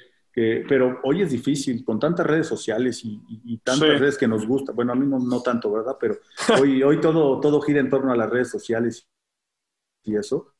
pero 0.69 0.99
hoy 1.03 1.23
es 1.23 1.31
difícil, 1.31 1.83
con 1.83 1.99
tantas 1.99 2.25
redes 2.27 2.45
sociales 2.45 3.01
y, 3.03 3.57
tantas 3.63 3.99
redes 3.99 4.17
que 4.17 4.27
nos 4.27 4.45
gustan. 4.45 4.75
Bueno, 4.75 4.93
a 4.93 4.95
mí 4.95 5.07
no, 5.07 5.41
tanto, 5.41 5.71
¿verdad? 5.71 5.97
Pero 5.99 6.19
hoy, 6.61 6.83
hoy 6.83 7.01
todo, 7.01 7.39
todo 7.39 7.59
gira 7.61 7.79
en 7.79 7.89
torno 7.89 8.11
a 8.11 8.15
las 8.15 8.29
redes 8.29 8.51
sociales 8.51 9.07
y 10.03 10.15
eso. 10.15 10.53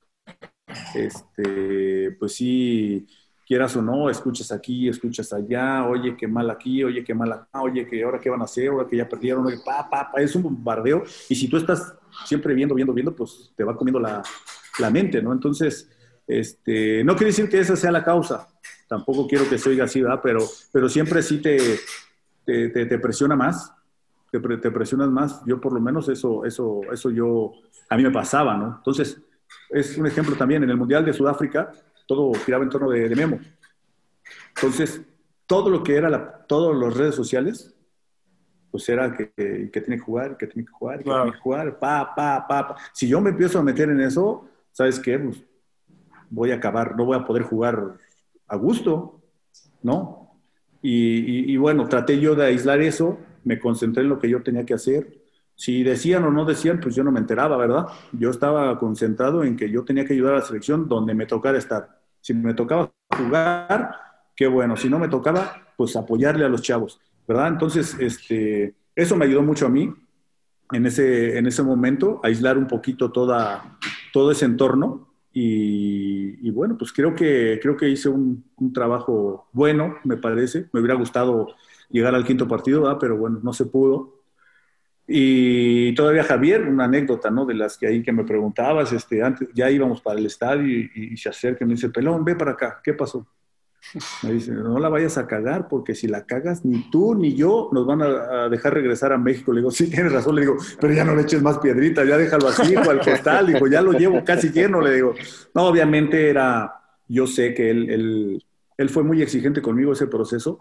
Este, 0.96 2.12
pues 2.20 2.34
sí, 2.34 3.06
quieras 3.46 3.76
o 3.76 3.84
no, 3.84 4.10
escuchas 4.10 4.52
aquí, 4.52 4.90
escuchas 4.90 5.32
allá, 5.32 5.88
oye, 5.88 6.18
qué 6.18 6.28
mal 6.28 6.50
aquí, 6.50 6.84
oye, 6.84 7.04
qué 7.04 7.14
mal 7.14 7.32
acá, 7.32 7.62
oye, 7.62 7.88
que 7.88 8.04
ahora 8.04 8.20
qué 8.20 8.32
van 8.32 8.42
a 8.42 8.46
hacer, 8.46 8.70
ahora 8.70 8.88
que 8.88 8.98
ya 8.98 9.08
perdieron, 9.08 9.46
oye, 9.46 9.60
pa, 9.64 9.88
pa, 9.88 10.12
pa, 10.12 10.22
es 10.22 10.36
un 10.36 10.42
bombardeo. 10.42 11.04
Y 11.30 11.36
si 11.36 11.48
tú 11.48 11.58
estás 11.58 11.96
siempre 12.26 12.56
viendo, 12.56 12.74
viendo, 12.74 12.94
viendo, 12.94 13.16
pues 13.16 13.54
te 13.56 13.64
va 13.64 13.78
comiendo 13.78 14.00
la, 14.00 14.24
la 14.80 14.90
mente, 14.90 15.22
¿no? 15.22 15.34
Entonces, 15.34 15.90
este, 16.28 17.04
no 17.04 17.16
quiere 17.16 17.32
decir 17.32 17.50
que 17.50 17.60
esa 17.60 17.76
sea 17.76 17.92
la 17.92 18.04
causa, 18.04 18.48
tampoco 18.88 19.28
quiero 19.28 19.48
que 19.50 19.58
se 19.58 19.70
oiga 19.70 19.86
así, 19.86 20.02
¿verdad? 20.02 20.20
Pero, 20.22 20.40
pero 20.72 20.90
siempre 20.90 21.22
sí 21.22 21.42
te, 21.42 21.80
te, 22.46 23.00
presiona 23.00 23.36
más, 23.36 23.74
te, 24.32 24.40
te, 24.40 24.72
presionas 24.72 25.10
más. 25.10 25.42
Yo 25.46 25.60
por 25.60 25.74
lo 25.74 25.80
menos 25.80 26.10
eso, 26.10 26.46
eso, 26.46 26.82
eso 26.92 27.10
yo, 27.10 27.54
a 27.90 27.98
mí 27.98 28.04
me 28.04 28.12
pasaba, 28.12 28.56
¿no? 28.58 28.76
Entonces, 28.78 29.22
es 29.70 29.98
un 29.98 30.08
ejemplo 30.08 30.36
también, 30.36 30.64
en 30.64 30.70
el 30.70 30.78
Mundial 30.78 31.06
de 31.06 31.14
Sudáfrica, 31.14 31.72
todo 32.06 32.34
giraba 32.34 32.64
en 32.64 32.70
torno 32.70 32.90
de, 32.90 33.14
Memo. 33.16 33.40
Entonces, 34.56 35.02
todo 35.46 35.70
lo 35.70 35.84
que 35.84 35.96
era, 35.96 36.10
la, 36.10 36.46
todas 36.46 36.78
las 36.78 36.96
redes 36.96 37.16
sociales, 37.16 37.74
pues 38.72 38.88
era 38.90 39.16
que, 39.16 39.32
que, 39.72 39.82
tiene 39.82 39.98
que 39.98 40.04
jugar, 40.04 40.38
que 40.38 40.48
tiene 40.48 40.66
que 40.66 40.72
jugar, 40.72 41.00
que 41.00 41.06
tiene 41.06 41.32
que 41.32 41.40
jugar, 41.40 41.80
pa, 41.80 42.14
pa, 42.16 42.46
pa, 42.48 42.68
pa. 42.68 42.76
Si 42.94 43.08
yo 43.08 43.22
me 43.22 43.30
empiezo 43.30 43.60
a 43.60 43.64
meter 43.64 43.90
en 43.90 44.02
eso, 44.02 44.50
¿sabes 44.78 45.00
qué? 45.00 45.18
Pues 45.18 45.44
voy 46.30 46.52
a 46.52 46.56
acabar, 46.56 46.96
no 46.96 47.06
voy 47.06 47.18
a 47.18 47.26
poder 47.26 47.42
jugar 47.42 47.96
a 48.48 48.56
gusto, 48.58 49.24
¿no? 49.82 50.40
Y, 50.84 51.58
bueno, 51.58 51.90
traté 51.90 52.20
yo 52.20 52.36
de 52.36 52.46
aislar 52.46 52.80
eso, 52.82 53.18
me 53.44 53.60
concentré 53.60 54.04
en 54.04 54.10
lo 54.10 54.20
que 54.20 54.30
yo 54.30 54.44
tenía 54.44 54.66
que 54.66 54.76
hacer. 54.76 55.18
Si 55.56 55.82
decían 55.82 56.24
o 56.26 56.32
no 56.32 56.46
decían, 56.46 56.80
pues 56.80 56.94
yo 56.94 57.04
no 57.04 57.12
me 57.12 57.20
enteraba, 57.20 57.58
¿verdad? 57.58 57.88
Yo 58.12 58.30
estaba 58.30 58.78
concentrado 58.78 59.44
en 59.44 59.58
que 59.58 59.72
yo 59.72 59.84
tenía 59.84 60.06
que 60.06 60.14
ayudar 60.14 60.36
a 60.36 60.38
la 60.38 60.44
selección 60.44 60.88
donde 60.88 61.16
me 61.16 61.26
tocara 61.26 61.58
estar. 61.58 62.00
Si 62.22 62.36
me 62.36 62.54
tocaba 62.54 62.92
jugar, 63.18 63.96
qué 64.36 64.46
bueno. 64.46 64.78
Si 64.78 64.90
no 64.90 65.00
me 65.00 65.10
tocaba, 65.10 65.74
pues 65.76 65.96
apoyarle 65.96 66.46
a 66.46 66.50
los 66.50 66.62
chavos, 66.62 67.02
¿verdad? 67.28 67.48
Entonces, 67.48 67.98
este, 68.00 68.76
eso 68.96 69.16
me 69.16 69.26
ayudó 69.26 69.42
mucho 69.42 69.66
a 69.66 69.70
mí 69.70 69.92
en 70.72 70.86
ese, 70.86 71.38
en 71.38 71.48
ese 71.48 71.64
momento, 71.64 72.20
aislar 72.24 72.58
un 72.58 72.68
poquito 72.68 73.12
toda, 73.12 73.78
todo 74.12 74.32
ese 74.32 74.46
entorno 74.46 75.08
y, 75.40 76.50
bueno, 76.50 76.78
pues 76.80 76.92
creo 76.92 77.14
que, 77.14 77.60
creo 77.62 77.78
que 77.78 77.88
hice 77.88 78.10
un, 78.10 78.44
trabajo 78.74 79.48
bueno, 79.52 79.98
me 80.04 80.18
parece. 80.18 80.68
Me 80.74 80.80
hubiera 80.80 80.96
gustado 80.96 81.50
llegar 81.92 82.16
al 82.16 82.26
quinto 82.26 82.48
partido, 82.48 82.98
pero 83.00 83.18
bueno, 83.18 83.40
no 83.44 83.54
se 83.54 83.66
pudo. 83.66 84.16
Y 85.08 85.94
todavía 85.94 86.24
Javier, 86.24 86.68
una 86.68 86.86
anécdota, 86.86 87.30
¿no? 87.30 87.46
De 87.46 87.54
las 87.54 87.78
que 87.78 87.86
ahí 87.86 88.02
que 88.02 88.12
me 88.12 88.24
preguntabas, 88.24 88.92
este, 88.92 89.22
antes 89.22 89.48
ya 89.54 89.70
íbamos 89.70 90.02
para 90.02 90.20
el 90.20 90.26
estadio 90.26 90.68
y, 90.68 90.90
y 91.14 91.18
se 91.18 91.30
acerca 91.30 91.64
y 91.64 91.68
me 91.68 91.76
dice, 91.76 91.90
pelón, 91.90 92.26
ve 92.26 92.36
para 92.36 92.52
acá, 92.54 92.82
¿qué 92.84 92.94
pasó? 92.94 93.28
Me 94.24 94.34
dice, 94.34 94.52
no 94.52 94.80
la 94.80 94.90
vayas 94.90 95.18
a 95.18 95.28
cagar 95.28 95.68
porque 95.68 95.96
si 95.96 96.08
la 96.08 96.26
cagas 96.26 96.66
ni 96.66 96.90
tú 96.90 97.16
ni 97.16 97.36
yo 97.36 97.70
nos 97.72 97.86
van 97.86 98.02
a, 98.02 98.50
dejar 98.50 98.74
regresar 98.74 99.14
a 99.14 99.18
México. 99.18 99.54
Le 99.54 99.62
digo, 99.62 99.72
sí, 99.72 99.90
tienes 99.90 100.12
razón. 100.12 100.36
Le 100.36 100.42
digo, 100.42 100.58
pero 100.80 100.94
ya 100.94 101.04
no 101.04 101.16
le 101.16 101.24
eches 101.24 101.42
más 101.42 101.60
piedrita, 101.60 102.04
ya 102.04 102.18
déjalo 102.18 102.48
así 102.48 102.76
o 102.76 102.90
al 102.90 103.00
costal. 103.00 103.48
Digo, 103.48 103.68
ya 103.68 103.82
lo 103.82 103.94
llevo 103.94 104.24
casi 104.24 104.50
lleno. 104.50 104.82
Le 104.82 104.96
digo, 104.96 105.14
no, 105.54 105.64
obviamente 105.68 106.30
era, 106.30 106.74
yo 107.08 107.28
sé 107.28 107.54
que 107.54 107.70
él, 107.70 107.90
él, 107.90 108.46
él 108.78 108.90
fue 108.90 109.04
muy 109.04 109.22
exigente 109.22 109.62
conmigo 109.62 109.94
ese 109.94 110.08
proceso, 110.08 110.60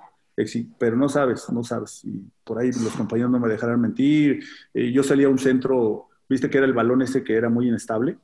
pero 0.79 0.97
no 0.97 1.09
sabes, 1.09 1.49
no 1.51 1.65
sabes. 1.65 2.05
Y 2.05 2.23
por 2.45 2.59
ahí 2.59 2.71
los 2.73 2.95
compañeros 2.97 3.31
no 3.31 3.39
me 3.39 3.49
dejarán 3.49 3.81
mentir. 3.81 4.45
Eh, 4.75 4.93
yo 4.93 5.03
salía 5.03 5.27
a 5.27 5.31
un 5.31 5.39
centro, 5.39 6.09
viste 6.29 6.51
que 6.51 6.59
era 6.59 6.67
el 6.67 6.75
balón 6.75 7.03
ese 7.03 7.25
que 7.25 7.35
era 7.35 7.49
muy 7.49 7.69
inestable. 7.69 8.19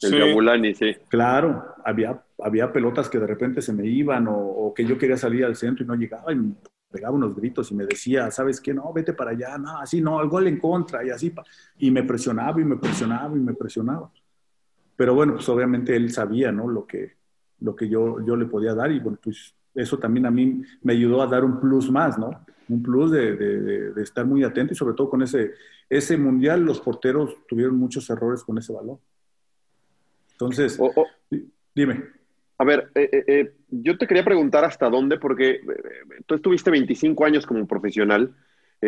El 0.00 0.74
sí. 0.74 0.74
sí. 0.74 0.96
Claro, 1.08 1.74
había, 1.84 2.22
había 2.42 2.72
pelotas 2.72 3.08
que 3.08 3.18
de 3.18 3.26
repente 3.26 3.60
se 3.60 3.72
me 3.72 3.86
iban 3.86 4.26
o, 4.28 4.72
que 4.74 4.84
yo 4.84 4.96
quería 4.96 5.16
salir 5.16 5.44
al 5.44 5.56
centro 5.56 5.84
y 5.84 5.88
no 5.88 5.94
llegaba 5.94 6.32
y 6.32 6.36
me 6.36 6.54
pegaba 6.90 7.14
unos 7.14 7.34
gritos 7.34 7.70
y 7.72 7.74
me 7.74 7.84
decía, 7.84 8.30
¿sabes 8.30 8.60
qué? 8.60 8.72
No, 8.72 8.92
vete 8.92 9.12
para 9.12 9.32
allá, 9.32 9.58
no, 9.58 9.78
así 9.78 10.00
no, 10.00 10.22
el 10.22 10.28
gol 10.28 10.46
en 10.46 10.58
contra 10.58 11.04
y 11.04 11.10
así. 11.10 11.34
Y 11.78 11.90
me 11.90 12.04
presionaba 12.04 12.60
y 12.60 12.64
me 12.64 12.76
presionaba 12.76 13.36
y 13.36 13.40
me 13.40 13.54
presionaba. 13.54 14.10
Pero 14.94 15.14
bueno, 15.14 15.34
pues 15.34 15.48
obviamente 15.48 15.96
él 15.96 16.10
sabía, 16.12 16.52
¿no? 16.52 16.68
Lo 16.68 16.86
que, 16.86 17.16
lo 17.60 17.74
que 17.74 17.88
yo, 17.88 18.24
yo 18.24 18.36
le 18.36 18.46
podía 18.46 18.74
dar 18.74 18.92
y 18.92 19.00
bueno, 19.00 19.18
pues 19.22 19.54
eso 19.74 19.98
también 19.98 20.26
a 20.26 20.30
mí 20.30 20.62
me 20.82 20.92
ayudó 20.92 21.22
a 21.22 21.26
dar 21.26 21.44
un 21.44 21.60
plus 21.60 21.90
más, 21.90 22.18
¿no? 22.18 22.30
Un 22.68 22.82
plus 22.82 23.10
de, 23.10 23.36
de, 23.36 23.92
de 23.92 24.02
estar 24.02 24.24
muy 24.24 24.44
atento 24.44 24.72
y 24.72 24.76
sobre 24.76 24.94
todo 24.94 25.10
con 25.10 25.22
ese, 25.22 25.54
ese 25.88 26.16
mundial 26.16 26.62
los 26.62 26.80
porteros 26.80 27.36
tuvieron 27.48 27.76
muchos 27.76 28.08
errores 28.10 28.44
con 28.44 28.58
ese 28.58 28.72
balón. 28.72 28.98
Entonces, 30.40 30.78
dime. 31.74 32.04
A 32.58 32.64
ver, 32.64 32.90
eh, 32.94 33.08
eh, 33.12 33.24
eh, 33.26 33.52
yo 33.70 33.98
te 33.98 34.06
quería 34.06 34.24
preguntar 34.24 34.64
hasta 34.64 34.88
dónde, 34.88 35.18
porque 35.18 35.60
tú 36.26 36.34
estuviste 36.36 36.70
25 36.70 37.24
años 37.24 37.44
como 37.44 37.66
profesional, 37.66 38.34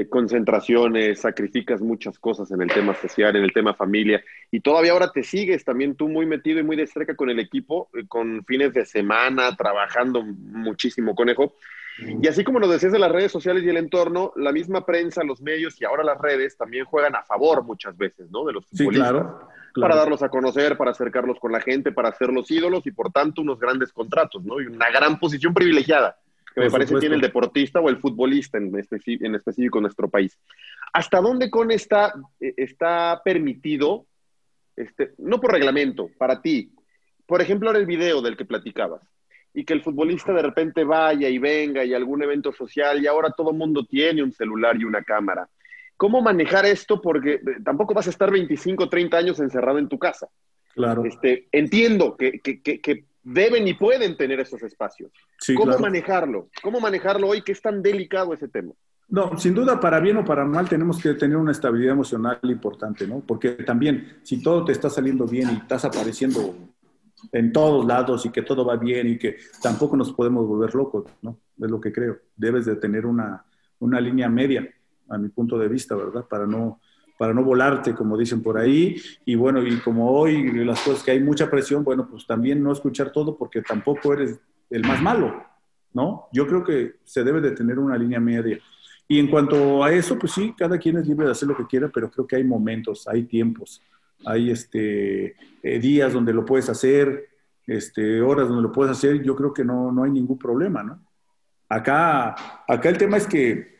concentraciones, 0.09 1.21
sacrificas 1.21 1.81
muchas 1.81 2.17
cosas 2.21 2.53
en 2.53 2.63
el 2.63 2.69
tema 2.69 2.95
social, 2.95 3.35
en 3.35 3.43
el 3.43 3.53
tema 3.53 3.75
familia, 3.75 4.23
y 4.53 4.61
todavía 4.61 4.93
ahora 4.93 5.11
te 5.11 5.25
sigues 5.25 5.65
también 5.65 5.97
tú 5.97 6.09
muy 6.09 6.25
metido 6.25 6.61
y 6.61 6.63
muy 6.63 6.77
de 6.77 6.87
cerca 6.87 7.17
con 7.17 7.31
el 7.31 7.41
equipo, 7.41 7.91
con 8.07 8.45
fines 8.45 8.73
de 8.73 8.87
semana, 8.87 9.57
trabajando 9.57 10.23
muchísimo, 10.23 11.17
conejo. 11.17 11.57
Y 11.99 12.27
así 12.29 12.45
como 12.45 12.61
nos 12.61 12.71
decías 12.71 12.93
de 12.93 12.99
las 12.99 13.13
redes 13.13 13.31
sociales 13.31 13.63
y 13.65 13.69
el 13.69 13.77
entorno, 13.77 14.33
la 14.37 14.53
misma 14.53 14.87
prensa, 14.87 15.23
los 15.23 15.41
medios 15.43 15.81
y 15.81 15.85
ahora 15.85 16.03
las 16.03 16.19
redes 16.19 16.57
también 16.57 16.85
juegan 16.85 17.15
a 17.15 17.23
favor 17.23 17.63
muchas 17.63 17.97
veces, 17.97 18.31
¿no? 18.31 18.45
De 18.45 18.53
los 18.55 18.67
futbolistas. 18.67 19.09
Sí, 19.09 19.13
claro 19.13 19.49
para 19.75 19.97
darlos 19.97 20.23
a 20.23 20.29
conocer, 20.29 20.77
para 20.77 20.91
acercarlos 20.91 21.39
con 21.39 21.53
la 21.53 21.61
gente, 21.61 21.93
para 21.93 22.09
hacerlos 22.09 22.51
ídolos 22.51 22.87
y 22.87 22.91
por 22.91 23.13
tanto 23.13 23.43
unos 23.43 23.59
grandes 23.59 23.93
contratos, 23.93 24.43
¿no? 24.45 24.61
Y 24.61 24.67
una 24.67 24.91
gran 24.91 25.19
posición 25.19 25.55
privilegiada 25.55 26.19
que 26.55 26.63
me 26.63 26.71
parece 26.71 26.97
tiene 26.99 27.15
el 27.15 27.21
deportista 27.21 27.81
o 27.81 27.89
el 27.89 27.99
futbolista 27.99 28.59
en, 28.59 28.73
en 28.75 29.35
específico 29.35 29.79
en 29.79 29.83
nuestro 29.83 30.09
país. 30.09 30.37
¿Hasta 30.93 31.21
dónde 31.21 31.49
con 31.51 31.71
está, 31.71 32.13
eh, 32.41 32.55
está 32.57 33.21
permitido, 33.25 34.07
este, 34.75 35.13
no 35.19 35.41
por 35.41 35.53
reglamento, 35.53 36.09
para 36.19 36.43
ti? 36.43 36.73
Por 37.27 37.41
ejemplo, 37.41 37.69
ahora 37.69 37.79
el 37.79 37.87
video 37.87 38.21
del 38.21 38.37
que 38.37 38.45
platicabas 38.45 39.03
y 39.53 39.65
que 39.65 39.73
el 39.73 39.83
futbolista 39.83 40.33
de 40.33 40.43
repente 40.43 40.85
vaya 40.85 41.29
y 41.29 41.39
venga 41.39 41.85
y 41.85 41.95
algún 41.95 42.23
evento 42.23 42.53
social 42.53 43.03
y 43.03 43.07
ahora 43.07 43.31
todo 43.31 43.51
el 43.51 43.57
mundo 43.57 43.85
tiene 43.85 44.23
un 44.23 44.33
celular 44.33 44.77
y 44.77 44.85
una 44.85 45.03
cámara. 45.03 45.49
¿Cómo 45.97 46.23
manejar 46.23 46.65
esto? 46.67 47.01
Porque 47.01 47.35
eh, 47.35 47.43
tampoco 47.65 47.93
vas 47.93 48.07
a 48.07 48.11
estar 48.11 48.31
25, 48.31 48.89
30 48.89 49.17
años 49.17 49.41
encerrado 49.41 49.79
en 49.79 49.89
tu 49.89 49.99
casa. 49.99 50.29
Claro. 50.75 51.05
Este, 51.05 51.49
entiendo 51.53 52.17
que, 52.17 52.41
deben 53.23 53.69
y 53.69 53.75
pueden 53.75 54.17
tener 54.17 54.41
esos 54.41 54.63
espacios. 54.63 55.13
¿Cómo 55.57 55.79
manejarlo? 55.79 56.49
¿Cómo 56.63 56.81
manejarlo 56.81 57.29
hoy 57.29 57.43
que 57.43 57.53
es 57.53 57.61
tan 57.61 57.83
delicado 57.83 58.33
ese 58.33 58.49
tema? 58.49 58.73
No, 59.09 59.37
sin 59.37 59.55
duda, 59.55 59.81
para 59.81 59.99
bien 59.99 60.17
o 60.19 60.25
para 60.25 60.45
mal, 60.45 60.69
tenemos 60.69 61.03
que 61.03 61.15
tener 61.15 61.37
una 61.37 61.51
estabilidad 61.51 61.95
emocional 61.95 62.39
importante, 62.45 63.07
¿no? 63.09 63.21
Porque 63.21 63.51
también, 63.51 64.21
si 64.23 64.41
todo 64.41 64.65
te 64.65 64.73
está 64.73 64.89
saliendo 64.89 65.27
bien 65.27 65.51
y 65.51 65.57
estás 65.57 65.85
apareciendo 65.85 66.55
en 67.33 67.53
todos 67.53 67.85
lados 67.85 68.25
y 68.27 68.31
que 68.31 68.43
todo 68.43 68.65
va 68.65 68.77
bien 68.77 69.09
y 69.09 69.19
que 69.19 69.37
tampoco 69.63 69.97
nos 69.97 70.13
podemos 70.13 70.47
volver 70.47 70.75
locos, 70.75 71.05
¿no? 71.23 71.39
Es 71.59 71.71
lo 71.71 71.81
que 71.81 71.93
creo. 71.93 72.19
Debes 72.37 72.67
de 72.67 72.77
tener 72.77 73.07
una, 73.07 73.45
una 73.79 74.01
línea 74.01 74.29
media 74.29 74.69
a 75.09 75.19
mi 75.19 75.29
punto 75.29 75.59
de 75.59 75.69
vista, 75.69 75.95
¿verdad? 75.95 76.25
Para 76.29 76.47
no, 76.47 76.81
para 77.19 77.35
no 77.35 77.45
volarte, 77.45 77.95
como 77.95 78.17
dicen 78.17 78.43
por 78.43 78.57
ahí. 78.57 78.97
Y 79.25 79.35
bueno, 79.35 79.63
y 79.63 79.79
como 79.81 80.11
hoy 80.11 80.65
las 80.65 80.81
cosas 80.81 81.03
que 81.03 81.11
hay 81.11 81.21
mucha 81.21 81.51
presión, 81.51 81.85
bueno, 81.85 82.09
pues 82.09 82.27
también 82.27 82.63
no 82.63 82.73
escuchar 82.73 83.13
todo 83.13 83.37
porque 83.37 83.61
tampoco 83.63 84.15
eres 84.15 84.41
el 84.71 84.87
más 84.87 85.03
malo, 85.03 85.45
¿no? 85.93 86.29
Yo 86.33 86.47
creo 86.47 86.65
que 86.65 86.95
se 87.05 87.25
debe 87.25 87.41
de 87.41 87.51
tener 87.51 87.79
una 87.79 87.99
línea 87.99 88.21
media. 88.21 88.59
Y 89.09 89.19
en 89.19 89.27
cuanto 89.27 89.83
a 89.83 89.93
eso, 89.93 90.17
pues 90.19 90.33
sí, 90.33 90.55
cada 90.57 90.79
quien 90.79 90.97
es 90.97 91.07
libre 91.07 91.27
de 91.27 91.33
hacer 91.33 91.49
lo 91.49 91.57
que 91.57 91.67
quiera, 91.67 91.91
pero 91.93 92.11
creo 92.11 92.27
que 92.27 92.37
hay 92.37 92.45
momentos, 92.45 93.09
hay 93.09 93.25
tiempos, 93.25 93.83
hay 94.25 94.51
este, 94.51 95.37
eh, 95.63 95.79
días 95.79 96.13
donde 96.13 96.33
lo 96.33 96.45
puedes 96.45 96.69
hacer, 96.69 97.29
este, 97.67 98.21
horas 98.21 98.49
donde 98.49 98.63
lo 98.63 98.73
puedes 98.73 98.93
hacer, 98.93 99.23
yo 99.23 99.37
creo 99.37 99.53
que 99.53 99.65
no, 99.65 99.93
no 99.93 100.05
hay 100.05 100.11
ningún 100.11 100.39
problema, 100.39 100.83
¿no? 100.83 101.01
Acá, 101.69 102.35
acá 102.67 102.89
el 102.89 102.99
tema 102.99 103.17
es 103.17 103.27
que 103.27 103.79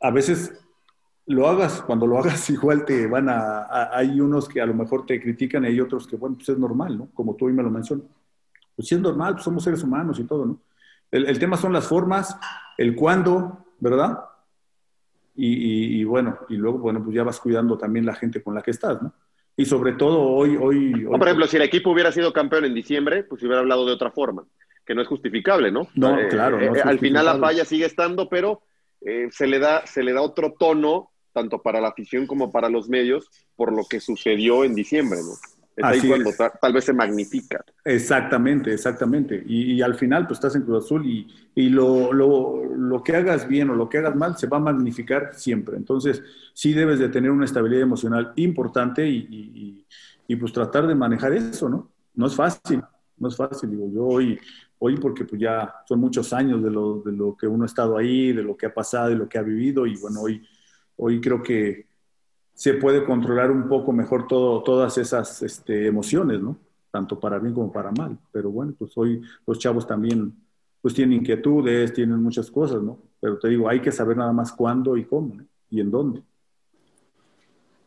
a 0.00 0.10
veces 0.10 0.52
lo 1.26 1.48
hagas, 1.48 1.80
cuando 1.82 2.06
lo 2.06 2.18
hagas 2.20 2.50
igual 2.50 2.84
te 2.84 3.06
van 3.06 3.28
a, 3.28 3.88
hay 3.92 4.20
unos 4.20 4.48
que 4.48 4.60
a 4.60 4.66
lo 4.66 4.74
mejor 4.74 5.06
te 5.06 5.20
critican 5.20 5.64
y 5.64 5.68
hay 5.68 5.80
otros 5.80 6.06
que, 6.06 6.16
bueno, 6.16 6.36
pues 6.36 6.48
es 6.50 6.58
normal, 6.58 6.98
¿no? 6.98 7.08
Como 7.14 7.34
tú 7.34 7.46
hoy 7.46 7.52
me 7.52 7.62
lo 7.62 7.70
mencionas. 7.70 8.06
Pues 8.76 8.88
sí 8.88 8.94
es 8.94 9.00
normal, 9.00 9.34
pues 9.34 9.44
somos 9.44 9.64
seres 9.64 9.82
humanos 9.82 10.18
y 10.18 10.24
todo, 10.24 10.46
¿no? 10.46 10.60
El, 11.10 11.26
el 11.26 11.38
tema 11.38 11.56
son 11.56 11.72
las 11.72 11.86
formas, 11.86 12.36
el 12.78 12.94
cuándo, 12.94 13.66
¿verdad? 13.78 14.18
Y, 15.34 16.00
y, 16.00 16.04
bueno, 16.04 16.38
y 16.48 16.56
luego, 16.56 16.78
bueno, 16.78 17.02
pues 17.02 17.14
ya 17.14 17.22
vas 17.22 17.40
cuidando 17.40 17.78
también 17.78 18.04
la 18.04 18.14
gente 18.14 18.42
con 18.42 18.54
la 18.54 18.62
que 18.62 18.70
estás, 18.70 19.00
¿no? 19.02 19.12
Y 19.56 19.66
sobre 19.66 19.92
todo 19.92 20.20
hoy, 20.22 20.56
hoy... 20.56 20.92
hoy 20.94 21.18
por 21.18 21.22
ejemplo, 21.22 21.46
si 21.46 21.56
el 21.56 21.62
equipo 21.62 21.90
hubiera 21.90 22.12
sido 22.12 22.32
campeón 22.32 22.64
en 22.64 22.74
diciembre, 22.74 23.24
pues 23.24 23.42
hubiera 23.42 23.60
hablado 23.60 23.84
de 23.86 23.92
otra 23.92 24.10
forma, 24.10 24.44
que 24.86 24.94
no 24.94 25.02
es 25.02 25.08
justificable, 25.08 25.70
¿no? 25.70 25.88
No, 25.94 26.18
eh, 26.18 26.28
claro. 26.28 26.58
No 26.58 26.74
eh, 26.74 26.82
al 26.82 26.98
final 26.98 27.26
la 27.26 27.38
falla 27.38 27.64
sigue 27.64 27.84
estando, 27.84 28.28
pero 28.28 28.62
eh, 29.02 29.28
se, 29.30 29.46
le 29.46 29.58
da, 29.58 29.86
se 29.86 30.02
le 30.02 30.12
da 30.12 30.22
otro 30.22 30.54
tono, 30.58 31.10
tanto 31.32 31.62
para 31.62 31.80
la 31.80 31.88
afición 31.88 32.26
como 32.26 32.50
para 32.50 32.68
los 32.68 32.88
medios, 32.88 33.28
por 33.56 33.72
lo 33.72 33.84
que 33.84 34.00
sucedió 34.00 34.64
en 34.64 34.74
diciembre, 34.74 35.20
¿no? 35.20 35.34
Es 35.74 35.84
ahí 35.84 36.00
cuando 36.06 36.30
tal 36.60 36.72
vez 36.72 36.84
se 36.84 36.92
magnifica. 36.92 37.64
Exactamente, 37.84 38.74
exactamente. 38.74 39.42
Y, 39.46 39.80
al 39.80 39.94
final, 39.94 40.26
pues 40.26 40.36
estás 40.36 40.54
en 40.54 40.62
Cruz 40.62 40.84
Azul 40.84 41.06
y, 41.06 41.26
y 41.54 41.70
lo, 41.70 42.12
lo, 42.12 42.64
lo, 42.76 43.02
que 43.02 43.16
hagas 43.16 43.48
bien 43.48 43.70
o 43.70 43.74
lo 43.74 43.88
que 43.88 43.98
hagas 43.98 44.14
mal 44.14 44.36
se 44.36 44.46
va 44.46 44.58
a 44.58 44.60
magnificar 44.60 45.30
siempre. 45.34 45.76
Entonces, 45.76 46.22
sí 46.52 46.74
debes 46.74 46.98
de 46.98 47.08
tener 47.08 47.30
una 47.30 47.46
estabilidad 47.46 47.82
emocional 47.82 48.32
importante 48.36 49.08
y, 49.08 49.86
y, 50.26 50.36
pues 50.36 50.52
tratar 50.52 50.86
de 50.86 50.94
manejar 50.94 51.34
eso, 51.34 51.68
¿no? 51.68 51.90
No 52.14 52.26
es 52.26 52.34
fácil, 52.34 52.82
no 53.18 53.28
es 53.28 53.36
fácil. 53.36 53.70
Digo, 53.70 53.90
yo 53.92 54.06
hoy, 54.06 54.38
hoy 54.78 54.96
porque 54.96 55.24
pues 55.24 55.40
ya 55.40 55.74
son 55.86 56.00
muchos 56.00 56.32
años 56.32 56.62
de 56.62 56.70
lo, 56.70 57.02
de 57.02 57.12
lo 57.12 57.36
que 57.36 57.46
uno 57.46 57.64
ha 57.64 57.66
estado 57.66 57.98
ahí, 57.98 58.32
de 58.32 58.42
lo 58.42 58.56
que 58.56 58.66
ha 58.66 58.74
pasado 58.74 59.10
y 59.10 59.14
lo 59.14 59.28
que 59.28 59.38
ha 59.38 59.42
vivido 59.42 59.86
y 59.86 59.96
bueno, 59.96 60.22
hoy, 60.22 60.42
hoy 60.96 61.20
creo 61.20 61.42
que 61.42 61.91
se 62.62 62.74
puede 62.74 63.02
controlar 63.04 63.50
un 63.50 63.68
poco 63.68 63.92
mejor 63.92 64.28
todo, 64.28 64.62
todas 64.62 64.96
esas 64.96 65.42
este, 65.42 65.88
emociones, 65.88 66.40
¿no? 66.40 66.56
Tanto 66.92 67.18
para 67.18 67.40
bien 67.40 67.54
como 67.54 67.72
para 67.72 67.90
mal. 67.90 68.16
Pero 68.30 68.52
bueno, 68.52 68.72
pues 68.78 68.92
hoy 68.94 69.20
los 69.44 69.58
chavos 69.58 69.84
también 69.84 70.32
pues 70.80 70.94
tienen 70.94 71.18
inquietudes, 71.18 71.92
tienen 71.92 72.22
muchas 72.22 72.52
cosas, 72.52 72.80
¿no? 72.80 73.00
Pero 73.18 73.36
te 73.40 73.48
digo, 73.48 73.68
hay 73.68 73.80
que 73.80 73.90
saber 73.90 74.16
nada 74.16 74.32
más 74.32 74.52
cuándo 74.52 74.96
y 74.96 75.04
cómo, 75.04 75.34
¿no? 75.34 75.44
Y 75.70 75.80
en 75.80 75.90
dónde. 75.90 76.22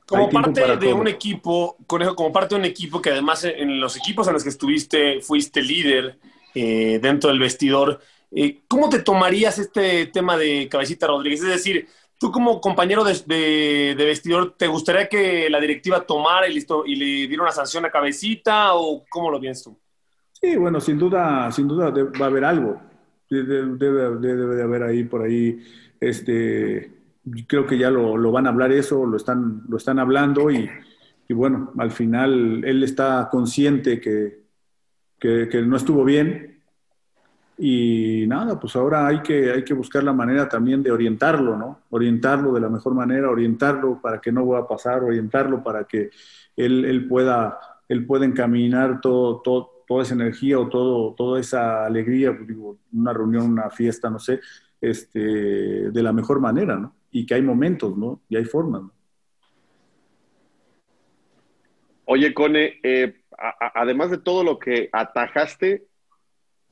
Como 0.06 0.30
parte 0.30 0.76
de 0.76 0.94
un 0.94 1.08
equipo, 1.08 1.78
Conejo, 1.88 2.14
como 2.14 2.34
parte 2.34 2.56
de 2.56 2.60
un 2.60 2.66
equipo 2.66 3.02
que 3.02 3.12
además 3.12 3.46
en 3.46 3.80
los 3.80 3.96
equipos 3.96 4.28
en 4.28 4.34
los 4.34 4.44
que 4.44 4.50
estuviste 4.50 5.22
fuiste 5.22 5.62
líder 5.62 6.20
eh, 6.54 7.00
dentro 7.02 7.30
del 7.30 7.40
vestidor, 7.40 8.02
eh, 8.30 8.60
¿cómo 8.68 8.90
te 8.90 9.00
tomarías 9.00 9.58
este 9.58 10.08
tema 10.08 10.36
de 10.36 10.68
Cabecita 10.68 11.08
Rodríguez? 11.08 11.44
Es 11.44 11.48
decir, 11.48 11.88
Tú 12.18 12.32
como 12.32 12.62
compañero 12.62 13.04
de, 13.04 13.96
vestidor, 13.98 14.56
¿te 14.58 14.68
gustaría 14.68 15.10
que 15.10 15.50
la 15.50 15.60
directiva 15.60 16.06
tomara 16.06 16.48
y, 16.48 16.54
listo, 16.54 16.86
y 16.86 16.96
le 16.96 17.28
diera 17.28 17.44
una 17.44 17.52
sanción 17.52 17.86
a 17.86 17.92
cabecita 17.92 18.74
o 18.76 19.04
cómo 19.10 19.30
lo 19.30 19.40
piensas 19.40 19.66
tú? 19.66 19.78
Sí, 20.32 20.56
bueno, 20.56 20.80
sin 20.80 20.98
duda, 20.98 21.52
sin 21.52 21.68
duda 21.68 21.92
va 21.92 22.26
a 22.26 22.30
haber 22.30 22.46
algo. 22.46 22.82
Debe, 23.30 24.18
de 24.20 24.64
haber 24.64 24.84
ahí 24.84 25.04
por 25.04 25.24
ahí, 25.24 25.60
este, 26.00 26.92
creo 27.48 27.66
que 27.66 27.78
ya 27.78 27.90
lo, 27.90 28.32
van 28.32 28.46
a 28.46 28.50
hablar 28.50 28.72
eso, 28.72 29.06
lo 29.06 29.18
están, 29.18 29.64
lo 29.68 29.78
están 29.78 30.00
hablando 30.00 30.50
y, 30.52 30.70
bueno, 31.30 31.74
al 31.78 31.92
final 31.92 32.64
él 32.64 32.84
está 32.84 33.28
consciente 33.30 34.00
que, 34.00 34.46
que 35.20 35.62
no 35.66 35.76
estuvo 35.76 36.06
bien, 36.06 36.55
y 37.58 38.26
nada, 38.28 38.60
pues 38.60 38.76
ahora 38.76 39.08
hay 39.08 39.22
que, 39.22 39.52
hay 39.52 39.64
que 39.64 39.74
buscar 39.74 40.04
la 40.04 40.12
manera 40.12 40.50
también 40.50 40.84
de 40.84 40.92
orientarlo, 40.92 41.58
¿no? 41.58 41.80
Orientarlo 41.90 42.52
de 42.54 42.60
la 42.60 42.70
mejor 42.70 42.94
manera, 42.94 43.30
orientarlo 43.30 44.02
para 44.02 44.20
que 44.20 44.32
no 44.32 44.46
va 44.46 44.60
a 44.60 44.68
pasar, 44.68 45.04
orientarlo 45.04 45.64
para 45.64 45.86
que 45.86 46.10
él, 46.58 46.84
él 46.84 47.08
pueda, 47.08 47.58
él 47.88 48.06
pueda 48.06 48.26
encaminar 48.26 49.00
todo, 49.00 49.42
toda 49.42 50.04
esa 50.04 50.16
energía 50.16 50.60
o 50.60 50.68
todo, 50.68 51.14
toda 51.14 51.40
esa 51.40 51.86
alegría, 51.86 52.36
pues 52.36 52.48
digo, 52.48 52.78
una 52.92 53.14
reunión, 53.14 53.52
una 53.52 53.70
fiesta, 53.70 54.10
no 54.10 54.20
sé, 54.20 54.42
este, 54.82 55.20
de 55.20 56.04
la 56.04 56.12
mejor 56.12 56.42
manera, 56.42 56.76
¿no? 56.76 56.94
Y 57.12 57.26
que 57.26 57.36
hay 57.36 57.42
momentos, 57.42 57.96
¿no? 57.98 58.22
Y 58.28 58.36
hay 58.36 58.46
formas, 58.46 58.82
¿no? 58.82 58.92
Oye, 62.08 62.34
Cone, 62.34 62.80
eh, 62.84 63.16
además 63.74 64.12
de 64.12 64.18
todo 64.20 64.44
lo 64.44 64.60
que 64.60 64.90
atajaste, 64.92 65.88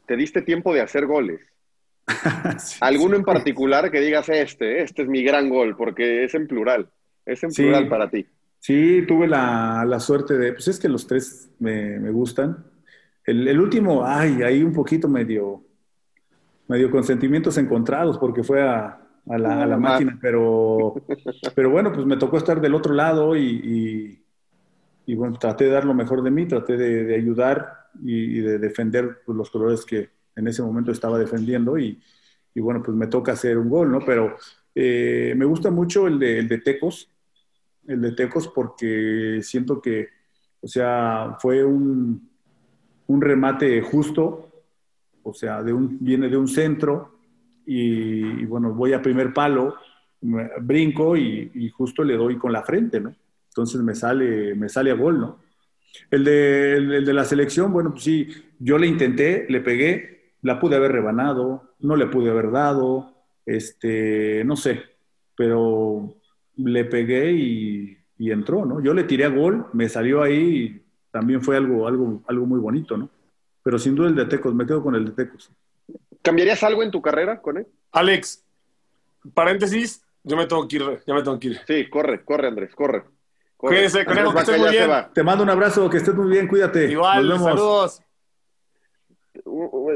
te 0.05 0.15
diste 0.15 0.41
tiempo 0.41 0.73
de 0.73 0.81
hacer 0.81 1.05
goles. 1.05 1.41
¿Alguno 2.81 3.15
en 3.15 3.23
particular 3.23 3.89
que 3.89 4.01
digas 4.01 4.27
este, 4.29 4.81
este 4.81 5.03
es 5.03 5.07
mi 5.07 5.23
gran 5.23 5.49
gol, 5.49 5.75
porque 5.75 6.25
es 6.25 6.33
en 6.35 6.47
plural, 6.47 6.89
es 7.25 7.43
en 7.43 7.51
plural 7.51 7.87
para 7.87 8.09
ti? 8.09 8.25
Sí, 8.59 9.03
tuve 9.07 9.27
la, 9.27 9.83
la, 9.85 9.99
suerte 9.99 10.37
de, 10.37 10.53
pues 10.53 10.67
es 10.69 10.79
que 10.79 10.87
los 10.87 11.05
tres 11.05 11.49
me, 11.59 11.99
me 11.99 12.11
gustan. 12.11 12.65
El, 13.25 13.47
el, 13.47 13.59
último, 13.59 14.05
ay, 14.05 14.41
ahí 14.41 14.63
un 14.63 14.73
poquito 14.73 15.07
medio, 15.09 15.63
medio 16.67 16.89
con 16.89 17.03
sentimientos 17.03 17.57
encontrados, 17.57 18.17
porque 18.17 18.43
fue 18.43 18.61
a, 18.61 19.01
a, 19.29 19.37
la, 19.37 19.63
a 19.63 19.65
la, 19.65 19.77
máquina, 19.77 20.17
pero, 20.21 20.95
pero 21.55 21.69
bueno, 21.71 21.91
pues 21.91 22.05
me 22.05 22.17
tocó 22.17 22.37
estar 22.37 22.61
del 22.61 22.75
otro 22.75 22.93
lado 22.93 23.35
y, 23.35 23.41
y, 23.45 25.11
y 25.11 25.15
bueno, 25.15 25.37
traté 25.37 25.65
de 25.65 25.71
dar 25.71 25.85
lo 25.85 25.93
mejor 25.93 26.23
de 26.23 26.31
mí, 26.31 26.47
traté 26.47 26.77
de, 26.77 27.03
de 27.03 27.15
ayudar 27.15 27.82
y, 28.01 28.39
de 28.39 28.59
defender 28.59 29.21
pues, 29.25 29.37
los 29.37 29.49
colores 29.49 29.85
que 29.85 30.09
en 30.35 30.47
ese 30.47 30.63
momento 30.63 30.91
estaba 30.91 31.19
defendiendo 31.19 31.77
y, 31.77 32.01
y, 32.53 32.59
bueno, 32.59 32.81
pues 32.81 32.97
me 32.97 33.07
toca 33.07 33.33
hacer 33.33 33.57
un 33.57 33.69
gol, 33.69 33.91
¿no? 33.91 33.99
Pero 34.05 34.35
eh, 34.75 35.33
me 35.37 35.45
gusta 35.45 35.69
mucho 35.69 36.07
el 36.07 36.19
de, 36.19 36.39
el 36.39 36.47
de 36.47 36.57
Tecos, 36.59 37.09
el 37.87 38.01
de 38.01 38.11
Tecos 38.13 38.47
porque 38.47 39.39
siento 39.43 39.81
que, 39.81 40.09
o 40.61 40.67
sea, 40.67 41.37
fue 41.39 41.63
un, 41.63 42.29
un 43.07 43.21
remate 43.21 43.81
justo, 43.81 44.49
o 45.23 45.33
sea, 45.33 45.61
de 45.61 45.73
un, 45.73 45.97
viene 45.99 46.29
de 46.29 46.37
un 46.37 46.47
centro 46.47 47.19
y, 47.65 48.45
bueno, 48.45 48.73
voy 48.73 48.93
a 48.93 49.01
primer 49.01 49.33
palo, 49.33 49.75
brinco 50.61 51.15
y, 51.17 51.51
y, 51.53 51.69
justo 51.69 52.03
le 52.03 52.15
doy 52.15 52.37
con 52.37 52.51
la 52.51 52.63
frente, 52.63 52.99
¿no? 52.99 53.13
Entonces 53.49 53.81
me 53.81 53.93
sale, 53.93 54.55
me 54.55 54.67
sale 54.67 54.89
a 54.89 54.95
gol, 54.95 55.19
¿no? 55.19 55.39
El 56.09 56.23
de, 56.23 56.73
el 56.73 57.05
de 57.05 57.13
la 57.13 57.25
selección, 57.25 57.71
bueno, 57.71 57.91
pues 57.91 58.03
sí, 58.03 58.27
yo 58.59 58.77
le 58.77 58.87
intenté, 58.87 59.45
le 59.49 59.61
pegué, 59.61 60.33
la 60.41 60.59
pude 60.59 60.75
haber 60.75 60.91
rebanado, 60.91 61.75
no 61.79 61.95
le 61.95 62.07
pude 62.07 62.29
haber 62.29 62.51
dado, 62.51 63.13
este, 63.45 64.43
no 64.45 64.55
sé, 64.55 64.81
pero 65.35 66.15
le 66.55 66.85
pegué 66.85 67.31
y, 67.31 67.97
y 68.17 68.31
entró, 68.31 68.65
¿no? 68.65 68.81
Yo 68.81 68.93
le 68.93 69.03
tiré 69.03 69.25
a 69.25 69.29
gol, 69.29 69.67
me 69.73 69.89
salió 69.89 70.21
ahí 70.21 70.35
y 70.35 70.81
también 71.11 71.41
fue 71.41 71.57
algo, 71.57 71.87
algo, 71.87 72.23
algo 72.27 72.45
muy 72.45 72.59
bonito, 72.59 72.97
¿no? 72.97 73.09
Pero 73.63 73.79
sin 73.79 73.95
duda 73.95 74.09
el 74.09 74.15
de 74.15 74.25
Tecos, 74.25 74.53
me 74.53 74.65
quedo 74.65 74.83
con 74.83 74.95
el 74.95 75.05
de 75.05 75.11
Tecos. 75.11 75.51
¿Cambiarías 76.21 76.63
algo 76.63 76.83
en 76.83 76.91
tu 76.91 77.01
carrera 77.01 77.41
con 77.41 77.57
él? 77.57 77.67
Alex, 77.91 78.43
paréntesis, 79.33 80.03
yo 80.23 80.35
me 80.35 80.45
tengo 80.47 80.67
que 80.67 80.77
ir, 80.77 80.83
ya 81.05 81.13
me 81.13 81.21
tengo 81.21 81.39
que 81.39 81.49
ir. 81.49 81.59
Sí, 81.67 81.89
corre, 81.89 82.23
corre 82.23 82.47
Andrés, 82.47 82.73
corre. 82.75 83.03
Cuídense, 83.67 84.03
Conejo, 84.03 84.33
que 84.33 84.39
estés 84.39 84.59
muy 84.59 84.69
bien. 84.71 84.91
Te 85.13 85.23
mando 85.23 85.43
un 85.43 85.49
abrazo, 85.49 85.89
que 85.89 85.97
estés 85.97 86.13
muy 86.13 86.29
bien, 86.29 86.47
cuídate. 86.47 86.91
Igual, 86.91 87.39
saludos. 87.39 88.01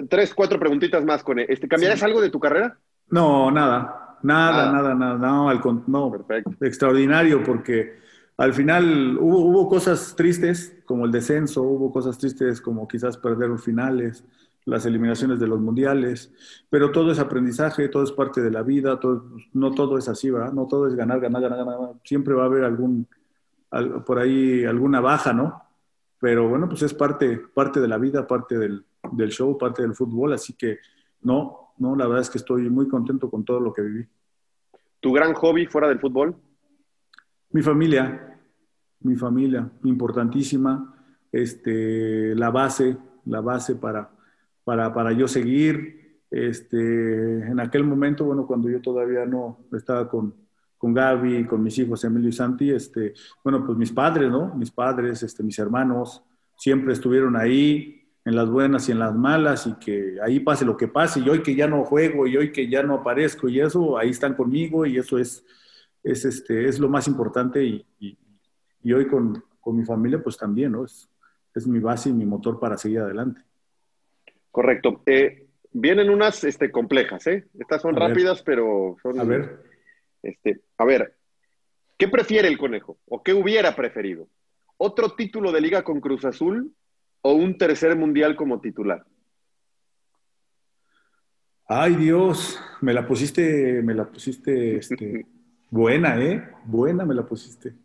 Tres, 0.10 0.34
cuatro 0.34 0.58
preguntitas 0.58 1.04
más, 1.04 1.22
Cone. 1.22 1.46
Este, 1.50 1.68
¿Cambiarías 1.68 2.02
algo 2.02 2.22
de 2.22 2.30
tu 2.30 2.40
carrera? 2.40 2.78
No, 3.10 3.52
nada, 3.52 4.18
nada, 4.24 4.72
nada, 4.72 4.96
nada, 4.96 5.18
no, 5.18 5.50
al, 5.50 5.62
no, 5.86 6.12
Perfecto. 6.12 6.66
extraordinario, 6.66 7.44
porque 7.44 8.00
al 8.38 8.54
final 8.54 9.18
hubo, 9.20 9.40
hubo 9.40 9.68
cosas 9.68 10.16
tristes, 10.16 10.78
como 10.86 11.06
el 11.06 11.12
descenso, 11.12 11.62
hubo 11.64 11.92
cosas 11.92 12.18
tristes 12.18 12.62
como 12.62 12.88
quizás 12.88 13.18
perder 13.18 13.50
los 13.50 13.64
finales, 13.64 14.24
las 14.64 14.86
eliminaciones 14.86 15.40
de 15.40 15.48
los 15.48 15.60
mundiales, 15.60 16.32
pero 16.70 16.92
todo 16.92 17.12
es 17.12 17.20
aprendizaje, 17.20 17.90
todo 17.90 18.04
es 18.04 18.12
parte 18.12 18.42
de 18.42 18.52
la 18.52 18.64
vida, 18.64 19.00
todo, 19.00 19.26
no 19.54 19.72
todo 19.72 19.98
es 19.98 20.08
así, 20.08 20.30
¿verdad? 20.30 20.54
No 20.54 20.68
todo 20.68 20.88
es 20.88 20.96
ganar, 20.96 21.20
ganar, 21.20 21.42
ganar, 21.42 21.66
ganar. 21.66 21.92
Siempre 22.04 22.34
va 22.34 22.44
a 22.44 22.48
haber 22.48 22.64
algún, 22.64 23.08
por 24.06 24.20
ahí 24.20 24.66
alguna 24.66 25.02
baja, 25.02 25.34
¿no? 25.34 25.64
Pero 26.20 26.50
bueno, 26.50 26.68
pues 26.68 26.82
es 26.82 26.94
parte, 26.94 27.38
parte 27.38 27.80
de 27.80 27.88
la 27.88 27.98
vida, 27.98 28.26
parte 28.26 28.58
del, 28.58 28.86
del 29.12 29.30
show, 29.30 29.58
parte 29.58 29.82
del 29.82 29.94
fútbol, 29.94 30.34
así 30.34 30.54
que 30.54 30.80
no, 31.22 31.74
no, 31.78 31.96
la 31.96 32.08
verdad 32.08 32.22
es 32.22 32.30
que 32.30 32.38
estoy 32.38 32.70
muy 32.70 32.88
contento 32.88 33.30
con 33.30 33.46
todo 33.46 33.60
lo 33.60 33.74
que 33.74 33.82
viví. 33.82 34.08
¿Tu 35.00 35.14
gran 35.14 35.34
hobby 35.34 35.68
fuera 35.68 35.88
del 35.88 36.00
fútbol? 36.00 36.36
Mi 37.52 37.62
familia, 37.62 38.40
mi 39.02 39.16
familia, 39.16 39.70
importantísima, 39.84 40.96
este, 41.32 42.36
la 42.36 42.50
base, 42.50 42.98
la 43.26 43.42
base 43.42 43.76
para, 43.76 44.10
para, 44.64 44.94
para 44.94 45.12
yo 45.12 45.28
seguir. 45.28 46.22
Este, 46.30 47.48
en 47.48 47.60
aquel 47.60 47.84
momento, 47.84 48.26
bueno, 48.26 48.46
cuando 48.46 48.70
yo 48.70 48.82
todavía 48.82 49.26
no 49.26 49.60
estaba 49.72 50.10
con, 50.10 50.34
con 50.78 50.94
Gaby, 50.94 51.46
con 51.46 51.64
mis 51.64 51.78
hijos 51.80 52.04
Emilio 52.04 52.30
y 52.30 52.34
Santi, 52.34 52.72
este, 52.72 53.14
bueno, 53.44 53.66
pues 53.66 53.78
mis 53.78 53.92
padres, 53.92 54.30
¿no? 54.30 54.54
Mis 54.56 54.72
padres, 54.72 55.24
este, 55.24 55.44
mis 55.44 55.58
hermanos, 55.60 56.24
siempre 56.56 56.94
estuvieron 56.94 57.36
ahí 57.36 57.98
en 58.26 58.36
las 58.36 58.50
buenas 58.50 58.90
y 58.90 58.92
en 58.92 59.00
las 59.00 59.16
malas 59.16 59.68
y 59.68 59.76
que 59.76 60.18
ahí 60.22 60.42
pase 60.42 60.66
lo 60.66 60.76
que 60.76 60.90
pase 60.90 61.22
y 61.22 61.30
hoy 61.30 61.42
que 61.42 61.56
ya 61.56 61.66
no 61.66 61.86
juego 61.86 62.28
y 62.28 62.36
hoy 62.36 62.52
que 62.52 62.68
ya 62.68 62.84
no 62.84 62.96
aparezco 62.96 63.48
y 63.48 63.62
eso, 63.62 63.98
ahí 63.98 64.10
están 64.10 64.34
conmigo 64.34 64.86
y 64.86 64.98
eso 64.98 65.18
es, 65.18 65.46
es, 66.04 66.26
este, 66.26 66.68
es 66.68 66.78
lo 66.78 66.90
más 66.90 67.08
importante 67.08 67.64
y, 67.64 67.86
y, 68.00 68.18
y 68.84 68.94
hoy 68.94 69.08
con, 69.08 69.44
con, 69.62 69.78
mi 69.78 69.86
familia 69.86 70.22
pues 70.22 70.38
también, 70.38 70.74
¿no? 70.74 70.84
Es, 70.84 71.10
es, 71.56 71.66
mi 71.68 71.80
base 71.80 72.10
y 72.10 72.14
mi 72.14 72.26
motor 72.26 72.60
para 72.60 72.78
seguir 72.78 73.00
adelante. 73.00 73.42
Correcto. 74.52 75.02
Eh, 75.06 75.48
vienen 75.72 76.10
unas 76.10 76.44
este, 76.44 76.70
complejas, 76.70 77.26
¿eh? 77.28 77.48
Estas 77.58 77.82
son 77.82 77.96
a 77.96 78.08
rápidas, 78.08 78.40
ver. 78.40 78.46
pero 78.46 78.98
son... 79.02 79.20
A 79.20 79.24
ver. 79.24 79.67
Este, 80.22 80.62
a 80.78 80.86
ver, 80.86 81.16
¿qué 81.98 82.08
prefiere 82.08 82.48
el 82.48 82.58
conejo? 82.58 82.98
¿O 83.06 83.24
qué 83.24 83.34
hubiera 83.34 83.76
preferido? 83.76 84.28
¿Otro 84.78 85.16
título 85.16 85.52
de 85.52 85.62
liga 85.62 85.84
con 85.84 86.00
Cruz 86.00 86.26
Azul 86.26 86.74
o 87.22 87.34
un 87.34 87.58
tercer 87.58 87.96
mundial 87.96 88.36
como 88.36 88.62
titular? 88.62 89.06
Ay 91.70 91.96
Dios, 91.96 92.60
me 92.82 92.94
la 92.94 93.06
pusiste, 93.06 93.82
me 93.84 93.94
la 93.94 94.06
pusiste, 94.06 94.78
este, 94.78 95.26
buena, 95.70 96.18
¿eh? 96.22 96.50
Buena 96.66 97.06
me 97.06 97.14
la 97.14 97.26
pusiste. 97.26 97.76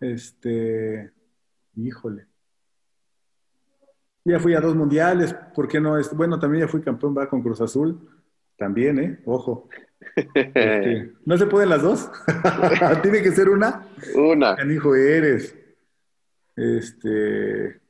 Este, 0.00 1.10
híjole. 1.74 2.26
Ya 4.24 4.38
fui 4.38 4.54
a 4.54 4.60
dos 4.60 4.74
mundiales, 4.74 5.34
¿por 5.54 5.68
qué 5.68 5.80
no? 5.80 5.96
Bueno, 6.14 6.38
también 6.38 6.66
ya 6.66 6.68
fui 6.68 6.80
campeón 6.80 7.14
con 7.28 7.42
Cruz 7.42 7.60
Azul, 7.60 8.08
también, 8.56 8.98
¿eh? 8.98 9.20
Ojo. 9.24 9.68
Este, 10.34 11.12
¿No 11.24 11.36
se 11.36 11.46
pueden 11.46 11.68
las 11.68 11.82
dos? 11.82 12.10
¿Tiene 13.02 13.22
que 13.22 13.32
ser 13.32 13.48
una? 13.48 13.86
Una. 14.14 14.56
hijo 14.70 14.94
eres. 14.94 15.56
Este, 16.54 17.80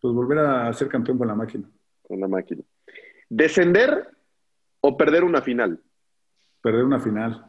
pues 0.00 0.14
volver 0.14 0.38
a 0.38 0.72
ser 0.72 0.88
campeón 0.88 1.18
con 1.18 1.28
la 1.28 1.34
máquina. 1.34 1.68
Con 2.02 2.20
la 2.20 2.28
máquina. 2.28 2.62
¿Descender 3.28 4.08
o 4.80 4.96
perder 4.96 5.24
una 5.24 5.42
final? 5.42 5.80
Perder 6.60 6.84
una 6.84 7.00
final. 7.00 7.46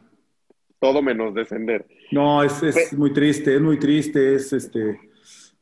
Todo 0.80 1.00
menos 1.00 1.34
descender. 1.34 1.86
No, 2.10 2.42
es, 2.42 2.62
es 2.62 2.92
muy 2.92 3.12
triste, 3.12 3.54
es 3.54 3.60
muy 3.60 3.78
triste, 3.78 4.34
es 4.34 4.52
este, 4.52 5.00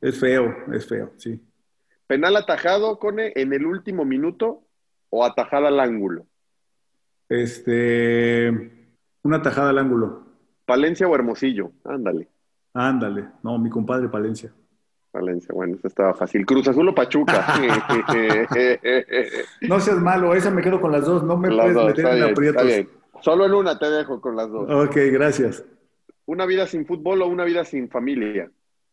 es 0.00 0.18
feo, 0.18 0.54
es 0.72 0.86
feo, 0.86 1.12
sí. 1.16 1.40
¿Penal 2.06 2.36
atajado, 2.36 2.98
Cone, 2.98 3.32
en 3.36 3.52
el 3.52 3.64
último 3.64 4.04
minuto 4.04 4.66
o 5.10 5.24
atajada 5.24 5.68
al 5.68 5.80
ángulo? 5.80 6.26
Este, 7.32 8.50
una 9.22 9.38
atajada 9.38 9.70
al 9.70 9.78
ángulo. 9.78 10.22
¿Palencia 10.66 11.08
o 11.08 11.14
Hermosillo? 11.14 11.72
Ándale. 11.82 12.28
Ándale. 12.74 13.26
No, 13.42 13.58
mi 13.58 13.70
compadre 13.70 14.10
Palencia. 14.10 14.52
Valencia, 15.14 15.54
bueno, 15.54 15.76
eso 15.76 15.88
estaba 15.88 16.12
fácil. 16.12 16.44
Cruz 16.44 16.68
Azul 16.68 16.90
o 16.90 16.94
Pachuca. 16.94 17.56
no 19.62 19.80
seas 19.80 19.98
malo, 19.98 20.34
esa 20.34 20.50
me 20.50 20.60
quedo 20.60 20.78
con 20.78 20.92
las 20.92 21.06
dos, 21.06 21.22
no 21.22 21.38
me 21.38 21.48
las 21.48 21.58
puedes 21.58 21.74
dos, 21.74 21.86
meter 21.86 22.06
en 22.06 22.14
bien, 22.16 22.30
aprietos. 22.30 22.66
Bien. 22.66 22.88
Solo 23.22 23.46
en 23.46 23.54
una 23.54 23.78
te 23.78 23.88
dejo 23.88 24.20
con 24.20 24.36
las 24.36 24.50
dos. 24.50 24.70
Ok, 24.70 24.96
gracias. 25.10 25.64
¿Una 26.26 26.44
vida 26.44 26.66
sin 26.66 26.84
fútbol 26.84 27.22
o 27.22 27.28
una 27.28 27.44
vida 27.44 27.64
sin 27.64 27.88
familia? 27.88 28.50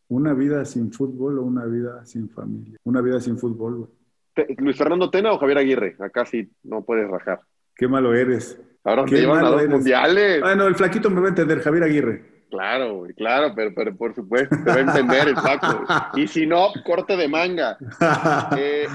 ¿Una 0.08 0.32
vida 0.32 0.64
sin 0.64 0.90
fútbol 0.90 1.38
o 1.38 1.42
una 1.42 1.66
vida 1.66 2.06
sin 2.06 2.30
familia? 2.30 2.78
Una 2.84 3.02
vida 3.02 3.20
sin 3.20 3.36
fútbol. 3.36 3.90
¿Luis 4.56 4.78
Fernando 4.78 5.10
Tena 5.10 5.32
o 5.32 5.38
Javier 5.38 5.58
Aguirre? 5.58 5.96
Acá 5.98 6.24
sí 6.24 6.50
no 6.62 6.82
puedes 6.82 7.06
rajar. 7.06 7.40
Qué 7.80 7.88
malo 7.88 8.14
eres. 8.14 8.60
Ahora 8.84 9.06
te 9.06 9.16
llevan 9.16 9.42
a 9.42 9.48
dos 9.48 9.62
eres. 9.62 9.70
mundiales. 9.70 10.40
Bueno, 10.42 10.66
el 10.66 10.74
flaquito 10.74 11.08
me 11.08 11.18
va 11.18 11.28
a 11.28 11.30
entender, 11.30 11.62
Javier 11.62 11.84
Aguirre. 11.84 12.44
Claro, 12.50 12.96
güey, 12.96 13.14
claro, 13.14 13.54
pero, 13.56 13.72
pero, 13.74 13.96
por 13.96 14.14
supuesto, 14.14 14.54
te 14.62 14.70
va 14.70 14.76
a 14.76 14.80
entender 14.80 15.28
el 15.28 15.34
Paco. 15.34 15.86
Y 16.14 16.26
si 16.26 16.46
no, 16.46 16.72
corte 16.84 17.16
de 17.16 17.26
manga. 17.26 17.78
Eh, 18.58 18.86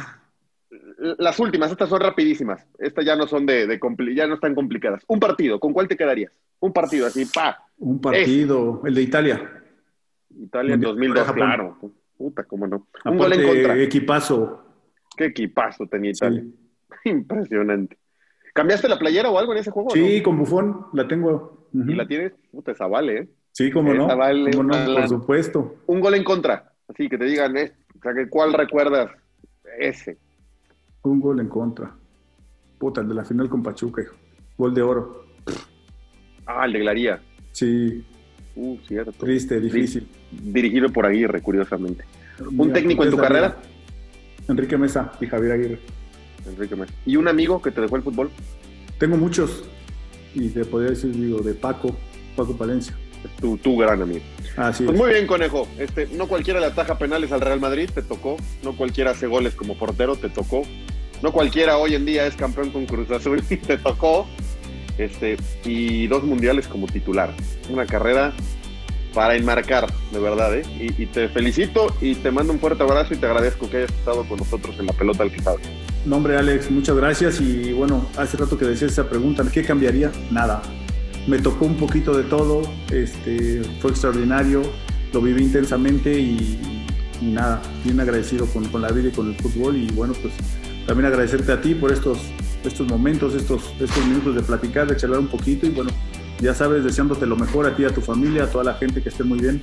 las 1.17 1.39
últimas, 1.39 1.71
estas 1.71 1.89
son 1.89 1.99
rapidísimas. 1.99 2.67
Estas 2.77 3.05
ya 3.05 3.15
no 3.15 3.27
son 3.27 3.45
de, 3.45 3.65
de 3.65 3.79
ya 4.13 4.27
no 4.27 4.35
están 4.35 4.53
complicadas. 4.53 5.03
Un 5.07 5.19
partido, 5.19 5.59
¿con 5.59 5.73
cuál 5.73 5.87
te 5.87 5.97
quedarías? 5.97 6.31
Un 6.59 6.73
partido 6.73 7.07
así, 7.07 7.25
pa. 7.25 7.57
Un 7.77 7.99
partido, 7.99 8.81
el 8.85 8.93
de 8.93 9.01
Italia. 9.01 9.63
Italia 10.29 10.75
en 10.75 10.81
2002, 10.81 11.31
claro. 11.31 11.77
Puta, 12.17 12.43
cómo 12.43 12.67
no. 12.67 12.87
Un 13.05 13.15
Aparte, 13.15 13.17
gol 13.17 13.33
en 13.33 13.47
contra. 13.47 13.77
Equipazo. 13.81 14.63
Qué 15.17 15.25
equipazo 15.25 15.87
tenía 15.87 16.11
Italia. 16.11 16.43
Sí. 16.43 16.55
Impresionante. 17.09 17.97
¿Cambiaste 18.55 18.87
la 18.87 18.97
playera 18.97 19.29
o 19.29 19.37
algo 19.37 19.51
en 19.51 19.59
ese 19.59 19.69
juego? 19.69 19.89
Sí, 19.89 20.19
no? 20.19 20.23
con 20.23 20.37
bufón, 20.37 20.85
la 20.93 21.05
tengo. 21.05 21.67
Uh 21.73 21.77
-huh. 21.77 21.91
¿Y 21.91 21.95
la 21.95 22.07
tienes? 22.07 22.31
Puta, 22.51 22.71
esa 22.71 22.87
vale, 22.87 23.17
¿eh? 23.17 23.29
Sí, 23.51 23.69
cómo 23.69 23.93
no. 23.93 24.05
Esa 24.05 24.15
vale, 24.15 24.51
¿Cómo 24.51 24.63
no? 24.71 24.77
la... 24.77 25.01
Por 25.01 25.09
supuesto. 25.09 25.75
Un 25.87 25.99
gol 25.99 26.15
en 26.15 26.23
contra. 26.23 26.71
Así 26.87 27.09
que 27.09 27.17
te 27.17 27.25
digan, 27.25 27.57
¿eh? 27.57 27.73
o 27.97 28.01
sea, 28.01 28.13
¿cuál 28.29 28.53
recuerdas? 28.53 29.11
Ese. 29.77 30.17
Un 31.03 31.19
gol 31.19 31.41
en 31.41 31.49
contra. 31.49 31.91
Puta, 32.79 33.01
el 33.01 33.09
de 33.09 33.15
la 33.15 33.25
final 33.25 33.49
con 33.49 33.61
Pachuca, 33.61 34.01
hijo. 34.01 34.15
Gol 34.57 34.73
de 34.73 34.81
oro. 34.81 35.25
Ah, 36.45 36.65
el 36.65 36.71
de 36.73 36.79
Glaría. 36.79 37.21
Sí. 37.51 38.05
Uh, 38.55 38.77
cierto. 38.87 39.11
Triste, 39.11 39.59
difícil. 39.59 40.07
Dirigido 40.31 40.87
por 40.93 41.05
Aguirre, 41.05 41.41
curiosamente. 41.41 42.05
¿Un 42.39 42.71
técnico 42.71 43.03
en 43.03 43.11
tu 43.11 43.17
carrera? 43.17 43.57
Enrique 44.47 44.77
Mesa 44.77 45.11
y 45.19 45.25
Javier 45.25 45.51
Aguirre. 45.51 45.79
Enrique 46.45 46.75
Mesa. 46.75 46.93
¿Y 47.05 47.17
un 47.17 47.27
amigo 47.27 47.61
que 47.61 47.71
te 47.71 47.81
dejó 47.81 47.95
el 47.95 48.03
fútbol? 48.03 48.29
Tengo 48.97 49.17
muchos. 49.17 49.63
Y 50.33 50.49
te 50.49 50.65
podría 50.65 50.91
decir, 50.91 51.11
digo, 51.11 51.39
de 51.39 51.53
Paco, 51.53 51.95
Paco 52.35 52.55
Palencia. 52.55 52.95
Tu, 53.39 53.57
tu 53.57 53.75
gran 53.77 54.01
amigo. 54.01 54.21
Así 54.55 54.83
pues 54.83 54.95
es. 54.95 55.01
muy 55.01 55.11
bien, 55.13 55.25
Conejo. 55.25 55.67
Este, 55.79 56.07
no 56.07 56.27
cualquiera 56.27 56.59
le 56.59 56.67
ataja 56.67 56.97
penales 56.97 57.31
al 57.31 57.41
Real 57.41 57.59
Madrid, 57.59 57.89
te 57.93 58.03
tocó. 58.03 58.37
No 58.63 58.75
cualquiera 58.75 59.11
hace 59.11 59.27
goles 59.27 59.55
como 59.55 59.77
portero, 59.77 60.15
te 60.15 60.29
tocó. 60.29 60.63
No 61.23 61.31
cualquiera 61.31 61.77
hoy 61.77 61.95
en 61.95 62.05
día 62.05 62.27
es 62.27 62.35
campeón 62.35 62.69
con 62.71 62.85
Cruz 62.85 63.09
Azul, 63.09 63.41
te 63.67 63.77
tocó. 63.77 64.27
Este, 64.97 65.37
y 65.65 66.07
dos 66.07 66.23
mundiales 66.23 66.67
como 66.67 66.87
titular. 66.87 67.33
Una 67.69 67.85
carrera 67.85 68.33
para 69.13 69.35
enmarcar, 69.35 69.87
de 70.11 70.19
verdad, 70.19 70.55
¿eh? 70.55 70.63
Y, 70.79 71.03
y, 71.03 71.05
te 71.05 71.29
felicito 71.29 71.87
y 72.01 72.15
te 72.15 72.31
mando 72.31 72.53
un 72.53 72.59
fuerte 72.59 72.83
abrazo 72.83 73.13
y 73.13 73.17
te 73.17 73.25
agradezco 73.25 73.69
que 73.69 73.77
hayas 73.77 73.91
estado 73.91 74.27
con 74.27 74.37
nosotros 74.37 74.75
en 74.77 74.87
la 74.87 74.93
pelota 74.93 75.23
al 75.23 75.31
que 75.31 75.41
sabe. 75.41 75.61
No, 76.05 76.17
hombre, 76.17 76.37
Alex, 76.37 76.69
muchas 76.69 76.95
gracias. 76.95 77.41
Y 77.41 77.73
bueno, 77.73 78.07
hace 78.17 78.37
rato 78.37 78.57
que 78.57 78.65
decías 78.65 78.91
esa 78.91 79.09
pregunta, 79.09 79.43
¿qué 79.51 79.63
cambiaría? 79.63 80.11
Nada. 80.29 80.61
Me 81.27 81.39
tocó 81.39 81.65
un 81.65 81.77
poquito 81.77 82.15
de 82.15 82.23
todo, 82.23 82.61
este, 82.91 83.63
fue 83.81 83.89
extraordinario, 83.89 84.61
lo 85.11 85.21
viví 85.21 85.41
intensamente 85.41 86.19
y, 86.19 86.59
nada, 87.21 87.59
bien 87.83 87.99
agradecido 87.99 88.45
con, 88.45 88.65
con, 88.65 88.83
la 88.83 88.91
vida 88.91 89.09
y 89.09 89.11
con 89.11 89.29
el 89.29 89.35
fútbol. 89.35 89.75
Y 89.77 89.87
bueno, 89.87 90.13
pues 90.21 90.35
también 90.85 91.07
agradecerte 91.07 91.51
a 91.51 91.59
ti 91.59 91.73
por 91.73 91.91
estos, 91.91 92.19
estos 92.63 92.87
momentos, 92.87 93.33
estos, 93.33 93.73
estos 93.79 94.05
minutos 94.05 94.35
de 94.35 94.43
platicar, 94.43 94.87
de 94.87 94.95
charlar 94.95 95.19
un 95.19 95.27
poquito 95.27 95.65
y 95.65 95.69
bueno, 95.69 95.89
ya 96.39 96.53
sabes, 96.53 96.83
deseándote 96.83 97.25
lo 97.25 97.35
mejor 97.35 97.65
a 97.65 97.75
ti, 97.75 97.83
a 97.85 97.89
tu 97.89 98.01
familia, 98.01 98.43
a 98.43 98.47
toda 98.47 98.63
la 98.63 98.75
gente 98.75 99.01
que 99.01 99.09
esté 99.09 99.23
muy 99.23 99.39
bien. 99.39 99.59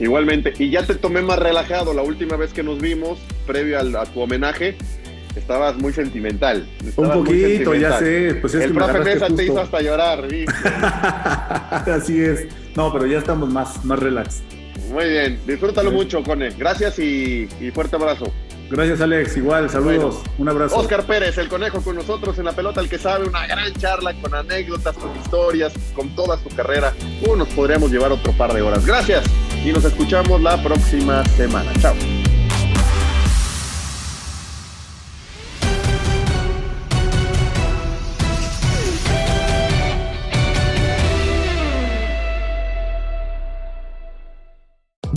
Igualmente, 0.00 0.52
y 0.58 0.70
ya 0.70 0.84
te 0.84 0.96
tomé 0.96 1.22
más 1.22 1.38
relajado 1.38 1.94
la 1.94 2.02
última 2.02 2.36
vez 2.36 2.52
que 2.52 2.64
nos 2.64 2.80
vimos, 2.80 3.18
previo 3.46 3.78
a 3.78 4.04
tu 4.04 4.20
homenaje, 4.20 4.76
estabas 5.40 5.76
muy 5.76 5.92
sentimental. 5.92 6.68
Estabas 6.84 7.16
un 7.16 7.24
poquito, 7.24 7.70
sentimental. 7.70 7.80
ya 7.80 7.98
sé. 7.98 8.34
Pues 8.40 8.54
es 8.54 8.62
el 8.62 8.72
que 8.72 8.78
profe 8.78 8.98
Mesa 9.00 9.28
te 9.28 9.44
hizo 9.44 9.60
hasta 9.60 9.80
llorar, 9.80 10.28
¿viste? 10.28 10.68
Así 11.90 12.20
es. 12.20 12.46
No, 12.74 12.92
pero 12.92 13.06
ya 13.06 13.18
estamos 13.18 13.48
más, 13.48 13.84
más 13.84 13.98
relax. 13.98 14.42
Muy 14.90 15.08
bien, 15.08 15.40
disfrútalo 15.46 15.90
sí. 15.90 15.96
mucho, 15.96 16.22
Cone. 16.22 16.50
Gracias 16.50 16.98
y, 16.98 17.48
y 17.60 17.70
fuerte 17.70 17.96
abrazo. 17.96 18.32
Gracias, 18.70 19.00
Alex. 19.00 19.36
Igual, 19.36 19.70
saludos. 19.70 20.16
Bueno, 20.16 20.32
un 20.38 20.48
abrazo. 20.48 20.76
Oscar 20.76 21.04
Pérez, 21.04 21.38
el 21.38 21.48
conejo 21.48 21.80
con 21.82 21.96
nosotros 21.96 22.38
en 22.38 22.44
la 22.44 22.52
pelota, 22.52 22.80
el 22.80 22.88
que 22.88 22.98
sabe, 22.98 23.26
una 23.28 23.46
gran 23.46 23.72
charla 23.74 24.14
con 24.20 24.34
anécdotas, 24.34 24.96
con 24.96 25.16
historias, 25.16 25.72
con 25.94 26.14
toda 26.16 26.38
su 26.38 26.48
carrera. 26.50 26.92
Uh, 27.26 27.36
nos 27.36 27.48
podríamos 27.48 27.90
llevar 27.90 28.12
otro 28.12 28.32
par 28.32 28.52
de 28.52 28.62
horas. 28.62 28.84
Gracias 28.84 29.24
y 29.64 29.72
nos 29.72 29.84
escuchamos 29.84 30.40
la 30.40 30.60
próxima 30.62 31.24
semana. 31.36 31.72
Chao. 31.80 31.94